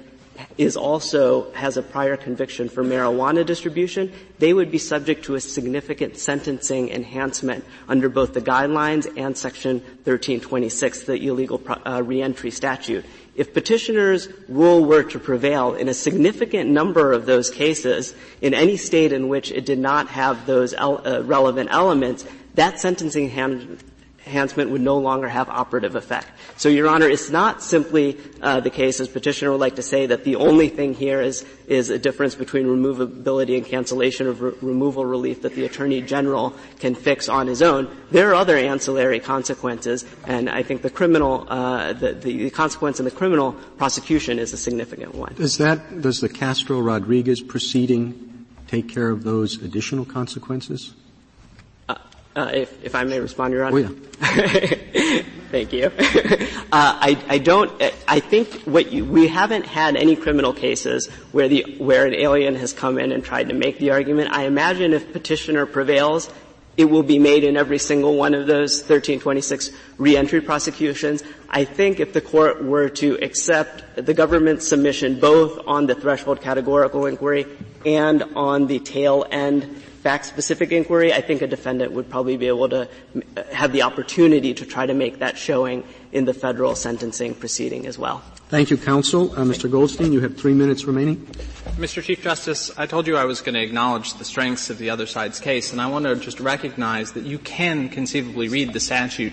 is 0.57 0.77
also 0.77 1.51
has 1.53 1.77
a 1.77 1.81
prior 1.81 2.17
conviction 2.17 2.69
for 2.69 2.84
marijuana 2.84 3.45
distribution, 3.45 4.11
they 4.39 4.53
would 4.53 4.71
be 4.71 4.77
subject 4.77 5.25
to 5.25 5.36
a 5.36 5.41
significant 5.41 6.17
sentencing 6.17 6.89
enhancement 6.89 7.63
under 7.88 8.09
both 8.09 8.34
the 8.34 8.41
guidelines 8.41 9.05
and 9.17 9.38
Section 9.38 9.79
1326, 10.03 11.03
the 11.03 11.15
illegal 11.15 11.61
uh, 11.67 12.01
reentry 12.03 12.51
statute. 12.51 13.05
If 13.36 13.53
petitioners' 13.53 14.29
rule 14.47 14.86
were 14.86 15.03
to 15.03 15.19
prevail 15.19 15.73
in 15.73 15.89
a 15.89 15.93
significant 15.93 16.69
number 16.69 17.13
of 17.13 17.25
those 17.25 17.49
cases, 17.49 18.13
in 18.41 18.53
any 18.53 18.77
state 18.77 19.11
in 19.11 19.27
which 19.27 19.51
it 19.51 19.65
did 19.65 19.79
not 19.79 20.07
have 20.09 20.45
those 20.45 20.73
uh, 20.73 21.23
relevant 21.25 21.69
elements, 21.71 22.25
that 22.53 22.79
sentencing 22.79 23.29
enhancement 24.26 24.69
would 24.69 24.82
no 24.82 24.97
longer 24.97 25.28
have 25.28 25.49
operative 25.49 25.95
effect. 25.95 26.28
So, 26.57 26.69
Your 26.69 26.88
Honor, 26.88 27.07
it's 27.07 27.30
not 27.30 27.61
simply 27.61 28.17
uh, 28.41 28.59
the 28.61 28.69
case, 28.69 28.99
as 28.99 29.07
petitioner 29.07 29.51
would 29.51 29.59
like 29.59 29.76
to 29.76 29.82
say, 29.82 30.05
that 30.05 30.24
the 30.24 30.36
only 30.38 30.69
thing 30.69 30.93
here 30.93 31.21
is 31.21 31.45
is 31.67 31.89
a 31.89 31.97
difference 31.97 32.36
between 32.36 32.65
removability 32.65 33.55
and 33.55 33.65
cancellation 33.65 34.28
of 34.28 34.41
re- 34.41 34.53
removal 34.61 35.05
relief 35.05 35.41
that 35.41 35.55
the 35.55 35.65
Attorney 35.65 36.01
General 36.01 36.53
can 36.80 36.93
fix 36.93 37.30
on 37.30 37.47
his 37.47 37.61
own. 37.61 37.89
There 38.11 38.30
are 38.32 38.36
other 38.36 38.57
ancillary 38.57 39.19
consequences, 39.19 40.05
and 40.26 40.49
I 40.49 40.63
think 40.63 40.82
the 40.82 40.89
criminal, 40.89 41.45
uh, 41.49 41.93
the, 41.93 42.13
the 42.13 42.49
consequence 42.49 42.99
in 42.99 43.05
the 43.05 43.11
criminal 43.11 43.53
prosecution 43.78 44.39
is 44.39 44.53
a 44.53 44.57
significant 44.57 45.15
one. 45.15 45.34
Does 45.36 45.57
that 45.57 46.01
does 46.01 46.19
the 46.19 46.30
Castro 46.30 46.80
Rodriguez 46.80 47.41
proceeding 47.41 48.47
take 48.67 48.89
care 48.89 49.09
of 49.09 49.24
those 49.24 49.61
additional 49.61 50.05
consequences? 50.05 50.93
Uh, 52.36 52.51
if, 52.53 52.84
if 52.84 52.95
I 52.95 53.03
may 53.03 53.19
respond, 53.19 53.53
Your 53.53 53.63
Honor. 53.63 53.89
Oh, 53.89 53.95
yeah. 54.21 55.21
Thank 55.51 55.71
you. 55.71 55.86
uh, 55.86 55.91
I, 56.71 57.23
I 57.29 57.38
don't. 57.38 57.71
I 58.07 58.19
think 58.19 58.63
what 58.63 58.91
you, 58.91 59.05
we 59.05 59.27
haven't 59.27 59.67
had 59.67 59.95
any 59.95 60.15
criminal 60.15 60.51
cases 60.51 61.07
where 61.31 61.47
the 61.47 61.75
where 61.77 62.07
an 62.07 62.15
alien 62.15 62.55
has 62.55 62.73
come 62.73 62.97
in 62.97 63.11
and 63.11 63.23
tried 63.23 63.49
to 63.49 63.53
make 63.53 63.77
the 63.77 63.91
argument. 63.91 64.31
I 64.31 64.45
imagine 64.45 64.93
if 64.93 65.13
petitioner 65.13 65.67
prevails, 65.67 66.27
it 66.75 66.86
will 66.86 67.03
be 67.03 67.19
made 67.19 67.43
in 67.43 67.55
every 67.55 67.77
single 67.77 68.15
one 68.15 68.34
of 68.34 68.47
those 68.47 68.77
1326 68.79 69.69
reentry 69.99 70.41
prosecutions. 70.41 71.23
I 71.47 71.65
think 71.65 71.99
if 71.99 72.13
the 72.13 72.21
court 72.21 72.63
were 72.63 72.89
to 72.89 73.19
accept 73.21 73.84
the 73.95 74.13
government's 74.15 74.67
submission 74.67 75.19
both 75.19 75.59
on 75.67 75.86
the 75.86 75.93
threshold 75.93 76.41
categorical 76.41 77.05
inquiry 77.05 77.45
and 77.86 78.23
on 78.36 78.65
the 78.65 78.79
tail 78.79 79.23
end 79.29 79.84
fact-specific 80.03 80.73
inquiry, 80.73 81.13
I 81.13 81.21
think 81.21 81.41
a 81.41 81.47
defendant 81.47 81.93
would 81.93 82.09
probably 82.09 82.35
be 82.35 82.47
able 82.47 82.67
to 82.69 82.89
have 83.53 83.71
the 83.71 83.83
opportunity 83.83 84.53
to 84.53 84.65
try 84.65 84.85
to 84.85 84.93
make 84.93 85.19
that 85.19 85.37
showing 85.37 85.85
in 86.11 86.25
the 86.25 86.33
federal 86.33 86.75
sentencing 86.75 87.35
proceeding 87.35 87.87
as 87.87 87.97
well. 87.97 88.21
Thank 88.49 88.69
you, 88.69 88.77
counsel. 88.77 89.31
Uh, 89.31 89.45
Mr. 89.45 89.71
Goldstein, 89.71 90.11
you 90.11 90.19
have 90.19 90.35
three 90.35 90.53
minutes 90.53 90.83
remaining. 90.83 91.25
Mr. 91.77 92.03
Chief 92.03 92.21
Justice, 92.21 92.69
I 92.77 92.85
told 92.85 93.07
you 93.07 93.15
I 93.15 93.23
was 93.23 93.39
going 93.39 93.55
to 93.55 93.61
acknowledge 93.61 94.15
the 94.15 94.25
strengths 94.25 94.69
of 94.69 94.77
the 94.77 94.89
other 94.89 95.05
side's 95.05 95.39
case, 95.39 95.71
and 95.71 95.79
I 95.79 95.87
want 95.87 96.03
to 96.03 96.17
just 96.17 96.41
recognize 96.41 97.13
that 97.13 97.23
you 97.23 97.39
can 97.39 97.87
conceivably 97.87 98.49
read 98.49 98.73
the 98.73 98.81
statute 98.81 99.31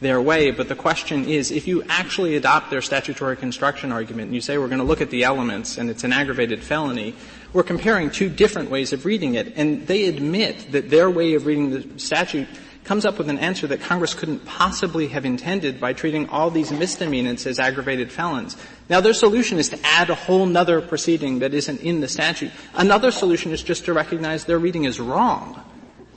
their 0.00 0.20
way, 0.20 0.50
but 0.50 0.68
the 0.68 0.74
question 0.74 1.24
is, 1.26 1.50
if 1.50 1.66
you 1.66 1.82
actually 1.88 2.36
adopt 2.36 2.70
their 2.70 2.80
statutory 2.82 3.36
construction 3.36 3.92
argument 3.92 4.26
and 4.26 4.34
you 4.34 4.40
say 4.40 4.56
we're 4.56 4.68
going 4.68 4.78
to 4.78 4.84
look 4.84 5.00
at 5.00 5.10
the 5.10 5.24
elements 5.24 5.76
and 5.76 5.90
it's 5.90 6.04
an 6.04 6.12
aggravated 6.12 6.62
felony, 6.62 7.14
we're 7.52 7.62
comparing 7.62 8.10
two 8.10 8.28
different 8.28 8.70
ways 8.70 8.92
of 8.92 9.04
reading 9.04 9.34
it, 9.34 9.54
and 9.56 9.86
they 9.86 10.06
admit 10.06 10.72
that 10.72 10.90
their 10.90 11.10
way 11.10 11.34
of 11.34 11.46
reading 11.46 11.70
the 11.70 11.98
statute 11.98 12.48
comes 12.84 13.04
up 13.04 13.18
with 13.18 13.28
an 13.28 13.38
answer 13.38 13.66
that 13.66 13.80
Congress 13.80 14.14
couldn't 14.14 14.44
possibly 14.46 15.08
have 15.08 15.24
intended 15.24 15.80
by 15.80 15.92
treating 15.92 16.28
all 16.28 16.50
these 16.50 16.72
misdemeanors 16.72 17.46
as 17.46 17.58
aggravated 17.58 18.10
felons. 18.10 18.56
Now 18.88 19.00
their 19.00 19.12
solution 19.14 19.58
is 19.58 19.68
to 19.68 19.78
add 19.84 20.10
a 20.10 20.14
whole 20.14 20.46
nother 20.46 20.80
proceeding 20.80 21.40
that 21.40 21.54
isn't 21.54 21.80
in 21.82 22.00
the 22.00 22.08
statute. 22.08 22.50
Another 22.74 23.10
solution 23.10 23.52
is 23.52 23.62
just 23.62 23.84
to 23.84 23.92
recognize 23.92 24.44
their 24.44 24.58
reading 24.58 24.84
is 24.84 24.98
wrong. 24.98 25.62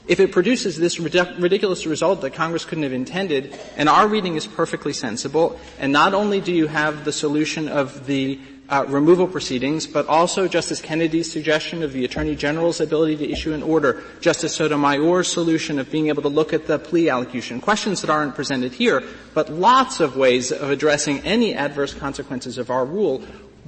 If 0.06 0.20
it 0.20 0.32
produces 0.32 0.76
this 0.76 1.00
ridiculous 1.00 1.86
result 1.86 2.20
that 2.22 2.34
Congress 2.34 2.64
couldn't 2.64 2.84
have 2.84 2.92
intended, 2.92 3.58
and 3.76 3.88
our 3.88 4.06
reading 4.06 4.36
is 4.36 4.46
perfectly 4.46 4.92
sensible, 4.92 5.58
and 5.78 5.92
not 5.92 6.12
only 6.12 6.40
do 6.40 6.52
you 6.52 6.66
have 6.66 7.04
the 7.04 7.12
solution 7.12 7.68
of 7.68 8.06
the 8.06 8.38
uh, 8.68 8.84
removal 8.88 9.26
proceedings, 9.26 9.86
but 9.86 10.06
also 10.06 10.48
Justice 10.48 10.80
Kennedy's 10.80 11.30
suggestion 11.30 11.82
of 11.82 11.92
the 11.92 12.04
Attorney 12.04 12.34
General's 12.34 12.80
ability 12.80 13.16
to 13.18 13.30
issue 13.30 13.52
an 13.52 13.62
order, 13.62 14.02
Justice 14.20 14.56
Sotomayor's 14.56 15.28
solution 15.28 15.78
of 15.78 15.90
being 15.90 16.08
able 16.08 16.22
to 16.22 16.28
look 16.28 16.52
at 16.52 16.66
the 16.66 16.78
plea 16.78 17.10
allocution, 17.10 17.60
questions 17.60 18.00
that 18.00 18.10
aren't 18.10 18.34
presented 18.34 18.72
here, 18.72 19.02
but 19.34 19.50
lots 19.50 20.00
of 20.00 20.16
ways 20.16 20.50
of 20.50 20.70
addressing 20.70 21.20
any 21.20 21.54
adverse 21.54 21.92
consequences 21.92 22.56
of 22.56 22.70
our 22.70 22.86
rule. 22.86 23.22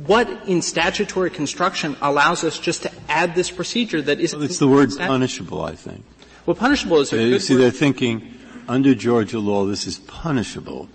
What 0.06 0.28
in 0.46 0.62
statutory 0.62 1.30
construction 1.30 1.96
allows 2.00 2.44
us 2.44 2.58
just 2.58 2.82
to 2.82 2.92
add 3.08 3.34
this 3.34 3.50
procedure 3.50 4.02
that 4.02 4.20
is? 4.20 4.34
Well, 4.34 4.42
it's 4.42 4.58
the 4.58 4.68
word 4.68 4.90
punishable, 4.96 5.62
I 5.62 5.74
think. 5.74 6.04
Well, 6.44 6.56
punishable 6.56 6.98
is 7.00 7.12
a 7.12 7.22
you 7.22 7.38
see, 7.38 7.54
word. 7.54 7.62
they're 7.62 7.70
thinking 7.70 8.34
under 8.68 8.94
Georgia 8.94 9.38
law, 9.38 9.64
this 9.66 9.86
is 9.86 9.98
punishable 10.00 10.88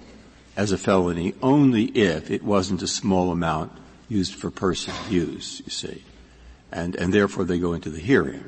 as 0.56 0.72
a 0.72 0.78
felony 0.78 1.34
only 1.42 1.86
if 1.86 2.30
it 2.30 2.44
wasn't 2.44 2.82
a 2.82 2.88
small 2.88 3.32
amount 3.32 3.72
used 4.12 4.36
for 4.36 4.52
personal 4.52 5.00
use, 5.10 5.62
you 5.66 5.72
see. 5.72 6.04
And, 6.72 6.96
and 6.96 7.14
therefore 7.14 7.46
they 7.46 7.60
go 7.60 7.74
into 7.74 7.90
the 7.90 8.00
hearing. 8.00 8.44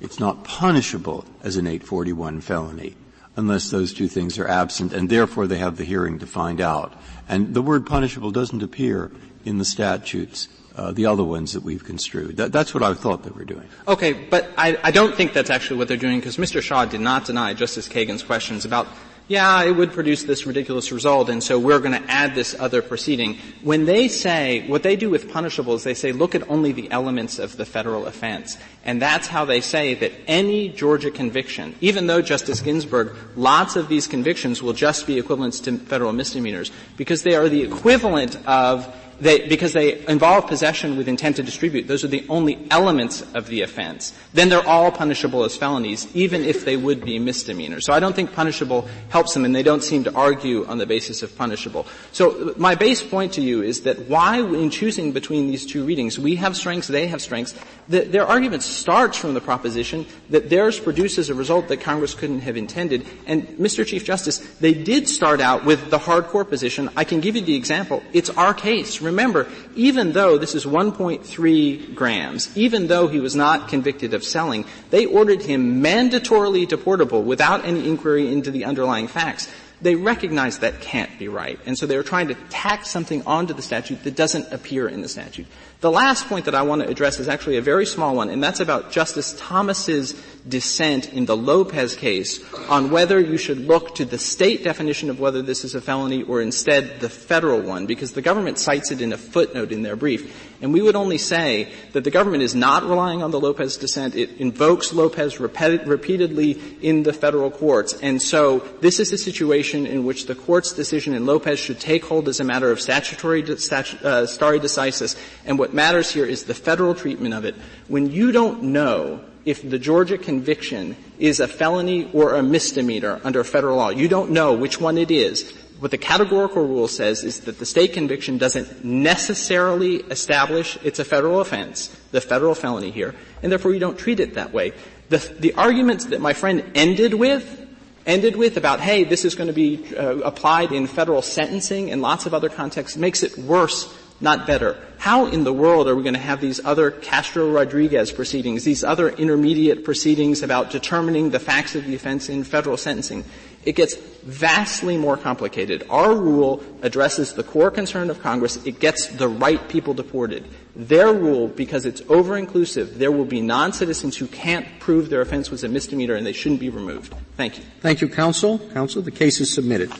It's 0.00 0.20
not 0.20 0.44
punishable 0.44 1.24
as 1.42 1.56
an 1.56 1.66
841 1.66 2.40
felony 2.40 2.96
unless 3.36 3.70
those 3.70 3.92
two 3.92 4.08
things 4.08 4.38
are 4.38 4.48
absent 4.48 4.92
and 4.92 5.08
therefore 5.08 5.46
they 5.46 5.58
have 5.58 5.76
the 5.76 5.84
hearing 5.84 6.18
to 6.18 6.26
find 6.26 6.60
out. 6.60 6.92
And 7.28 7.54
the 7.54 7.62
word 7.62 7.86
punishable 7.86 8.30
doesn't 8.30 8.62
appear 8.62 9.10
in 9.44 9.58
the 9.58 9.64
statutes 9.64 10.48
uh, 10.76 10.92
the 10.92 11.06
other 11.06 11.24
ones 11.24 11.52
that 11.52 11.62
we've 11.62 11.84
construed. 11.84 12.36
That, 12.36 12.52
that's 12.52 12.72
what 12.72 12.82
I 12.82 12.94
thought 12.94 13.24
they 13.24 13.30
were 13.30 13.44
doing. 13.44 13.68
Okay, 13.86 14.12
but 14.12 14.50
I, 14.56 14.78
I 14.82 14.90
don't 14.90 15.14
think 15.14 15.32
that's 15.32 15.50
actually 15.50 15.78
what 15.78 15.88
they're 15.88 15.96
doing 15.96 16.18
because 16.18 16.36
Mr. 16.36 16.62
Shah 16.62 16.86
did 16.86 17.00
not 17.00 17.24
deny 17.24 17.54
Justice 17.54 17.88
Kagan's 17.88 18.22
questions 18.22 18.64
about 18.64 18.86
yeah, 19.28 19.62
it 19.62 19.70
would 19.70 19.92
produce 19.92 20.24
this 20.24 20.46
ridiculous 20.46 20.92
result, 20.92 21.30
and 21.30 21.42
so 21.42 21.58
we're 21.58 21.78
going 21.78 22.00
to 22.00 22.10
add 22.10 22.34
this 22.34 22.54
other 22.58 22.82
proceeding. 22.82 23.38
When 23.62 23.84
they 23.84 24.08
say, 24.08 24.66
what 24.66 24.82
they 24.82 24.96
do 24.96 25.08
with 25.08 25.30
punishable 25.30 25.74
is 25.74 25.84
they 25.84 25.94
say, 25.94 26.12
look 26.12 26.34
at 26.34 26.48
only 26.50 26.72
the 26.72 26.90
elements 26.90 27.38
of 27.38 27.56
the 27.56 27.64
federal 27.64 28.06
offense. 28.06 28.58
And 28.84 29.00
that's 29.00 29.28
how 29.28 29.44
they 29.44 29.60
say 29.60 29.94
that 29.94 30.12
any 30.26 30.68
Georgia 30.68 31.10
conviction, 31.10 31.74
even 31.80 32.08
though 32.08 32.20
Justice 32.20 32.60
Ginsburg, 32.60 33.16
lots 33.36 33.76
of 33.76 33.88
these 33.88 34.06
convictions 34.06 34.62
will 34.62 34.72
just 34.72 35.06
be 35.06 35.18
equivalents 35.18 35.60
to 35.60 35.78
federal 35.78 36.12
misdemeanors, 36.12 36.72
because 36.96 37.22
they 37.22 37.36
are 37.36 37.48
the 37.48 37.62
equivalent 37.62 38.36
of 38.46 38.94
they, 39.22 39.46
because 39.46 39.72
they 39.72 40.04
involve 40.08 40.48
possession 40.48 40.96
with 40.96 41.06
intent 41.06 41.36
to 41.36 41.44
distribute. 41.44 41.86
Those 41.86 42.02
are 42.02 42.08
the 42.08 42.26
only 42.28 42.66
elements 42.72 43.22
of 43.34 43.46
the 43.46 43.62
offense. 43.62 44.12
Then 44.34 44.48
they're 44.48 44.66
all 44.66 44.90
punishable 44.90 45.44
as 45.44 45.56
felonies, 45.56 46.08
even 46.12 46.42
if 46.42 46.64
they 46.64 46.76
would 46.76 47.04
be 47.04 47.20
misdemeanors. 47.20 47.86
So 47.86 47.92
I 47.92 48.00
don't 48.00 48.16
think 48.16 48.32
punishable 48.32 48.88
helps 49.10 49.32
them, 49.32 49.44
and 49.44 49.54
they 49.54 49.62
don't 49.62 49.84
seem 49.84 50.02
to 50.04 50.14
argue 50.14 50.66
on 50.66 50.78
the 50.78 50.86
basis 50.86 51.22
of 51.22 51.36
punishable. 51.38 51.86
So 52.10 52.52
my 52.56 52.74
base 52.74 53.00
point 53.00 53.34
to 53.34 53.40
you 53.40 53.62
is 53.62 53.82
that 53.82 54.08
why, 54.08 54.40
in 54.40 54.70
choosing 54.70 55.12
between 55.12 55.46
these 55.46 55.66
two 55.66 55.84
readings, 55.84 56.18
we 56.18 56.34
have 56.36 56.56
strengths, 56.56 56.88
they 56.88 57.06
have 57.06 57.22
strengths. 57.22 57.54
The, 57.88 58.00
their 58.00 58.26
argument 58.26 58.64
starts 58.64 59.16
from 59.16 59.34
the 59.34 59.40
proposition 59.40 60.04
that 60.30 60.50
theirs 60.50 60.80
produces 60.80 61.30
a 61.30 61.34
result 61.34 61.68
that 61.68 61.80
Congress 61.80 62.14
couldn't 62.14 62.40
have 62.40 62.56
intended. 62.56 63.06
And 63.26 63.46
Mr. 63.58 63.86
Chief 63.86 64.04
Justice, 64.04 64.38
they 64.58 64.74
did 64.74 65.08
start 65.08 65.40
out 65.40 65.64
with 65.64 65.90
the 65.90 65.98
hardcore 65.98 66.48
position. 66.48 66.90
I 66.96 67.04
can 67.04 67.20
give 67.20 67.36
you 67.36 67.42
the 67.42 67.54
example. 67.54 68.02
It's 68.12 68.30
our 68.30 68.52
case. 68.52 69.00
Remember, 69.12 69.46
even 69.74 70.12
though 70.12 70.38
this 70.38 70.54
is 70.54 70.64
1.3 70.64 71.94
grams, 71.94 72.56
even 72.56 72.88
though 72.88 73.08
he 73.08 73.20
was 73.20 73.36
not 73.36 73.68
convicted 73.68 74.14
of 74.14 74.24
selling, 74.24 74.64
they 74.90 75.06
ordered 75.06 75.42
him 75.42 75.82
mandatorily 75.82 76.66
deportable 76.66 77.22
without 77.22 77.64
any 77.64 77.88
inquiry 77.88 78.32
into 78.32 78.50
the 78.50 78.64
underlying 78.64 79.06
facts 79.06 79.48
they 79.82 79.96
recognize 79.96 80.60
that 80.60 80.80
can't 80.80 81.18
be 81.18 81.28
right. 81.28 81.58
And 81.66 81.76
so 81.76 81.86
they're 81.86 82.04
trying 82.04 82.28
to 82.28 82.34
tack 82.50 82.86
something 82.86 83.22
onto 83.26 83.52
the 83.52 83.62
statute 83.62 84.04
that 84.04 84.14
doesn't 84.14 84.52
appear 84.52 84.88
in 84.88 85.02
the 85.02 85.08
statute. 85.08 85.46
The 85.82 85.90
last 85.90 86.28
point 86.28 86.44
that 86.44 86.54
I 86.54 86.62
want 86.62 86.80
to 86.82 86.88
address 86.88 87.18
is 87.18 87.26
actually 87.26 87.56
a 87.56 87.60
very 87.60 87.86
small 87.86 88.14
one, 88.14 88.30
and 88.30 88.40
that's 88.40 88.60
about 88.60 88.92
Justice 88.92 89.34
Thomas's 89.36 90.14
dissent 90.48 91.12
in 91.12 91.26
the 91.26 91.36
Lopez 91.36 91.96
case 91.96 92.40
on 92.68 92.90
whether 92.90 93.18
you 93.18 93.36
should 93.36 93.58
look 93.58 93.96
to 93.96 94.04
the 94.04 94.18
state 94.18 94.62
definition 94.62 95.10
of 95.10 95.18
whether 95.18 95.42
this 95.42 95.64
is 95.64 95.74
a 95.74 95.80
felony 95.80 96.22
or 96.22 96.40
instead 96.40 97.00
the 97.00 97.08
federal 97.08 97.60
one, 97.60 97.86
because 97.86 98.12
the 98.12 98.22
government 98.22 98.58
cites 98.58 98.92
it 98.92 99.00
in 99.00 99.12
a 99.12 99.18
footnote 99.18 99.72
in 99.72 99.82
their 99.82 99.96
brief. 99.96 100.50
And 100.62 100.72
we 100.72 100.80
would 100.80 100.94
only 100.94 101.18
say 101.18 101.72
that 101.92 102.04
the 102.04 102.10
government 102.12 102.44
is 102.44 102.54
not 102.54 102.84
relying 102.84 103.20
on 103.20 103.32
the 103.32 103.40
Lopez 103.40 103.76
dissent. 103.76 104.14
It 104.14 104.38
invokes 104.38 104.92
Lopez 104.92 105.40
repeatedly 105.40 106.52
in 106.80 107.02
the 107.02 107.12
federal 107.12 107.50
courts. 107.50 107.94
And 108.00 108.22
so 108.22 108.60
this 108.80 109.00
is 109.00 109.12
a 109.12 109.18
situation 109.18 109.86
in 109.86 110.04
which 110.04 110.26
the 110.26 110.36
court's 110.36 110.72
decision 110.72 111.14
in 111.14 111.26
Lopez 111.26 111.58
should 111.58 111.80
take 111.80 112.04
hold 112.04 112.28
as 112.28 112.38
a 112.38 112.44
matter 112.44 112.70
of 112.70 112.80
statutory 112.80 113.44
statu- 113.56 114.06
uh, 114.06 114.26
stare 114.26 114.60
decisis. 114.60 115.16
And 115.44 115.58
what 115.72 115.76
matters 115.76 116.10
here 116.10 116.26
is 116.26 116.44
the 116.44 116.52
federal 116.52 116.94
treatment 116.94 117.32
of 117.32 117.46
it. 117.46 117.54
When 117.88 118.10
you 118.10 118.30
don't 118.30 118.62
know 118.64 119.24
if 119.46 119.68
the 119.68 119.78
Georgia 119.78 120.18
conviction 120.18 120.96
is 121.18 121.40
a 121.40 121.48
felony 121.48 122.10
or 122.12 122.34
a 122.34 122.42
misdemeanor 122.42 123.22
under 123.24 123.42
federal 123.42 123.78
law, 123.78 123.88
you 123.88 124.06
don't 124.06 124.32
know 124.32 124.52
which 124.52 124.78
one 124.78 124.98
it 124.98 125.10
is 125.10 125.50
what 125.78 125.90
the 125.90 125.98
categorical 125.98 126.64
rule 126.64 126.86
says 126.86 127.24
is 127.24 127.40
that 127.40 127.58
the 127.58 127.66
state 127.66 127.92
conviction 127.94 128.38
doesn't 128.38 128.84
necessarily 128.84 129.96
establish 129.96 130.78
it's 130.84 131.00
a 131.00 131.04
federal 131.04 131.40
offense, 131.40 131.88
the 132.12 132.20
federal 132.20 132.54
felony 132.54 132.92
here, 132.92 133.16
and 133.42 133.50
therefore 133.50 133.72
you 133.72 133.80
don't 133.80 133.98
treat 133.98 134.20
it 134.20 134.34
that 134.34 134.52
way. 134.52 134.72
The, 135.08 135.18
the 135.40 135.54
arguments 135.54 136.04
that 136.04 136.20
my 136.20 136.34
friend 136.34 136.70
ended 136.76 137.14
with 137.14 137.62
ended 138.06 138.36
with 138.36 138.56
about, 138.56 138.80
hey, 138.80 139.04
this 139.04 139.24
is 139.24 139.34
going 139.34 139.46
to 139.48 139.52
be 139.52 139.96
uh, 139.96 140.18
applied 140.18 140.72
in 140.72 140.86
federal 140.86 141.22
sentencing 141.22 141.90
and 141.90 142.02
lots 142.02 142.26
of 142.26 142.34
other 142.34 142.48
contexts 142.48 142.96
makes 142.96 143.22
it 143.22 143.36
worse, 143.38 143.92
not 144.22 144.46
better. 144.46 144.76
How 144.98 145.26
in 145.26 145.42
the 145.42 145.52
world 145.52 145.88
are 145.88 145.96
we 145.96 146.04
going 146.04 146.14
to 146.14 146.20
have 146.20 146.40
these 146.40 146.64
other 146.64 146.92
Castro 146.92 147.50
Rodriguez 147.50 148.12
proceedings, 148.12 148.62
these 148.62 148.84
other 148.84 149.08
intermediate 149.08 149.84
proceedings 149.84 150.42
about 150.44 150.70
determining 150.70 151.30
the 151.30 151.40
facts 151.40 151.74
of 151.74 151.84
the 151.84 151.94
offense 151.96 152.28
in 152.28 152.44
federal 152.44 152.76
sentencing? 152.76 153.24
It 153.64 153.76
gets 153.76 153.94
vastly 153.94 154.96
more 154.96 155.16
complicated. 155.16 155.84
Our 155.90 156.14
rule 156.14 156.64
addresses 156.82 157.32
the 157.34 157.42
core 157.42 157.70
concern 157.70 158.10
of 158.10 158.20
Congress. 158.20 158.64
It 158.64 158.78
gets 158.80 159.08
the 159.08 159.28
right 159.28 159.68
people 159.68 159.94
deported. 159.94 160.44
Their 160.74 161.12
rule, 161.12 161.48
because 161.48 161.84
it's 161.84 162.02
over-inclusive, 162.08 162.98
there 162.98 163.12
will 163.12 163.24
be 163.24 163.40
non-citizens 163.40 164.16
who 164.16 164.26
can't 164.28 164.66
prove 164.80 165.10
their 165.10 165.20
offense 165.20 165.50
was 165.50 165.64
a 165.64 165.68
misdemeanor 165.68 166.14
and 166.14 166.26
they 166.26 166.32
shouldn't 166.32 166.60
be 166.60 166.70
removed. 166.70 167.14
Thank 167.36 167.58
you. 167.58 167.64
Thank 167.80 168.00
you, 168.00 168.08
counsel. 168.08 168.58
Counsel, 168.72 169.02
the 169.02 169.10
case 169.10 169.40
is 169.40 169.52
submitted. 169.52 169.92